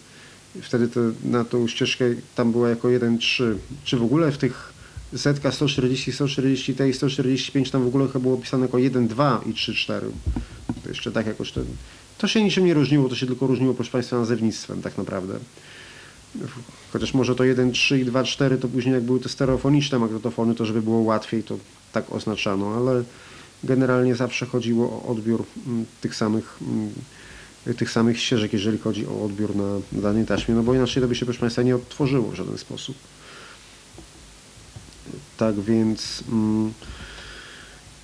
[0.63, 2.05] wtedy te, na tą ścieżkę
[2.35, 3.55] tam była jako 1.3.
[3.85, 4.73] Czy w ogóle w tych
[5.13, 10.01] ZK 140, 140T i 145 tam w ogóle chyba było pisane jako 1.2 i 3.4.
[10.83, 11.61] To jeszcze tak jakoś to,
[12.19, 15.39] to się niczym nie różniło, to się tylko różniło proszę Państwa nazewnictwem tak naprawdę.
[16.93, 20.83] Chociaż może to 1.3 i 2.4 to później jak były te stereofoniczne magnetofony, to żeby
[20.83, 21.59] było łatwiej, to
[21.93, 23.05] tak oznaczano, ale
[23.65, 29.25] generalnie zawsze chodziło o odbiór mm, tych samych, mm, tych samych ścieżek, jeżeli chodzi o
[29.25, 32.35] odbiór na danej taśmie, no bo inaczej to by się proszę Państwa nie odtworzyło w
[32.35, 32.97] żaden sposób.
[35.37, 36.25] Tak więc...
[36.29, 36.73] Mm,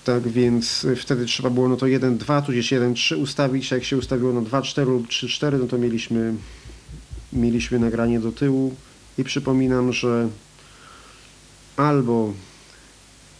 [0.04, 4.32] tak więc wtedy trzeba było no to 1.2, tudzież 1.3 ustawić, a jak się ustawiło
[4.32, 6.34] na 2.4 lub 3.4, no to mieliśmy
[7.32, 8.74] mieliśmy nagranie do tyłu.
[9.18, 10.28] I przypominam, że
[11.76, 12.32] albo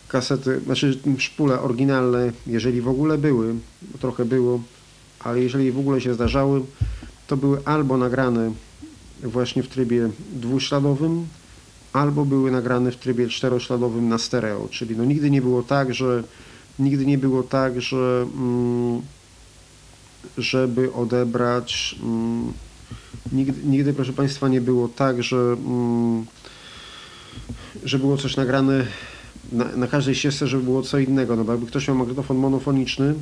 [0.09, 3.55] kasety, znaczy szpule oryginalne, jeżeli w ogóle były,
[4.01, 4.60] trochę było,
[5.20, 6.62] ale jeżeli w ogóle się zdarzały,
[7.26, 8.52] to były albo nagrane
[9.22, 11.26] właśnie w trybie dwuśladowym,
[11.93, 16.24] albo były nagrane w trybie czterośladowym na stereo, czyli no nigdy nie było tak, że
[16.78, 19.03] nigdy nie było tak, że mm,
[20.39, 22.53] żeby odebrać mm,
[23.32, 26.27] Nigdy, nigdy, proszę Państwa, nie było tak, że, mm,
[27.85, 28.86] że było coś nagrane
[29.53, 31.36] na, na każdej ścieżce, żeby było co innego.
[31.36, 33.15] No bo jakby ktoś miał magnetofon monofoniczny,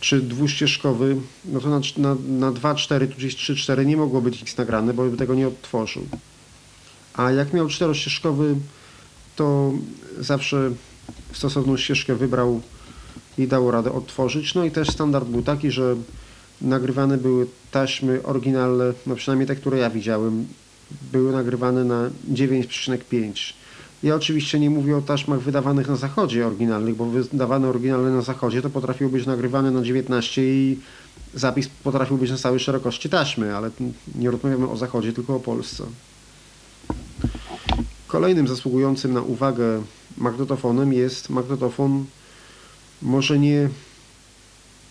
[0.00, 4.20] czy dwuścieżkowy, no to na, na, na 2, 4, tu gdzieś 3, 4 nie mogło
[4.20, 6.06] być X nagrane, bo by tego nie odtworzył.
[7.14, 8.54] A jak miał czterościeżkowy,
[9.38, 9.72] to
[10.20, 10.70] zawsze
[11.32, 12.60] stosowną ścieżkę wybrał
[13.38, 14.54] i dało radę odtworzyć.
[14.54, 15.96] No i też standard był taki, że
[16.60, 20.46] nagrywane były taśmy oryginalne, no przynajmniej te, które ja widziałem,
[21.12, 23.52] były nagrywane na 9,5.
[24.02, 28.62] Ja oczywiście nie mówię o taśmach wydawanych na zachodzie oryginalnych, bo wydawane oryginalne na zachodzie
[28.62, 30.78] to potrafiły być nagrywane na 19 i
[31.34, 33.70] zapis potrafił być na całej szerokości taśmy, ale
[34.14, 35.84] nie rozmawiamy o zachodzie, tylko o Polsce.
[38.08, 39.82] Kolejnym zasługującym na uwagę
[40.16, 42.04] magnetofonem jest magnetofon
[43.02, 43.68] może nie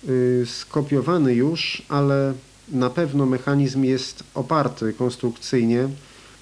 [0.09, 2.33] y, skopiowany już, ale
[2.69, 5.89] na pewno mechanizm jest oparty konstrukcyjnie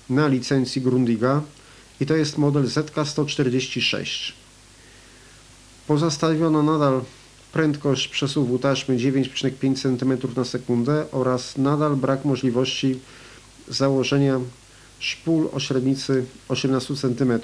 [0.09, 1.41] na licencji Grundiga
[1.99, 4.33] i to jest model ZK146.
[5.87, 7.01] Pozostawiono nadal
[7.53, 12.99] prędkość przesuwu taśmy 9,5 cm na sekundę oraz nadal brak możliwości
[13.67, 14.39] założenia
[14.99, 17.39] szpul o średnicy 18 cm.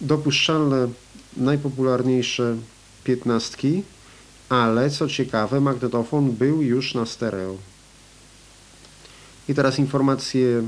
[0.00, 0.88] Dopuszczalne
[1.36, 2.56] najpopularniejsze
[3.04, 3.82] piętnastki,
[4.48, 7.56] ale co ciekawe, magnetofon był już na stereo.
[9.48, 10.62] I teraz informacje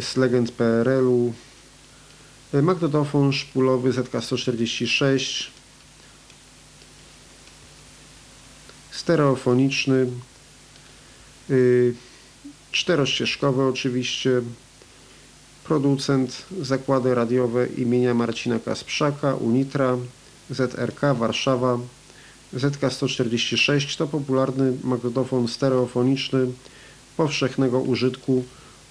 [0.00, 1.32] z legend PRL-u.
[2.62, 5.46] magnetofon szpulowy ZK-146,
[8.90, 10.06] stereofoniczny,
[11.48, 11.94] yy,
[12.74, 14.42] czterościeżkowy oczywiście,
[15.64, 19.96] producent zakłady radiowe imienia Marcina Kasprzaka, Unitra,
[20.50, 21.78] ZRK Warszawa,
[22.54, 26.46] ZK-146 to popularny magnetofon stereofoniczny
[27.16, 28.44] powszechnego użytku.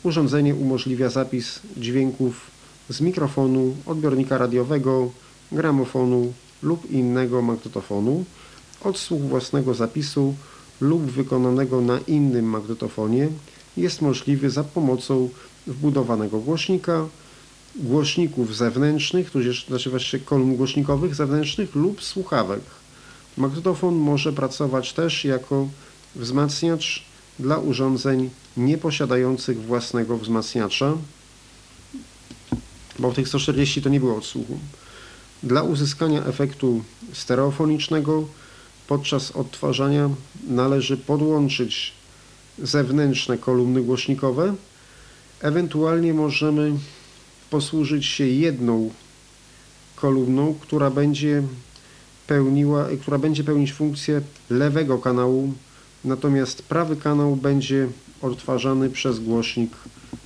[0.04, 2.52] Urządzenie umożliwia zapis dźwięków
[2.90, 5.12] z mikrofonu, odbiornika radiowego,
[5.52, 6.34] gramofonu
[6.64, 8.26] lub innego magnetofonu,
[8.82, 10.36] odsłuch własnego zapisu
[10.82, 13.30] lub wykonanego na innym magnetofonie
[13.78, 15.30] jest możliwy za pomocą
[15.68, 17.06] wbudowanego głośnika,
[17.76, 22.62] głośników zewnętrznych, tudzież znaczy właśnie kolumn głośnikowych zewnętrznych lub słuchawek.
[23.38, 25.68] Magnetofon może pracować też jako
[26.16, 27.04] wzmacniacz
[27.40, 30.94] dla urządzeń nieposiadających własnego wzmacniacza,
[33.00, 34.60] bo w tych 140 to nie było odsłuchu.
[35.44, 36.84] Dla uzyskania efektu
[37.14, 38.28] stereofonicznego
[38.88, 40.10] podczas odtwarzania
[40.48, 41.94] należy podłączyć
[42.60, 44.56] zewnętrzne kolumny głośnikowe.
[45.42, 46.72] Ewentualnie możemy
[47.50, 48.90] posłużyć się jedną
[49.96, 51.44] kolumną, która będzie
[52.28, 55.54] pełniła, która będzie pełnić funkcję lewego kanału,
[56.06, 57.88] natomiast prawy kanał będzie
[58.22, 59.72] odtwarzany przez głośnik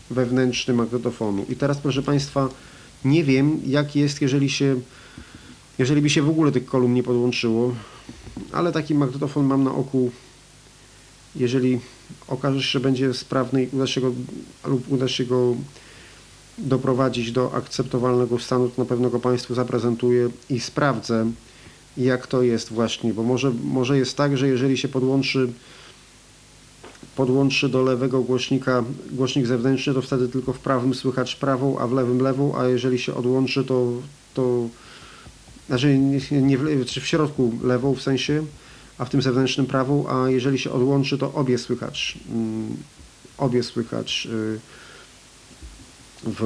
[0.09, 1.45] wewnętrzny magnetofonu.
[1.49, 2.49] I teraz proszę Państwa,
[3.05, 4.79] nie wiem jak jest, jeżeli się
[5.77, 7.75] jeżeli by się w ogóle tych kolumn nie podłączyło,
[8.51, 10.11] ale taki magnetofon mam na oku.
[11.35, 11.79] Jeżeli
[12.27, 14.11] okaże się, że będzie sprawny i uda się go,
[14.65, 15.55] lub uda się go
[16.57, 21.31] doprowadzić do akceptowalnego stanu, to na pewno go Państwu zaprezentuję i sprawdzę,
[21.97, 25.49] jak to jest właśnie, bo może, może jest tak, że jeżeli się podłączy
[27.15, 31.93] podłączy do lewego głośnika głośnik zewnętrzny, to wtedy tylko w prawym słychać prawą, a w
[31.93, 33.91] lewym lewą, a jeżeli się odłączy, to,
[34.33, 34.67] to
[35.67, 38.43] znaczy nie, nie w, czy w środku lewą w sensie,
[38.97, 42.17] a w tym zewnętrznym prawą, a jeżeli się odłączy, to obie słychać.
[42.29, 42.77] Mm,
[43.37, 44.59] obie słychać y,
[46.23, 46.43] w,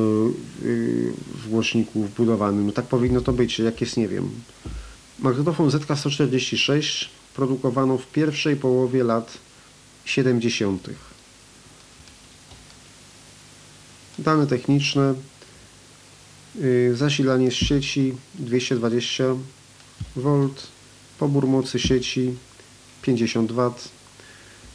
[0.63, 2.65] y, w głośniku wbudowanym.
[2.65, 4.29] No tak powinno to być, jak jest nie wiem.
[5.19, 7.05] Magnetofon ZK-146
[7.35, 9.37] produkowano w pierwszej połowie lat
[10.05, 10.89] 70.
[14.19, 15.13] Dane techniczne
[16.55, 19.23] Y, zasilanie z sieci 220
[20.15, 20.49] V,
[21.21, 22.33] pobór mocy sieci
[23.01, 23.71] 50 W,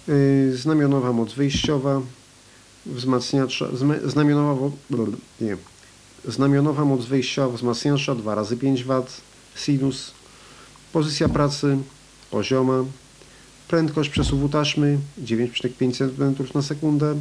[0.08, 2.02] y, znamionowa moc wyjściowa,
[2.86, 3.66] wzmacniacza,
[4.04, 4.70] znamionowa,
[5.40, 5.56] nie,
[6.28, 9.02] znamionowa moc wyjściowa wzmacniacza 2 razy 5 W,
[9.54, 10.12] sinus,
[10.92, 11.78] pozycja pracy
[12.30, 12.84] pozioma,
[13.68, 17.14] prędkość przesuwu taśmy 9,5 cm na sekundę,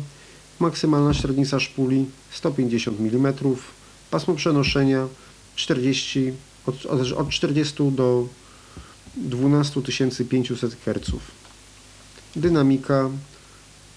[0.59, 3.33] maksymalna średnica szpuli 150 mm,
[4.11, 5.07] Pasmo przenoszenia
[5.55, 6.33] 40,
[6.65, 6.85] od,
[7.17, 8.27] od 40 do
[9.17, 11.11] 12500 Hz.
[12.35, 13.09] Dynamika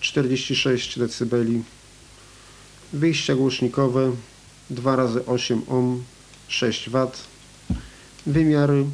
[0.01, 1.35] 46 dB.
[2.93, 4.13] Wyjścia głośnikowe
[4.71, 6.05] 2 razy 8 ohm
[6.49, 7.11] 6 W.
[8.27, 8.85] Wymiary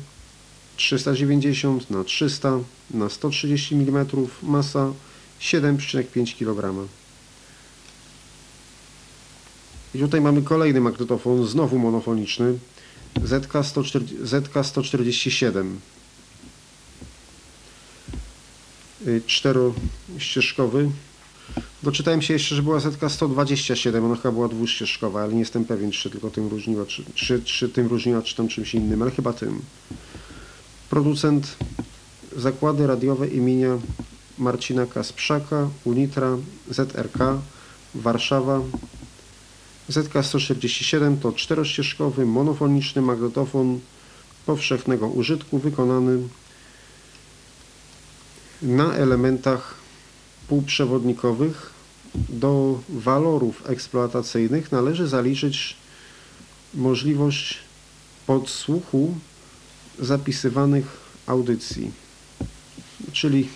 [0.77, 2.59] 390 na 300
[2.91, 4.07] na 130 mm.
[4.43, 4.93] Masa
[5.41, 6.89] 7,5 kg.
[9.95, 12.59] I tutaj mamy kolejny magnetofon, znowu monofoniczny,
[13.25, 15.59] ZK-147.
[15.59, 15.65] Y,
[19.27, 20.91] czterościeżkowy.
[21.83, 26.11] Doczytałem się jeszcze, że była ZK-127, ona chyba była dwuścieżkowa, ale nie jestem pewien, czy
[26.11, 29.63] tylko tym różniła, czy, czy, czy tym różniła, czy tam czymś innym, ale chyba tym.
[30.91, 31.57] Producent
[32.37, 33.79] zakłady radiowe imienia
[34.39, 36.37] Marcina Kasprzaka, Unitra,
[36.71, 37.19] ZRK,
[37.95, 38.61] Warszawa,
[39.91, 43.81] ZK-147 to czterościeżkowy monofoniczny magnetofon
[44.47, 46.29] powszechnego użytku wykonany
[48.63, 49.75] na elementach
[50.49, 51.75] półprzewodnikowych.
[52.29, 55.77] Do walorów eksploatacyjnych należy zaliczyć
[56.75, 57.59] możliwość
[58.27, 59.15] podsłuchu
[59.99, 60.85] zapisywanych
[61.27, 61.91] audycji,
[63.13, 63.49] czyli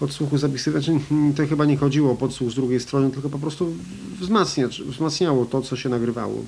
[0.00, 0.84] podsłuchu zapisywać.
[0.84, 1.00] Znaczy,
[1.36, 3.72] to chyba nie chodziło o podsłuch z drugiej strony, tylko po prostu
[4.20, 6.44] wzmacnia, wzmacniało to, co się nagrywało.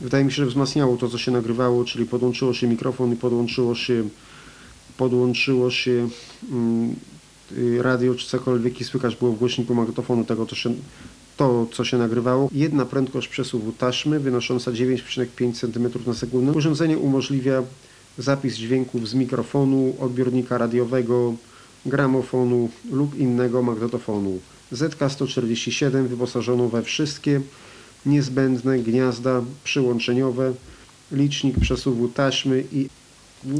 [0.00, 3.74] Wydaje mi się, że wzmacniało to, co się nagrywało, czyli podłączyło się mikrofon i podłączyło
[3.74, 4.08] się,
[4.96, 6.08] podłączyło się
[6.50, 6.96] mm,
[7.80, 10.74] radio czy cokolwiek i słychać było w głośniku magnetofonu tego, co się,
[11.36, 12.48] to, co się nagrywało.
[12.52, 16.52] Jedna prędkość przesuwu taśmy wynosząca 9,5 cm na sekundę.
[16.52, 17.62] Urządzenie umożliwia
[18.18, 21.34] zapis dźwięków z mikrofonu, odbiornika radiowego,
[21.86, 24.38] gramofonu lub innego magnetofonu.
[24.72, 27.40] ZK-147 wyposażono we wszystkie
[28.06, 30.52] niezbędne gniazda przyłączeniowe,
[31.12, 32.88] licznik przesuwu taśmy i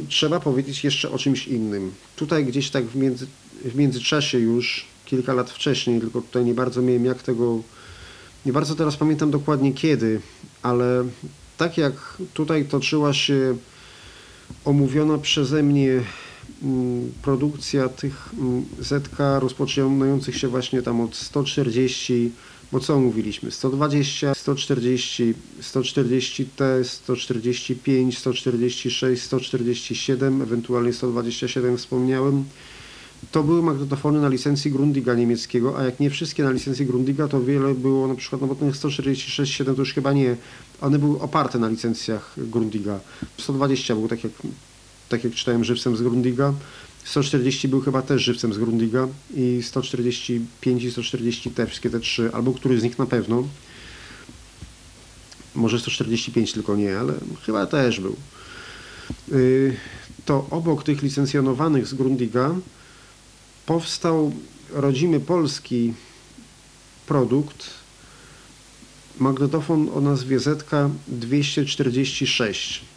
[0.09, 1.93] trzeba powiedzieć jeszcze o czymś innym.
[2.17, 3.27] Tutaj gdzieś tak w, między,
[3.65, 7.63] w międzyczasie już, kilka lat wcześniej, tylko tutaj nie bardzo miałem jak tego,
[8.47, 10.21] nie bardzo teraz pamiętam dokładnie kiedy,
[10.63, 11.05] ale
[11.57, 11.93] tak jak
[12.35, 13.57] tutaj toczyła się
[14.65, 16.01] omówiona przeze mnie
[16.63, 22.33] mm, produkcja tych mm, ZK rozpoczynających się właśnie tam od 140
[22.73, 23.51] bo co mówiliśmy?
[23.51, 32.45] 120, 140, 140T, 145, 146, 147, ewentualnie 127 wspomniałem.
[33.31, 37.41] To były magnetofony na licencji Grundiga niemieckiego, a jak nie wszystkie na licencji Grundiga, to
[37.41, 40.37] wiele było na przykład, no bo ten 146.7 to już chyba nie,
[40.81, 43.01] one były oparte na licencjach Grundiga.
[43.39, 44.33] 120 był tak jak,
[45.09, 46.55] tak jak czytałem żywcem z Grundiga.
[47.05, 52.31] 140 był chyba też żywcem z Grundiga i 145 i 140 te wszystkie te trzy,
[52.33, 53.49] albo któryś z nich na pewno.
[55.55, 57.15] Może 145 tylko nie, ale
[57.47, 58.17] chyba też był.
[59.33, 59.77] Y,
[60.25, 62.55] to obok tych licencjonowanych z Grundiga
[63.67, 64.33] powstał
[64.71, 65.95] rodzimy polski
[67.07, 67.71] produkt,
[69.19, 72.92] magnetofon o nazwie ZK246.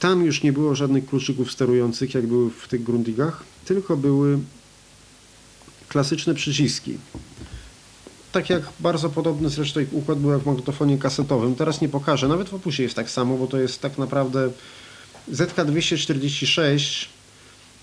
[0.00, 4.38] Tam już nie było żadnych kluczyków sterujących, jak były w tych Grundigach, tylko były
[5.88, 6.98] klasyczne przyciski.
[8.32, 11.54] Tak jak bardzo podobny zresztą układ był w magnetofonie kasetowym.
[11.54, 14.50] Teraz nie pokażę, nawet w opusie jest tak samo, bo to jest tak naprawdę
[15.32, 17.06] ZK246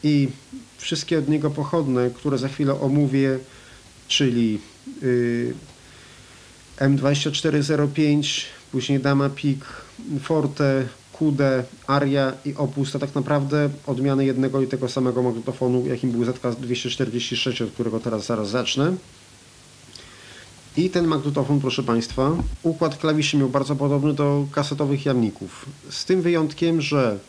[0.04, 0.30] i
[0.78, 3.40] wszystkie od niego pochodne, które za chwilę omówię,
[4.08, 4.60] czyli
[5.02, 5.54] yy,
[6.78, 8.42] M2405,
[8.72, 9.84] później Dama Peak,
[10.22, 16.12] Forte, QD, Aria i Opus to tak naprawdę odmiany jednego i tego samego magnetofonu, jakim
[16.12, 18.94] był ZK246, od którego teraz zaraz zacznę.
[20.78, 22.32] I ten magnetofon, proszę Państwa,
[22.64, 25.66] układ klawiszy miał bardzo podobny do kasetowych jamników.
[25.90, 27.20] Z tym wyjątkiem, że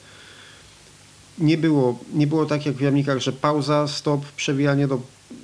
[1.39, 5.01] nie było, nie było tak jak w jamnikach, że pauza, stop, przewijanie do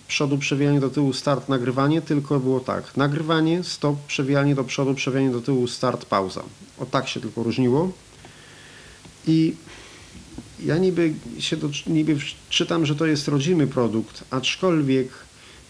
[0.08, 2.96] przodu, przewijanie do tyłu, start, nagrywanie, tylko było tak.
[2.96, 6.42] Nagrywanie, stop, przewijanie do przodu, przewijanie do tyłu, start, pauza.
[6.78, 7.90] O tak się tylko różniło.
[9.26, 9.55] I
[10.64, 12.16] ja niby się do, niby
[12.48, 15.09] czytam, że to jest rodzimy produkt, aczkolwiek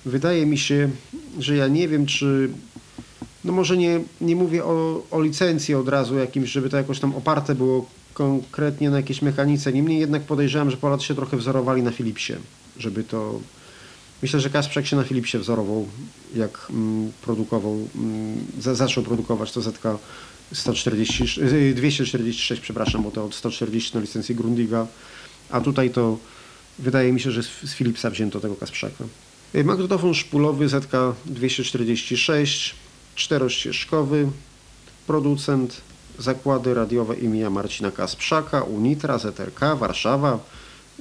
[0.05, 0.90] wydaje mi się,
[1.39, 2.51] że ja nie wiem, czy
[3.44, 7.14] no może nie, nie mówię o, o licencji od razu jakimś, żeby to jakoś tam
[7.14, 9.72] oparte było konkretnie na jakiejś mechanice.
[9.72, 12.32] Niemniej jednak podejrzewam, że Polacy się trochę wzorowali na Philipsie,
[12.78, 13.40] żeby to...
[14.22, 15.89] Myślę, że Kasprzak się na Philipsie wzorował,
[16.36, 19.82] jak mm, produkował, mm, zaczął produkować to ZK
[20.52, 21.40] 140,
[21.74, 24.86] 246, przepraszam, bo to od 140 na licencji Grundiga,
[25.51, 26.18] a tutaj to
[26.78, 29.05] wydaje mi się, że z Philipsa wzięto tego Kasprzaka.
[29.55, 32.74] Y, magnetofon szpulowy ZK246,
[33.14, 34.28] czterościeżkowy,
[35.06, 35.81] producent,
[36.18, 40.39] zakłady radiowe imienia Marcina Kasprzaka, Unitra, ZRK, Warszawa.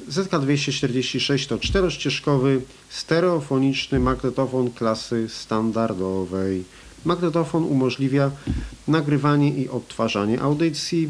[0.09, 6.63] ZK246 to czterościeżkowy, stereofoniczny magnetofon klasy standardowej.
[7.05, 8.31] Magnetofon umożliwia
[8.87, 11.09] nagrywanie i odtwarzanie audycji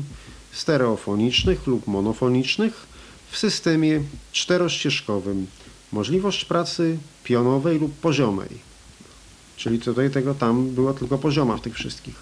[0.51, 2.87] stereofonicznych lub monofonicznych
[3.31, 4.01] w systemie
[4.31, 5.47] czterościeżkowym.
[5.91, 8.49] Możliwość pracy pionowej lub poziomej.
[9.57, 12.15] Czyli tutaj tego tam była tylko pozioma w tych wszystkich.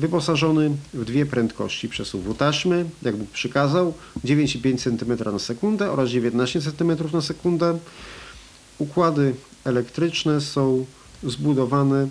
[0.00, 6.60] Wyposażony w dwie prędkości przesuwu taśmy, jak Bóg przykazał, 9,5 cm na sekundę oraz 19
[6.60, 7.78] cm na sekundę.
[8.78, 9.34] Układy
[9.64, 10.86] elektryczne są
[11.22, 12.08] zbudowane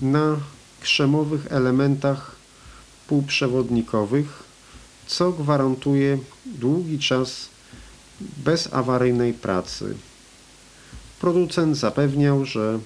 [0.00, 0.36] na
[0.80, 2.36] krzemowych elementach
[3.06, 4.42] półprzewodnikowych,
[5.06, 7.48] co gwarantuje długi czas
[8.20, 9.94] bezawaryjnej pracy.
[11.20, 12.78] Producent zapewniał, że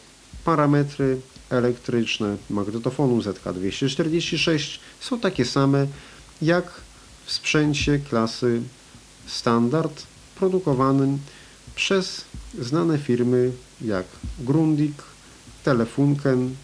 [0.44, 1.20] parametry
[1.50, 5.86] elektryczne magnetofonu ZK246 są takie same
[6.42, 6.80] jak
[7.24, 8.62] w sprzęcie klasy
[9.26, 10.02] standard
[10.36, 11.18] produkowanym
[11.74, 12.24] przez
[12.60, 14.06] znane firmy jak
[14.38, 15.02] Grundig,
[15.64, 16.54] Telefunken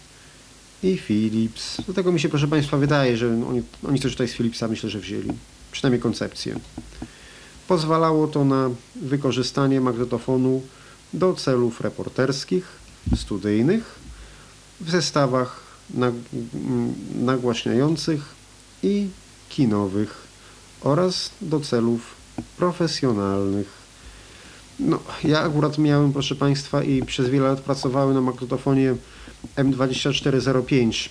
[0.83, 1.81] i Philips.
[1.85, 4.99] Dlatego mi się, proszę Państwa, wydaje, że oni, oni coś tutaj z Philipsa myślę, że
[4.99, 5.29] wzięli.
[5.71, 6.59] Przynajmniej koncepcję.
[7.67, 10.61] Pozwalało to na wykorzystanie magnetofonu
[11.13, 12.67] do celów reporterskich,
[13.15, 13.95] studyjnych,
[14.81, 15.59] w zestawach
[17.15, 18.35] nagłaśniających
[18.83, 19.07] i
[19.49, 20.27] kinowych
[20.81, 22.15] oraz do celów
[22.57, 23.67] profesjonalnych.
[24.79, 28.95] No, ja akurat miałem, proszę Państwa, i przez wiele lat pracowałem na magnetofonie
[29.57, 31.09] M2405,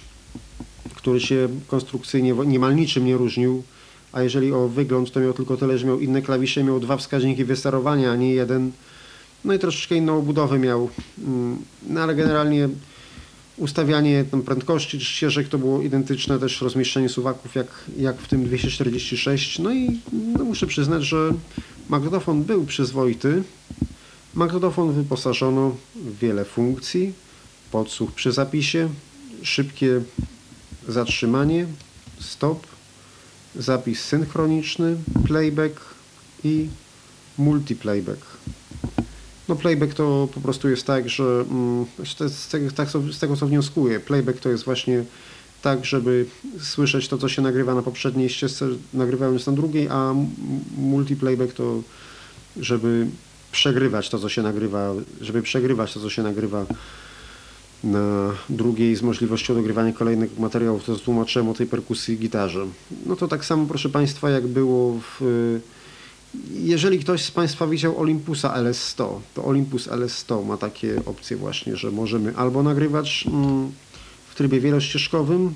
[0.94, 3.62] który się konstrukcyjnie niemal niczym nie różnił,
[4.12, 7.44] a jeżeli o wygląd, to miał tylko tyle, że miał inne klawisze, miał dwa wskaźniki
[7.44, 8.72] wysterowania, a nie jeden.
[9.44, 11.58] No i troszeczkę inną obudowę miał, mm,
[11.88, 12.68] no ale generalnie
[13.56, 17.66] Ustawianie tam prędkości czy ścieżek to było identyczne, też rozmieszczenie suwaków jak,
[17.96, 19.58] jak w tym 246.
[19.58, 21.32] No i no muszę przyznać, że
[21.88, 23.42] magnetofon był przyzwoity.
[24.34, 27.12] Magnetofon wyposażono w wiele funkcji,
[27.74, 28.88] podsłuch przy zapisie,
[29.42, 30.00] szybkie
[30.88, 31.66] zatrzymanie,
[32.20, 32.66] stop,
[33.56, 34.96] zapis synchroniczny,
[35.26, 35.80] playback
[36.44, 36.68] i
[37.38, 38.22] multiplayback.
[39.48, 41.86] No playback to po prostu jest tak, że mm,
[42.28, 45.04] z, tego, tak, z tego co wnioskuję, playback to jest właśnie
[45.62, 46.26] tak, żeby
[46.60, 50.14] słyszeć to, co się nagrywa na poprzedniej ścieżce, nagrywając na drugiej, a
[50.78, 51.82] multiplayback to,
[52.56, 53.06] żeby
[53.52, 56.66] przegrywać to, co się nagrywa, żeby przegrywać to, co się nagrywa
[57.84, 62.66] na drugiej z możliwością dogrywania kolejnych materiałów, to tłumaczyłem o tej perkusji gitarze.
[63.06, 65.60] No to tak samo, proszę Państwa, jak było w...
[66.50, 71.90] Jeżeli ktoś z Państwa widział Olympusa LS100, to Olympus LS100 ma takie opcje właśnie, że
[71.90, 73.72] możemy albo nagrywać mm,
[74.28, 75.54] w trybie wielościeżkowym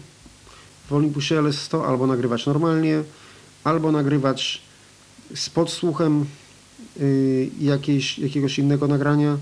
[0.89, 3.03] w Olympusie LS100, albo nagrywać normalnie,
[3.65, 4.63] albo nagrywać
[5.35, 6.27] z podsłuchem
[7.01, 9.37] y, jakieś, jakiegoś innego nagrania,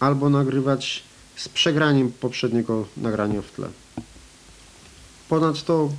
[0.00, 1.07] albo nagrywać
[1.38, 3.68] z przegraniem poprzedniego nagrania w tle.
[5.28, 5.90] Ponadto,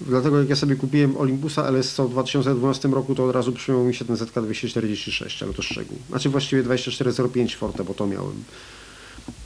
[0.00, 3.94] dlatego jak ja sobie kupiłem Olympusa LS100 w 2012 roku, to od razu przyjął mi
[3.94, 5.98] się ten ZK246, ale to szczegół.
[6.08, 8.44] Znaczy właściwie 2405 Forte, bo to miałem.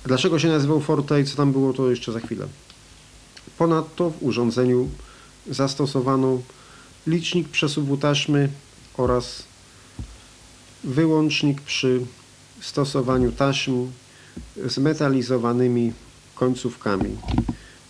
[0.04, 2.46] Dlaczego się nazywał Forte i co tam było, to jeszcze za chwilę.
[3.58, 4.88] Ponadto w urządzeniu
[5.50, 6.38] zastosowano
[7.06, 8.48] licznik przesuwu taśmy
[8.96, 9.42] oraz
[10.84, 12.00] wyłącznik przy
[12.60, 13.90] stosowaniu taśm
[14.66, 15.92] zmetalizowanymi
[16.34, 17.16] końcówkami.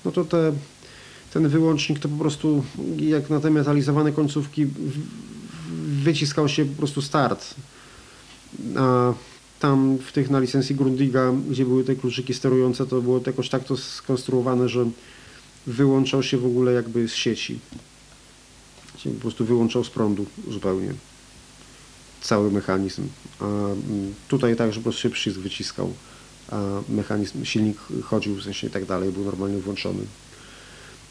[0.04, 0.52] No to te,
[1.32, 2.64] ten wyłącznik to po prostu
[2.96, 4.66] jak na te metalizowane końcówki
[6.02, 7.54] wyciskał się po prostu start.
[8.76, 9.12] A
[9.60, 13.64] tam w tych na licencji Grundiga, gdzie były te kluczyki sterujące, to było jakoś tak
[13.64, 14.90] to skonstruowane, że
[15.66, 17.58] wyłączał się w ogóle jakby z sieci.
[18.96, 20.94] Czyli po prostu wyłączał z prądu zupełnie
[22.20, 23.02] cały mechanizm.
[23.40, 23.44] A
[24.28, 25.92] tutaj tak, że po prostu się przycisk wyciskał
[26.88, 30.02] mechanizm, silnik chodził w sensie i tak dalej, był normalnie włączony.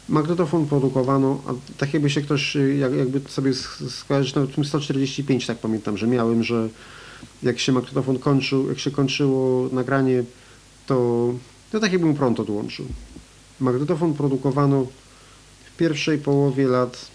[0.08, 3.54] Magnetofon produkowano, a tak jakby się ktoś, jak, jakby sobie
[3.90, 6.68] skojarzyć, nawet tym 145 tak pamiętam, że miałem, że
[7.42, 10.24] jak się magnetofon kończył, jak się kończyło nagranie,
[10.86, 11.34] to,
[11.72, 12.86] to tak jakbym prąd odłączył.
[13.60, 14.86] Magnetofon produkowano
[15.64, 17.06] w pierwszej połowie lat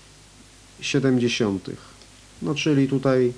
[0.82, 1.70] 70.
[2.42, 3.34] No czyli tutaj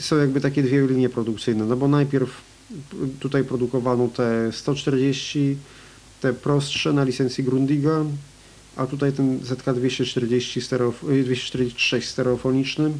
[0.00, 2.30] są jakby takie dwie linie produkcyjne, no bo najpierw
[3.20, 5.56] tutaj produkowano te 140,
[6.20, 8.04] te prostsze na licencji Grundiga,
[8.76, 10.94] a tutaj ten ZK240 stereo,
[11.24, 12.92] 246 stereofoniczny.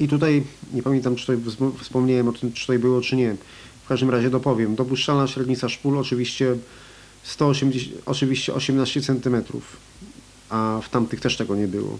[0.00, 0.42] I tutaj,
[0.72, 1.52] nie pamiętam czy tutaj
[1.82, 3.36] wspomniałem o tym, czy tutaj było, czy nie.
[3.84, 4.74] W każdym razie dopowiem.
[4.74, 6.56] Dopuszczalna średnica szpul oczywiście
[7.22, 9.36] 180, oczywiście 18 cm,
[10.48, 11.98] a w tamtych też tego nie było.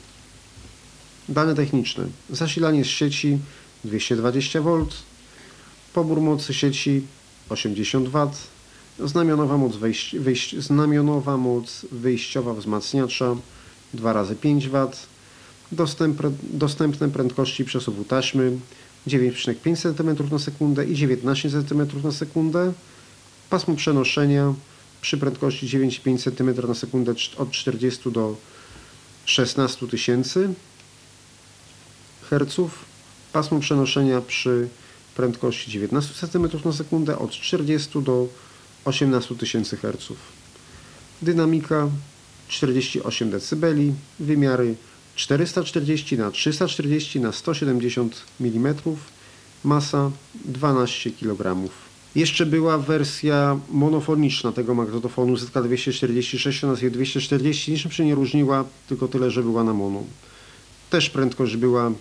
[1.28, 2.06] Dane techniczne.
[2.30, 3.38] Zasilanie z sieci
[3.86, 4.86] 220V,
[5.94, 7.02] pobór mocy sieci
[7.48, 8.30] 80 W,
[9.04, 13.36] znamionowa moc, wejś, wejś, znamionowa moc wyjściowa wzmacniacza
[13.94, 14.90] 2 razy 5 W,
[15.72, 18.52] dostęp, dostępne prędkości przesuwu taśmy
[19.06, 22.72] 9,5 cm na sekundę i 19 cm na sekundę,
[23.50, 24.54] pasmo przenoszenia
[25.00, 28.36] przy prędkości 9,5 cm na sekundę od 40 do
[29.24, 30.48] 16 tysięcy
[32.30, 32.70] Hz,
[33.32, 34.68] pasmo przenoszenia przy
[35.16, 36.48] prędkości 19 cm
[37.06, 38.28] na od 40 do
[38.84, 40.12] 18 tysięcy Hz.
[41.22, 41.88] Dynamika
[42.48, 43.66] 48 dB,
[44.20, 44.74] wymiary
[45.14, 48.74] 440 na 340 na 170 mm,
[49.64, 50.10] masa
[50.44, 51.68] 12 kg.
[52.14, 59.08] Jeszcze była wersja monofoniczna tego magnetofonu ZK246 o nazwie 240, niczym się nie różniła, tylko
[59.08, 60.02] tyle, że była na mono.
[60.90, 61.92] Też prędkość była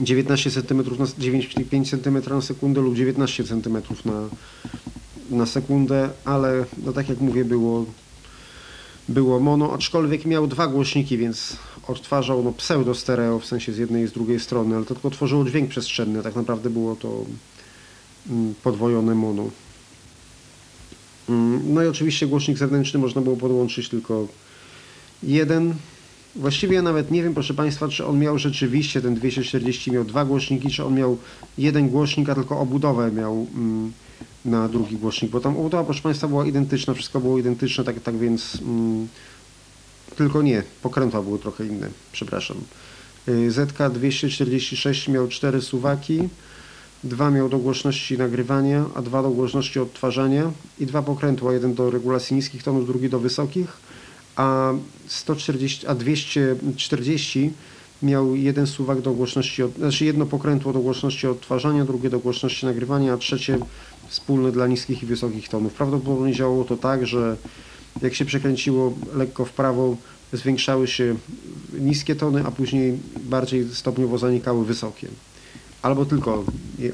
[0.00, 4.28] 19 cm na 9,5 cm na sekundę lub 19 cm na,
[5.30, 7.86] na sekundę, ale no tak jak mówię było,
[9.08, 11.56] było mono, aczkolwiek miał dwa głośniki, więc
[11.88, 15.10] odtwarzał no, pseudo stereo, w sensie z jednej i z drugiej strony, ale to tylko
[15.10, 17.24] tworzyło dźwięk przestrzenny, tak naprawdę było to
[18.30, 19.50] mm, podwojone mono.
[21.28, 24.28] Mm, no i oczywiście głośnik zewnętrzny można było podłączyć tylko
[25.22, 25.74] jeden
[26.36, 30.24] Właściwie ja nawet nie wiem, proszę Państwa, czy on miał rzeczywiście ten 240 miał dwa
[30.24, 31.18] głośniki, czy on miał
[31.58, 33.92] jeden głośnik, a tylko obudowę miał mm,
[34.44, 38.16] na drugi głośnik, bo tam obudowa, proszę Państwa, była identyczna, wszystko było identyczne, tak, tak
[38.16, 39.08] więc mm,
[40.16, 42.56] tylko nie, pokrętła były trochę inne, przepraszam.
[43.28, 46.28] Y, ZK 246 miał cztery suwaki,
[47.04, 51.90] Dwa miał do głośności nagrywania, a dwa do głośności odtwarzania i dwa pokrętła, jeden do
[51.90, 53.66] regulacji niskich tonów, drugi do wysokich,
[54.36, 54.72] a
[55.06, 57.52] 140, a 240
[58.02, 63.12] miał jeden suwak do głośności, znaczy jedno pokrętło do głośności odtwarzania, drugie do głośności nagrywania,
[63.12, 63.58] a trzecie
[64.08, 65.74] wspólne dla niskich i wysokich tonów.
[65.74, 67.36] Prawdopodobnie działało to tak, że
[68.02, 69.96] jak się przekręciło lekko w prawo,
[70.32, 71.16] zwiększały się
[71.80, 75.08] niskie tony, a później bardziej stopniowo zanikały wysokie.
[75.82, 76.44] Albo tylko,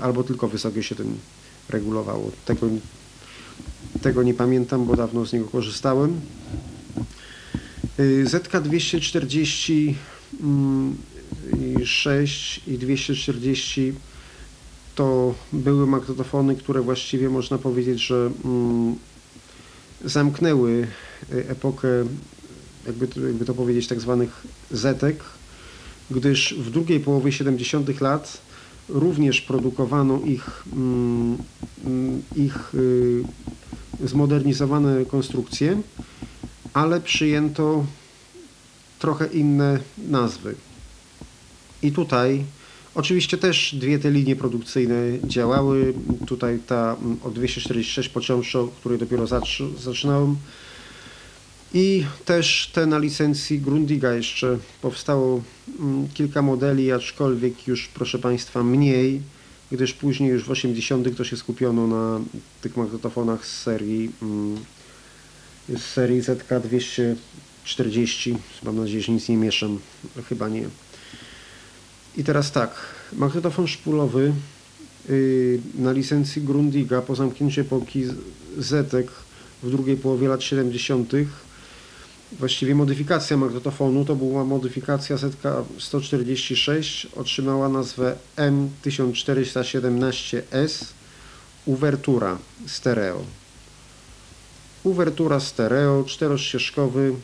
[0.01, 1.19] albo tylko wysokie się tym
[1.69, 2.31] regulowało.
[2.44, 2.66] Tego,
[4.02, 6.20] tego nie pamiętam, bo dawno z niego korzystałem.
[7.98, 9.94] Y, ZK240
[11.85, 13.93] 6 i 240
[14.94, 18.97] to były magnetofony, które właściwie można powiedzieć, że mm,
[20.05, 20.86] zamknęły
[21.31, 21.89] epokę,
[22.86, 25.24] jakby jakby to powiedzieć, tak zwanych zetek,
[26.10, 28.01] gdyż w drugiej połowie 70.
[28.01, 28.43] lat
[28.89, 31.39] również produkowano ich, mm,
[32.36, 33.23] ich y,
[34.05, 35.82] zmodernizowane konstrukcje,
[36.74, 37.86] ale przyjęto
[38.99, 40.55] trochę inne nazwy.
[41.82, 42.44] I tutaj
[42.94, 44.94] oczywiście też dwie te linie produkcyjne
[45.24, 45.94] działały.
[46.27, 49.27] Tutaj ta mm, od 246 począwszy, o której dopiero
[49.78, 50.36] zaczynałem.
[51.74, 55.43] I też te na licencji Grundiga jeszcze powstało
[55.81, 59.23] mm, kilka modeli, aczkolwiek już proszę Państwa mniej,
[59.70, 61.16] gdyż później już w 80.
[61.16, 62.20] to się skupiono na
[62.61, 64.57] tych magnetofonach z serii, mm,
[65.68, 67.14] z serii ZK200
[67.64, 68.36] 40.
[68.62, 69.78] Mam nadzieję, że nic nie mieszam.
[70.28, 70.68] Chyba nie.
[72.16, 72.74] I teraz tak.
[73.12, 74.32] Magnetofon szpulowy
[75.09, 78.05] yy, na licencji Grundiga po zamknięciu epoki
[78.59, 79.06] Zetek
[79.62, 81.12] w drugiej połowie lat 70.
[82.32, 85.43] Właściwie modyfikacja magnetofonu to była modyfikacja ZK
[85.78, 87.06] 146.
[87.16, 90.84] Otrzymała nazwę M1417S
[91.66, 93.41] Uwertura Stereo.
[94.84, 97.14] Uwertura Stereo, czterościeżkowy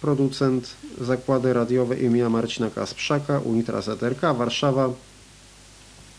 [0.00, 4.92] producent zakłady radiowe imienia Marcina Kasprzaka, Unitra ZRK, Warszawa,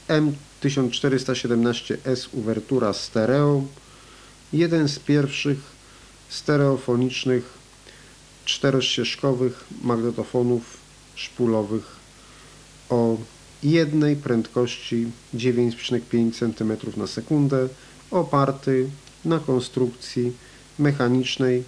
[0.09, 3.63] M1417S Uwertura Stereo,
[4.53, 5.59] jeden z pierwszych
[6.29, 7.53] stereofonicznych
[8.45, 10.77] czterościeżkowych magnetofonów
[11.15, 11.95] szpulowych
[12.89, 13.17] o
[13.63, 17.67] jednej prędkości 9,5 cm na sekundę,
[18.11, 18.89] oparty
[19.25, 20.33] na konstrukcji
[20.79, 21.63] mechanicznej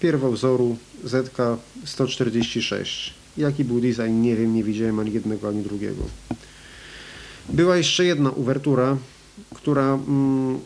[0.00, 3.10] pierwowzoru ZK-146.
[3.36, 6.02] Jaki był design, nie wiem, nie widziałem ani jednego, ani drugiego.
[7.48, 8.96] Była jeszcze jedna uwertura,
[9.54, 10.58] która, mm,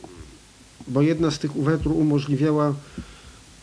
[0.88, 2.74] bo jedna z tych uwertur umożliwiała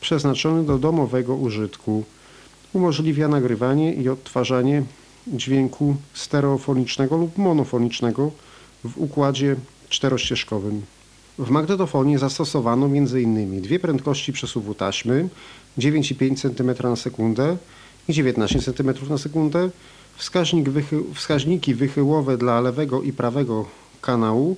[0.00, 2.04] przeznaczony do domowego użytku.
[2.72, 4.82] Umożliwia nagrywanie i odtwarzanie
[5.26, 8.30] dźwięku stereofonicznego lub monofonicznego
[8.84, 9.56] w układzie
[9.88, 10.82] czterościeżkowym.
[11.42, 13.62] W magnetofonie zastosowano m.in.
[13.62, 15.28] dwie prędkości przesuwu taśmy
[15.78, 17.56] 9,5 cm na sekundę
[18.08, 19.70] i 19 cm na sekundę.
[20.16, 23.66] Wskaźnik wychy wskaźniki wychyłowe dla lewego i prawego
[24.00, 24.56] kanału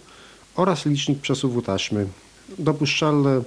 [0.56, 2.06] oraz licznik przesuwu taśmy.
[2.59, 3.43] Dopuszczalne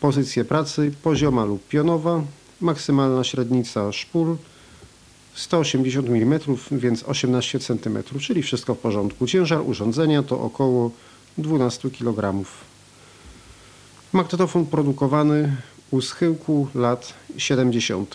[0.00, 2.22] pozycje pracy pozioma lub pionowa,
[2.60, 4.36] maksymalna średnica szpul
[5.34, 6.40] 180 mm,
[6.72, 9.26] więc 18 cm, czyli wszystko w porządku.
[9.26, 10.90] Ciężar urządzenia to około
[11.42, 12.44] 12 kg.
[14.12, 15.56] Magnetofon produkowany
[15.90, 18.14] u schyłku lat 70.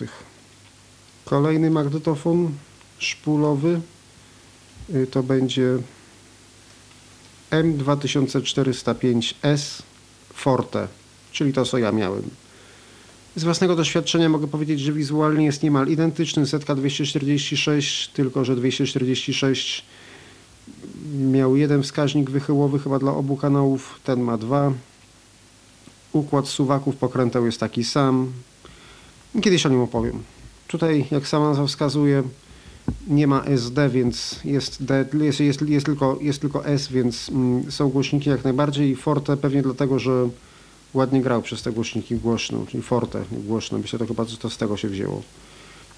[1.24, 2.52] Kolejny magnetofon
[2.98, 3.80] szpulowy
[4.94, 5.78] y, to będzie
[7.50, 9.82] M2405S
[10.32, 10.88] Forte,
[11.32, 12.30] czyli to co ja miałem.
[13.36, 19.84] Z własnego doświadczenia mogę powiedzieć, że wizualnie jest niemal identyczny ZK246, tylko że 246
[21.18, 24.72] miał jeden wskaźnik wychyłowy chyba dla obu kanałów, ten ma dwa.
[26.12, 28.32] Układ suwaków pokręteł jest taki sam.
[29.42, 30.22] Kiedyś o nim opowiem.
[30.68, 32.22] Tutaj, jak sama nazwa wskazuje,
[33.08, 37.72] nie ma SD, więc jest, D, jest, jest, jest, tylko, jest tylko S, więc mm,
[37.72, 38.96] są głośniki jak najbardziej.
[38.96, 40.28] Forte pewnie dlatego, że
[40.94, 43.78] ładnie grał przez te głośniki głośno, czyli Forte głośno.
[43.78, 45.22] Myślę, że to chyba to z tego się wzięło.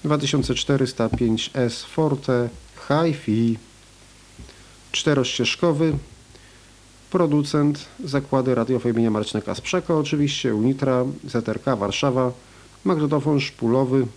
[0.05, 2.49] 2405S Forte
[2.87, 3.57] Hi-Fi
[4.91, 5.93] czterościeżkowy
[7.11, 12.31] producent zakłady radiowe imienia Marcina Kasprzaka oczywiście, Unitra, ZRK Warszawa
[12.83, 14.07] magnetofon szpulowy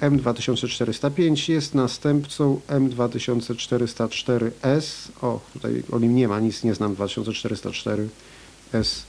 [0.00, 5.08] M2405 jest następcą M2404S.
[5.22, 9.02] O, tutaj o nim nie ma, nic nie znam 2404S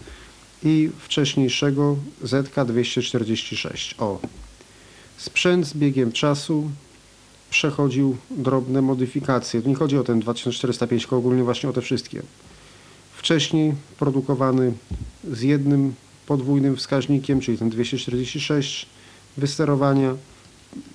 [0.63, 3.95] i wcześniejszego ZK246.
[3.97, 4.19] O,
[5.17, 6.71] sprzęt z biegiem czasu
[7.49, 9.61] przechodził drobne modyfikacje.
[9.65, 12.21] nie chodzi o ten 2405, tylko ogólnie właśnie o te wszystkie.
[13.13, 14.73] Wcześniej produkowany
[15.31, 15.93] z jednym
[16.27, 18.85] podwójnym wskaźnikiem, czyli ten 246
[19.37, 20.15] wysterowania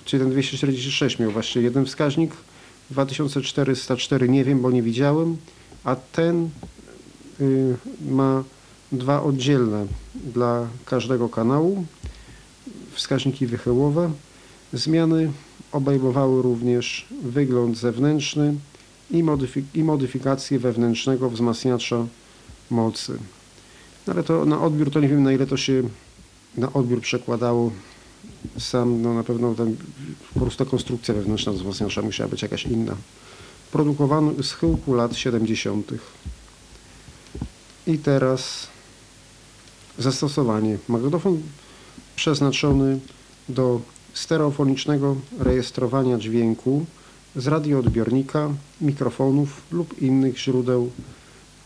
[0.05, 2.31] czyli ten 246 miał właśnie jeden wskaźnik,
[2.91, 5.37] 2404 nie wiem, bo nie widziałem,
[5.83, 6.49] a ten
[7.41, 7.75] y,
[8.09, 8.43] ma
[8.91, 11.85] dwa oddzielne dla każdego kanału,
[12.91, 14.11] wskaźniki wychyłowe.
[14.73, 15.31] Zmiany
[15.71, 18.55] obejmowały również wygląd zewnętrzny
[19.11, 19.23] i,
[19.83, 22.05] modyfik i wewnętrznego wzmacniacza
[22.69, 23.17] mocy.
[24.07, 25.83] No ale to na odbiór to nie wiem na ile to się
[26.57, 27.71] na odbiór przekładało
[28.59, 29.77] sam, no na pewno ten,
[30.33, 32.95] po prostu ta konstrukcja wewnętrzna wzmacniacza musiała być jakaś inna.
[33.71, 35.91] Produkowano z chyłku lat 70.
[37.87, 38.67] I teraz
[39.97, 40.77] zastosowanie.
[40.87, 41.41] Magnetofon
[42.15, 42.99] przeznaczony
[43.49, 43.81] do
[44.13, 46.85] stereofonicznego rejestrowania dźwięku
[47.35, 48.49] z radioodbiornika,
[48.81, 50.91] mikrofonów lub innych źródeł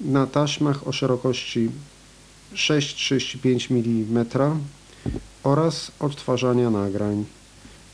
[0.01, 1.69] na taśmach o szerokości
[2.53, 3.73] 6,35
[4.09, 4.25] mm
[5.43, 7.25] oraz odtwarzania nagrań.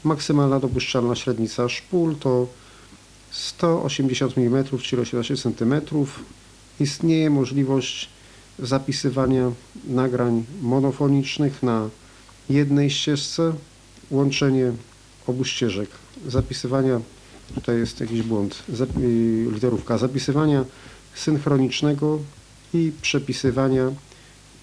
[0.03, 2.47] Maksymalna dopuszczalna średnica szpul to
[3.31, 5.81] 180 mm, czyli 18 cm.
[6.79, 8.09] Istnieje możliwość
[8.59, 9.51] zapisywania
[9.87, 11.89] nagrań monofonicznych na
[12.49, 13.53] jednej ścieżce,
[14.11, 14.71] łączenie
[15.27, 15.89] obu ścieżek,
[16.27, 17.01] zapisywania,
[17.55, 18.63] tutaj jest jakiś błąd,
[19.51, 20.65] literówka, zapisywania
[21.15, 22.19] synchronicznego
[22.73, 23.91] i przepisywania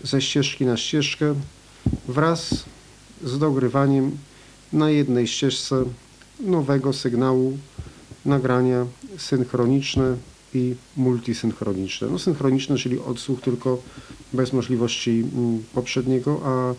[0.04, 1.34] ze ścieżki na ścieżkę
[2.08, 2.64] wraz
[3.24, 4.18] z dogrywaniem
[4.72, 5.84] na jednej ścieżce
[6.40, 7.58] nowego sygnału
[8.24, 8.86] nagrania
[9.18, 10.16] synchroniczne
[10.54, 12.08] i multisynchroniczne.
[12.08, 13.82] No synchroniczne, czyli odsłuch tylko
[14.32, 16.74] bez możliwości mm, poprzedniego, a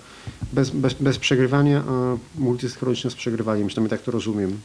[0.53, 4.59] bez, bez, bez przegrywania, a multisynchroniczne z przegrywaniem, przynajmniej tak to rozumiem.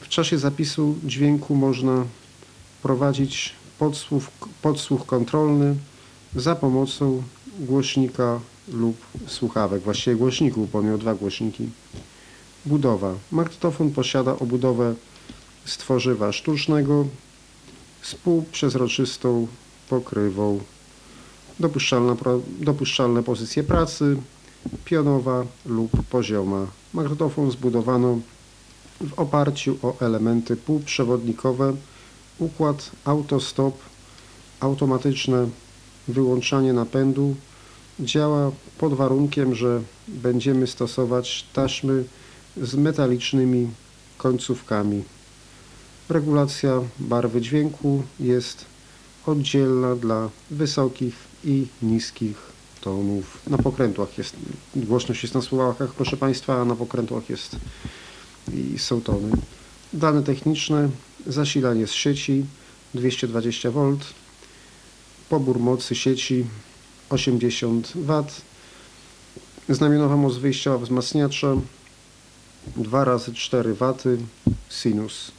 [0.00, 2.04] W czasie zapisu dźwięku można
[2.82, 4.24] prowadzić podsłuch,
[4.62, 5.76] podsłuch kontrolny
[6.36, 7.22] za pomocą
[7.60, 8.40] głośnika
[8.72, 11.68] lub słuchawek, właściwie głośników, bo miał dwa głośniki.
[12.66, 13.14] Budowa.
[13.32, 14.94] Magnetofon posiada obudowę
[15.64, 17.06] z tworzywa sztucznego
[18.06, 19.46] z półprzezroczystą
[19.88, 20.60] pokrywą.
[21.60, 22.16] Dopuszczalna,
[22.60, 24.16] dopuszczalne pozycje pracy
[24.84, 26.66] pionowa lub pozioma.
[26.94, 28.18] Magnetofon zbudowano
[29.00, 31.76] w oparciu o elementy półprzewodnikowe,
[32.38, 33.74] układ autostop,
[34.60, 35.48] automatyczne
[36.08, 37.34] wyłączanie napędu
[38.00, 42.04] działa pod warunkiem, że będziemy stosować taśmy
[42.56, 43.70] z metalicznymi
[44.18, 45.15] końcówkami.
[46.08, 48.64] Regulacja barwy dźwięku jest
[49.26, 51.14] oddzielna dla wysokich
[51.44, 52.36] i niskich
[52.80, 53.38] tonów.
[53.46, 54.36] Na pokrętłach jest,
[54.76, 57.56] głośność jest na słuchawkach, proszę Państwa, a na pokrętłach jest
[58.54, 59.30] i są tony.
[59.92, 60.88] Dane techniczne,
[61.26, 62.44] zasilanie z sieci
[62.94, 63.96] 220V,
[65.28, 66.46] pobór mocy sieci
[67.10, 68.24] 80 W,
[69.68, 71.56] znamionowa moc wyjściowa wzmacniacza
[72.76, 74.18] 2 razy 4 waty
[74.68, 75.35] sinus.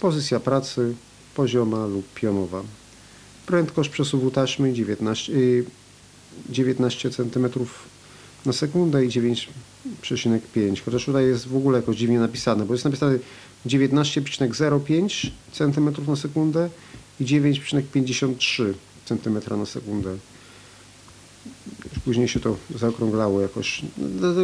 [0.00, 0.94] Pozycja pracy
[1.34, 2.62] pozioma lub pionowa.
[3.46, 5.64] Prędkość przesuwu taśmy 19, y,
[6.50, 7.48] 19 cm
[8.46, 10.80] na sekundę i 9,5.
[10.84, 13.18] Chociaż tutaj jest w ogóle jakoś dziwnie napisane, bo jest napisane
[13.66, 16.70] 19,05 cm na sekundę
[17.20, 18.72] i 9,53
[19.04, 20.16] cm na sekundę.
[22.08, 23.82] Później się to zaokrąglało jakoś.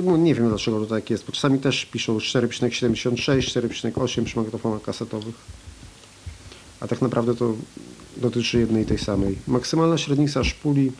[0.04, 4.82] No, Nie wiem dlaczego to tak jest, bo czasami też piszą 4,76, 4,8 przy magnetofonach
[4.82, 5.34] kasetowych.
[6.80, 7.54] A tak naprawdę to
[8.16, 9.38] dotyczy jednej i tej samej.
[9.46, 10.92] Maksymalna średnica szpuli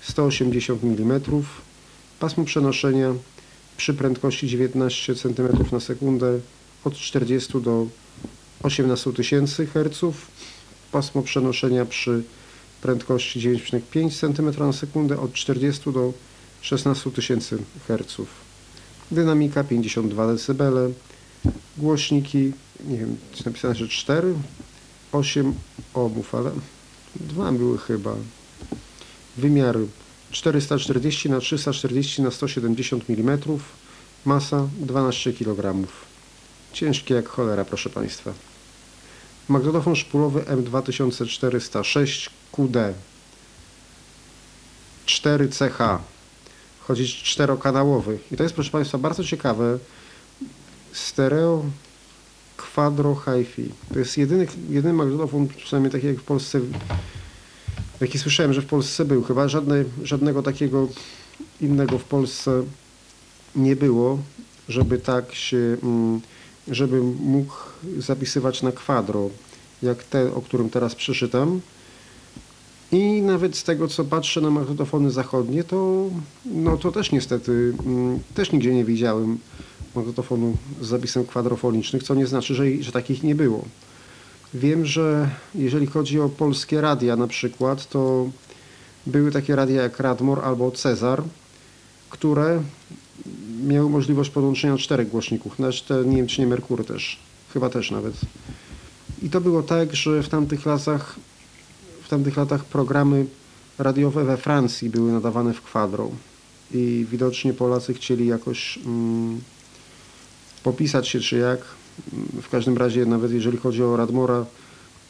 [0.00, 1.20] 180 mm.
[2.20, 3.14] Pasmo przenoszenia
[3.76, 6.38] przy prędkości 19 cm na sekundę
[6.84, 7.86] od 40 do
[8.62, 10.16] 18 tysięcy Hz.
[10.92, 12.22] Pasmo przenoszenia przy
[12.82, 16.12] prędkości 9,5 cm na sekundę od 40 do
[16.60, 17.58] 16 tysięcy
[17.88, 18.16] Hz.
[19.10, 20.62] Dynamika 52 dB.
[21.78, 22.52] Głośniki,
[22.84, 24.34] nie wiem, czy napisane, że 4,
[25.12, 25.54] 8
[25.94, 26.50] ohmów, ale
[27.20, 28.14] dwa były chyba.
[29.36, 29.86] Wymiary
[30.30, 33.38] 440 na 340 na 170 mm.
[34.24, 35.86] Masa 12 kg.
[36.72, 38.32] Ciężkie jak cholera, proszę Państwa.
[39.48, 42.94] Magnetofon szpulowy M2406 QD
[45.06, 45.98] 4CH
[46.80, 48.18] chodzić czterokanałowy.
[48.32, 49.78] I to jest proszę Państwa bardzo ciekawe.
[50.92, 51.64] Stereo
[52.56, 53.70] quadro hi-fi.
[53.92, 56.60] To jest jedyny, jedyny magnetofon przynajmniej taki jak w Polsce
[58.00, 59.22] jaki słyszałem, że w Polsce był.
[59.22, 60.88] Chyba żadne, żadnego takiego
[61.60, 62.62] innego w Polsce
[63.56, 64.18] nie było
[64.68, 66.20] żeby tak się mm,
[66.68, 67.54] żeby mógł
[67.98, 69.30] zapisywać na kwadro,
[69.82, 71.60] jak te, o którym teraz przeczytam.
[72.92, 76.06] I nawet z tego, co patrzę na magnetofony zachodnie, to,
[76.44, 79.38] no to też niestety, mm, też nigdzie nie widziałem
[79.94, 83.64] magnetofonu z zapisem kwadrofonicznych, co nie znaczy, że, że takich nie było.
[84.54, 88.30] Wiem, że jeżeli chodzi o polskie radia na przykład, to
[89.06, 91.22] były takie radia jak Radmor albo Cezar,
[92.10, 92.62] które
[93.64, 97.18] miały możliwość podłączenia czterech głośników, nawet te, nie wiem czy nie Merkury też,
[97.52, 98.14] chyba też nawet.
[99.22, 101.16] I to było tak, że w tamtych latach,
[102.02, 103.26] w tamtych latach programy
[103.78, 106.10] radiowe we Francji były nadawane w kwadro
[106.74, 109.40] i widocznie Polacy chcieli jakoś mm,
[110.62, 111.60] popisać się czy jak.
[112.42, 114.46] W każdym razie nawet jeżeli chodzi o Radmora,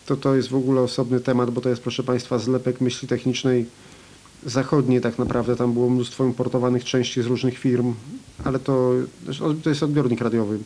[0.07, 3.67] to to jest w ogóle osobny temat, bo to jest proszę Państwa zlepek myśli technicznej
[4.47, 5.57] zachodniej tak naprawdę.
[5.57, 7.95] Tam było mnóstwo importowanych części z różnych firm,
[8.45, 8.93] ale to,
[9.63, 10.59] to jest odbiornik radiowy,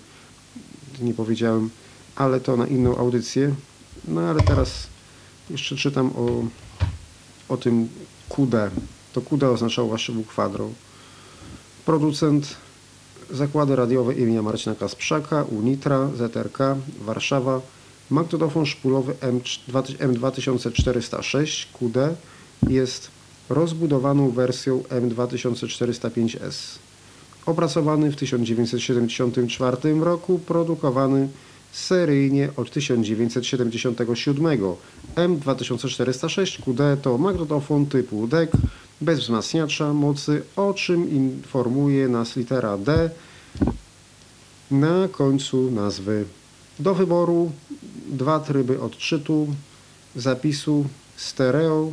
[1.01, 1.71] nie powiedziałem,
[2.17, 3.55] ale to na inną audycję.
[4.09, 4.87] No ale teraz
[5.51, 6.45] jeszcze czytam o,
[7.49, 7.89] o tym
[8.29, 8.71] QD.
[9.13, 10.69] To QD oznaczało był kwadro.
[11.85, 12.57] Producent
[13.31, 16.59] Zakłady radiowe imienia Marcina Kasprzaka, Unitra, ZRK,
[17.01, 17.61] Warszawa,
[18.11, 19.15] magnetofon szpulowy
[20.01, 21.97] M2406 QD
[22.69, 23.20] jest
[23.51, 26.79] rozbudowaną wersją M2405S.
[27.47, 31.29] Opracowany w 1974 roku, produkowany
[31.73, 34.47] seryjnie od 1977.
[35.17, 38.51] M2406 QD to magnetofon typu DEC
[39.01, 43.11] bez wzmacniacza mocy, o czym informuje nas litera D
[44.71, 46.25] na końcu nazwy.
[46.79, 47.53] Do wyboru
[48.09, 49.47] dwa tryby odczytu,
[50.17, 50.85] zapisu
[51.17, 51.93] stereo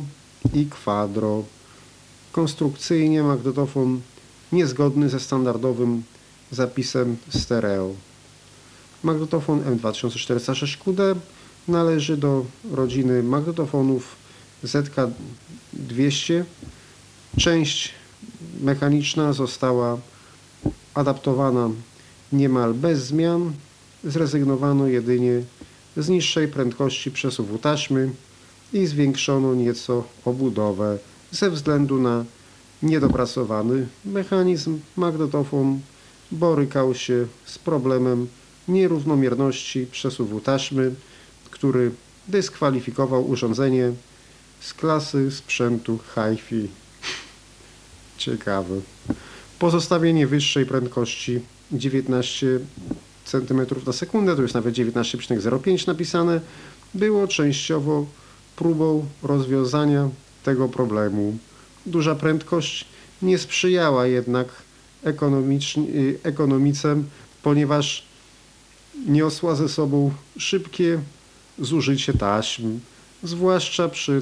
[0.54, 1.44] i quadro.
[2.32, 4.00] Konstrukcyjnie magnetofon
[4.52, 6.02] niezgodny ze standardowym
[6.50, 7.94] zapisem stereo.
[9.02, 11.14] Magnetofon M2406QD
[11.68, 14.16] należy do rodziny magnetofonów
[14.64, 16.44] ZK200.
[17.38, 17.94] Część
[18.60, 19.98] mechaniczna została
[20.94, 21.70] adaptowana
[22.32, 23.52] niemal bez zmian.
[24.04, 25.42] Zrezygnowano jedynie
[25.96, 28.10] z niższej prędkości przesuwu taśmy
[28.72, 30.98] i zwiększono nieco obudowę
[31.30, 32.24] ze względu na
[32.82, 34.78] niedopracowany mechanizm.
[34.96, 35.80] Magnetofon
[36.32, 38.26] borykał się z problemem
[38.68, 40.94] nierównomierności przesuwu taśmy,
[41.50, 41.90] który
[42.28, 43.92] dyskwalifikował urządzenie
[44.60, 46.68] z klasy sprzętu hi-fi.
[48.18, 48.80] Ciekawe.
[49.58, 51.40] Pozostawienie wyższej prędkości
[51.72, 52.60] 19
[53.24, 56.40] cm na sekundę, to jest nawet 19,05 napisane,
[56.94, 58.06] było częściowo
[58.58, 60.08] próbą rozwiązania
[60.44, 61.38] tego problemu.
[61.86, 62.84] Duża prędkość
[63.22, 64.48] nie sprzyjała jednak
[66.22, 67.02] ekonomice,
[67.42, 68.06] ponieważ
[69.06, 71.00] niosła ze sobą szybkie
[71.58, 72.78] zużycie taśm,
[73.22, 74.20] zwłaszcza przy,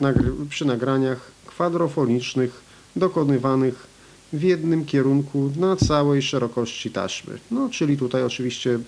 [0.50, 2.60] przy nagraniach kwadrofonicznych
[2.96, 3.86] dokonywanych
[4.32, 7.38] w jednym kierunku na całej szerokości taśmy.
[7.50, 8.78] No, czyli tutaj oczywiście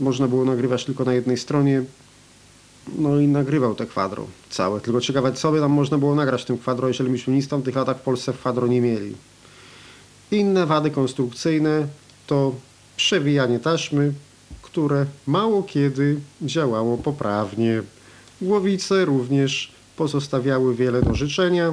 [0.00, 1.84] można było nagrywać tylko na jednej stronie.
[2.98, 4.80] No i nagrywał te kwadro całe.
[4.80, 7.48] Tylko ciekawe, co by tam można było nagrać w tym kwadro, jeżeli myśmy nic w
[7.48, 9.14] tamtych latach w Polsce w kwadro nie mieli.
[10.30, 11.86] Inne wady konstrukcyjne
[12.26, 12.54] to
[12.96, 14.12] przewijanie taśmy,
[14.62, 17.82] które mało kiedy działało poprawnie.
[18.40, 21.72] Głowice również pozostawiały wiele do życzenia.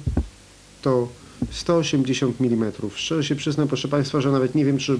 [0.82, 1.08] to
[1.50, 2.72] 180 mm.
[2.94, 4.98] Szczerze się przyznam, proszę Państwa, że nawet nie wiem, czy,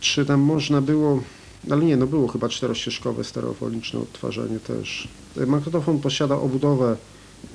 [0.00, 1.22] czy tam można było,
[1.70, 5.08] ale nie, no było chyba czterościeżkowe stereofoniczne odtwarzanie też.
[5.46, 6.96] Magnetofon posiada obudowę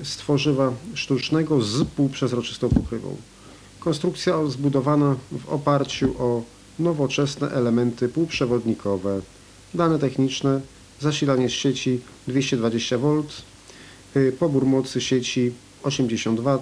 [0.02, 3.16] z tworzywa sztucznego z półprzezroczystą pokrywą.
[3.80, 6.42] Konstrukcja zbudowana w oparciu o
[6.78, 9.20] nowoczesne elementy półprzewodnikowe,
[9.74, 10.60] dane techniczne,
[11.00, 13.51] zasilanie z sieci 220V, y,
[14.38, 15.52] pobór mocy sieci
[15.82, 16.58] 80W,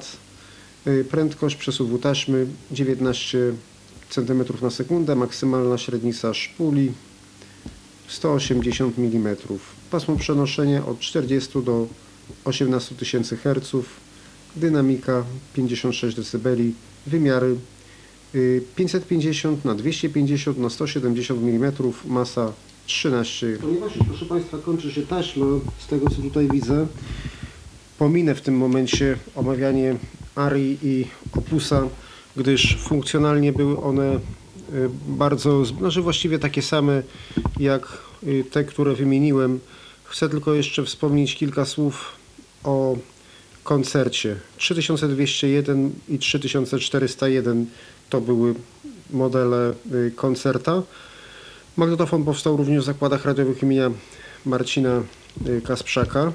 [0.87, 3.53] y, prędkość przesuwu taśmy 19
[4.11, 6.93] cm na sekundę, maksymalna średnica szpuli
[8.09, 9.37] 180 mm,
[9.91, 11.87] pasmo przenoszenia od 40 do
[12.45, 13.87] 18 000 Hz,
[14.57, 15.25] dynamika
[15.55, 16.49] 56 dB,
[17.07, 17.57] wymiary
[18.77, 21.73] 550 na 250 na 170 mm,
[22.07, 22.53] masa
[22.87, 23.59] 13.
[23.61, 25.47] Ponieważ proszę Państwa kończy się taśma,
[25.79, 26.87] z tego co tutaj widzę,
[28.01, 29.97] pominę w tym momencie omawianie
[30.35, 31.07] Ari i
[31.37, 31.89] Opusa,
[32.37, 34.19] gdyż funkcjonalnie były one y,
[35.09, 37.03] bardzo, znaczy właściwie takie same
[37.59, 39.61] jak y, te, które wymieniłem.
[40.05, 42.13] Chcę tylko jeszcze wspomnieć kilka słów
[42.65, 42.97] o
[43.65, 44.37] koncercie.
[44.57, 47.67] 3201 i 3401
[48.11, 48.55] to były
[49.11, 50.83] modele y, koncerta.
[51.77, 53.91] Magnetofon powstał również w zakładach radiowych imienia
[54.47, 55.03] Marcina
[55.65, 56.33] Kasprzaka.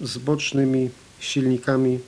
[0.00, 0.90] z bocznymi
[1.20, 1.98] silnikami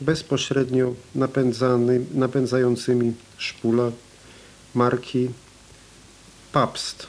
[0.00, 3.92] bezpośrednio napędzany, napędzającymi szpulę
[4.74, 5.28] marki
[6.52, 7.06] Pabst.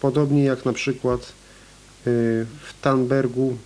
[0.00, 1.30] Podobnie jak na przykład y,
[2.62, 3.56] w Tanbergu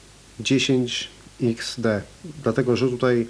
[1.40, 2.00] 10XD.
[2.42, 3.26] Dlatego, że tutaj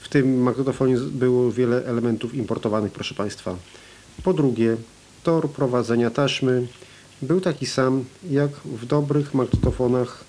[0.00, 3.56] w tym magnetofonie było wiele elementów importowanych, proszę Państwa.
[4.22, 4.76] Po drugie,
[5.22, 6.66] tor prowadzenia taśmy
[7.22, 10.24] był taki sam jak w dobrych magnetofonach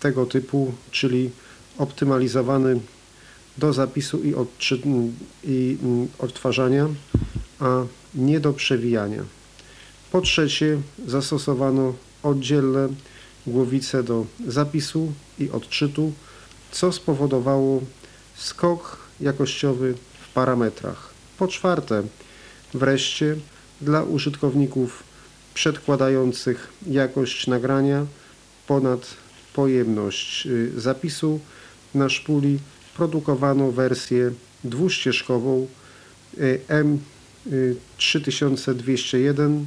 [0.00, 1.30] tego typu, czyli
[1.78, 2.80] optymalizowany
[3.58, 4.80] do zapisu i, odczy,
[5.44, 6.88] i mm, odtwarzania,
[7.60, 7.82] a
[8.14, 9.22] nie do przewijania.
[10.12, 12.88] Po trzecie, zastosowano oddzielne
[13.46, 16.12] głowice do zapisu i odczytu,
[16.72, 17.82] co spowodowało
[18.36, 21.10] skok jakościowy w parametrach.
[21.38, 22.02] Po czwarte,
[22.74, 23.36] wreszcie
[23.80, 25.02] dla użytkowników
[25.54, 28.06] przedkładających jakość nagrania
[28.66, 29.00] ponad
[29.54, 31.40] pojemność y, zapisu
[31.94, 32.58] na szpuli
[32.96, 34.30] produkowano wersję
[34.64, 35.66] dwuścieżkową
[36.38, 36.60] y,
[37.48, 39.64] M3201,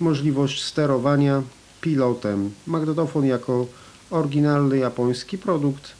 [0.00, 1.42] Możliwość sterowania
[1.80, 2.50] pilotem.
[2.66, 3.66] Magnetofon jako
[4.10, 5.92] oryginalny japoński produkt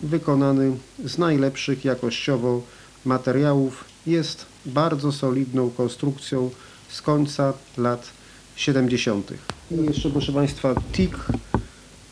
[0.00, 2.62] wykonany z najlepszych jakościowo
[3.04, 3.84] materiałów.
[4.06, 6.50] Jest bardzo solidną konstrukcją
[6.88, 8.10] z końca lat
[8.56, 9.30] 70.
[9.70, 11.16] I jeszcze proszę Państwa TIG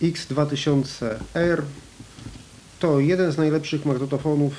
[0.03, 1.63] X2000R
[2.79, 4.53] to jeden z najlepszych magnetofonów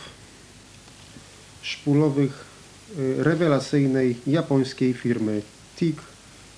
[1.62, 2.45] szpulowych
[2.99, 5.41] y, rewelacyjnej japońskiej firmy
[5.76, 6.02] TIG.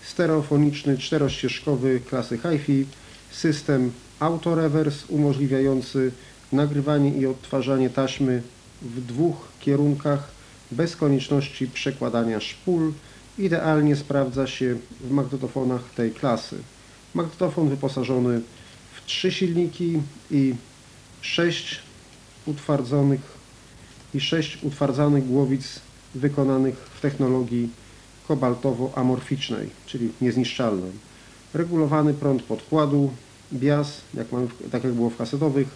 [0.01, 2.85] Stereofoniczny, czterościeżkowy klasy HiFi,
[3.31, 6.11] system autoreverse umożliwiający
[6.51, 8.41] nagrywanie i odtwarzanie taśmy
[8.81, 10.31] w dwóch kierunkach
[10.71, 12.93] bez konieczności przekładania szpul.
[13.37, 16.57] Idealnie sprawdza się w magnetofonach tej klasy.
[17.13, 18.41] Magnetofon wyposażony
[18.93, 20.01] w trzy silniki
[20.31, 20.55] i
[21.21, 21.79] sześć
[22.45, 23.21] utwardzonych
[24.13, 25.79] i sześć utwardzanych głowic
[26.15, 27.69] wykonanych w technologii
[28.27, 30.91] kobaltowo-amorficznej, czyli niezniszczalnej.
[31.53, 33.11] Regulowany prąd podkładu,
[33.53, 35.67] bias, jak mamy, tak jak było w kasetowych,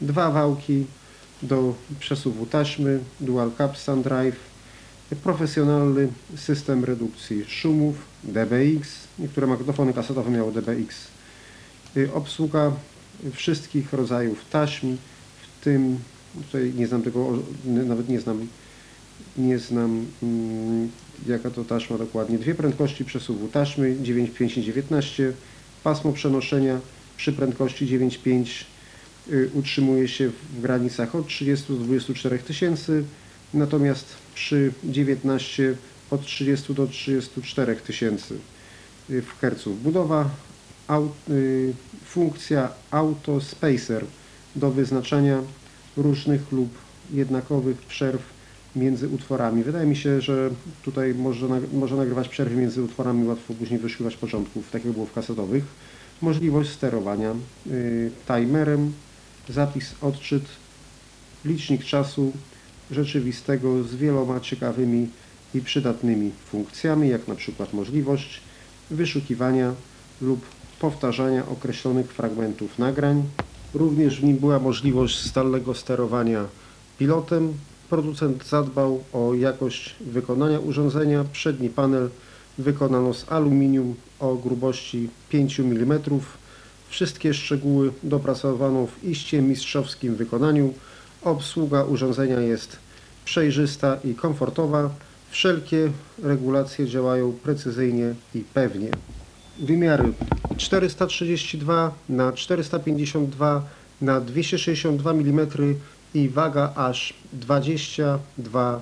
[0.00, 0.86] dwa wałki
[1.42, 4.36] do przesuwu taśmy, dual capstan drive,
[5.22, 10.96] profesjonalny system redukcji szumów, DBX, niektóre magnetofony kasetowe miały DBX,
[12.14, 12.72] obsługa
[13.32, 14.96] wszystkich rodzajów taśm,
[15.42, 15.98] w tym,
[16.46, 17.32] tutaj nie znam tego,
[17.64, 18.48] nawet nie znam,
[19.36, 20.90] nie znam mm,
[21.26, 25.32] jaka to taśma dokładnie, dwie prędkości przesuwu taśmy 9,5 i 19,
[25.84, 26.80] pasmo przenoszenia
[27.16, 28.64] przy prędkości 9,5 y,
[29.54, 33.04] utrzymuje się w granicach od 30 do 24 tysięcy,
[33.54, 35.74] natomiast przy 19
[36.10, 38.34] od 30 do 34 tysięcy
[39.10, 39.82] y, w herców.
[39.82, 40.30] Budowa
[41.30, 41.72] y,
[42.04, 44.04] funkcja Auto Spacer
[44.56, 45.42] do wyznaczania
[45.96, 46.68] różnych lub
[47.12, 48.22] jednakowych przerw
[48.76, 49.62] między utworami.
[49.62, 50.50] Wydaje mi się, że
[50.82, 55.12] tutaj może, może nagrywać przerwy między utworami, łatwo później wyszukiwać początków, tak jak było w
[55.12, 55.64] kasetowych.
[56.22, 57.34] Możliwość sterowania
[57.66, 58.92] y, timerem,
[59.50, 60.44] zapis, odczyt,
[61.44, 62.32] licznik czasu
[62.90, 65.08] rzeczywistego z wieloma ciekawymi
[65.54, 68.40] i przydatnymi funkcjami, jak na przykład możliwość
[68.90, 69.74] wyszukiwania
[70.22, 70.40] lub
[70.80, 73.22] powtarzania określonych fragmentów nagrań.
[73.74, 76.44] Również w nim była możliwość stałego sterowania
[76.98, 77.52] pilotem.
[77.90, 81.24] Producent zadbał o jakość wykonania urządzenia.
[81.32, 82.10] Przedni panel
[82.58, 86.00] wykonano z aluminium o grubości 5 mm.
[86.90, 90.74] Wszystkie szczegóły dopracowano w iście mistrzowskim wykonaniu.
[91.22, 92.76] Obsługa urządzenia jest
[93.24, 94.90] przejrzysta i komfortowa.
[95.30, 95.90] Wszelkie
[96.22, 98.90] regulacje działają precyzyjnie i pewnie.
[99.58, 100.12] Wymiary
[100.56, 103.64] 432 na 452
[104.00, 105.48] na 262 mm
[106.14, 108.80] i waga aż 22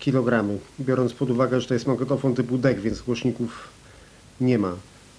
[0.00, 0.58] kg.
[0.80, 3.68] Biorąc pod uwagę, że to jest magnetofon typu DEC, więc głośników
[4.40, 4.72] nie ma.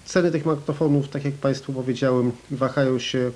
[0.08, 3.30] Ceny tych magnetofonów, tak jak Państwu powiedziałem, wahają się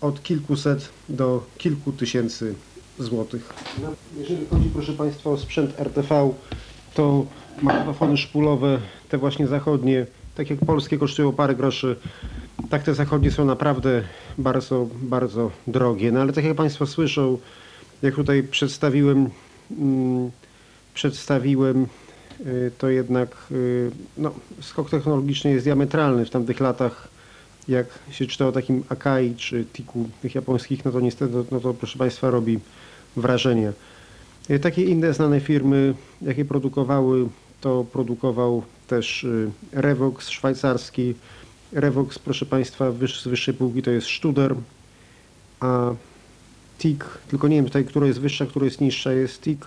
[0.00, 2.54] od kilkuset do kilku tysięcy
[2.98, 3.52] złotych.
[4.16, 6.32] Jeżeli chodzi, proszę Państwa, o sprzęt RTV,
[6.94, 7.26] to
[7.62, 8.78] magnetofony szpulowe,
[9.08, 11.96] te właśnie zachodnie, tak jak polskie kosztują parę groszy.
[12.70, 14.02] Tak, te zachodnie są naprawdę
[14.38, 16.12] bardzo, bardzo drogie.
[16.12, 17.38] No ale tak jak Państwo słyszą,
[18.02, 19.30] jak tutaj przedstawiłem,
[19.70, 20.30] mm,
[20.94, 21.86] przedstawiłem
[22.78, 27.08] to jednak y, no, skok technologiczny jest diametralny w tamtych latach.
[27.68, 31.74] Jak się czyta o takim Akai czy Tiku tych japońskich, no to niestety, no to
[31.74, 32.58] proszę Państwa robi
[33.16, 33.72] wrażenie.
[34.50, 37.28] Y, Takie inne znane firmy, jakie produkowały,
[37.60, 41.14] to produkował też y, Revox szwajcarski.
[41.72, 44.54] Revox, proszę Państwa, z wyższej półki to jest Studer,
[45.60, 45.94] a
[46.78, 49.66] TIG, tylko nie wiem tutaj, która jest wyższa, która jest niższa, jest TIG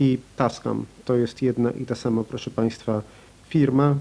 [0.00, 0.84] i Tascam.
[1.04, 3.02] To jest jedna i ta sama, proszę Państwa,
[3.48, 3.94] firma.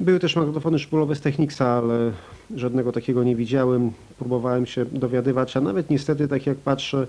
[0.00, 2.12] Były też magnetofony szpulowe z Technicsa, ale
[2.54, 3.90] żadnego takiego nie widziałem.
[4.18, 7.06] Próbowałem się dowiadywać, a nawet niestety, tak jak patrzę,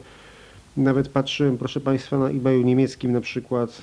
[0.77, 3.81] nawet patrzyłem, proszę Państwa, na eBayu niemieckim na przykład,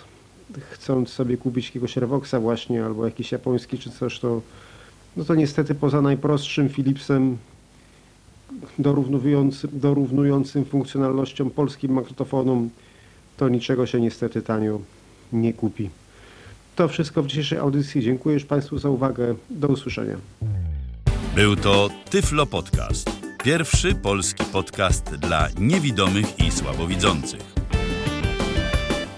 [0.71, 4.43] chcąc sobie kupić jakiegoś Revoxa właśnie, albo jakiś japoński czy coś, to
[5.17, 7.37] no to niestety poza najprostszym Philipsem
[8.79, 12.71] dorównującym, dorównującym funkcjonalnością polskim magnetofonom,
[13.37, 14.81] to niczego się niestety tanio
[15.33, 15.91] nie kupi.
[16.77, 18.03] To wszystko w dzisiejszej audycji.
[18.03, 19.35] Dziękuję już Państwu za uwagę.
[19.51, 20.17] Do usłyszenia.
[21.35, 23.11] Był to Tyflo Podcast.
[23.45, 27.41] Pierwszy polski podcast dla niewidomych i słabowidzących.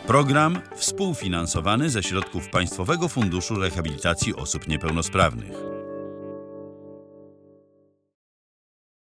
[0.07, 5.78] Program współfinansowany ze środków Państwowego Funduszu Rehabilitacji Osób Niepełnosprawnych.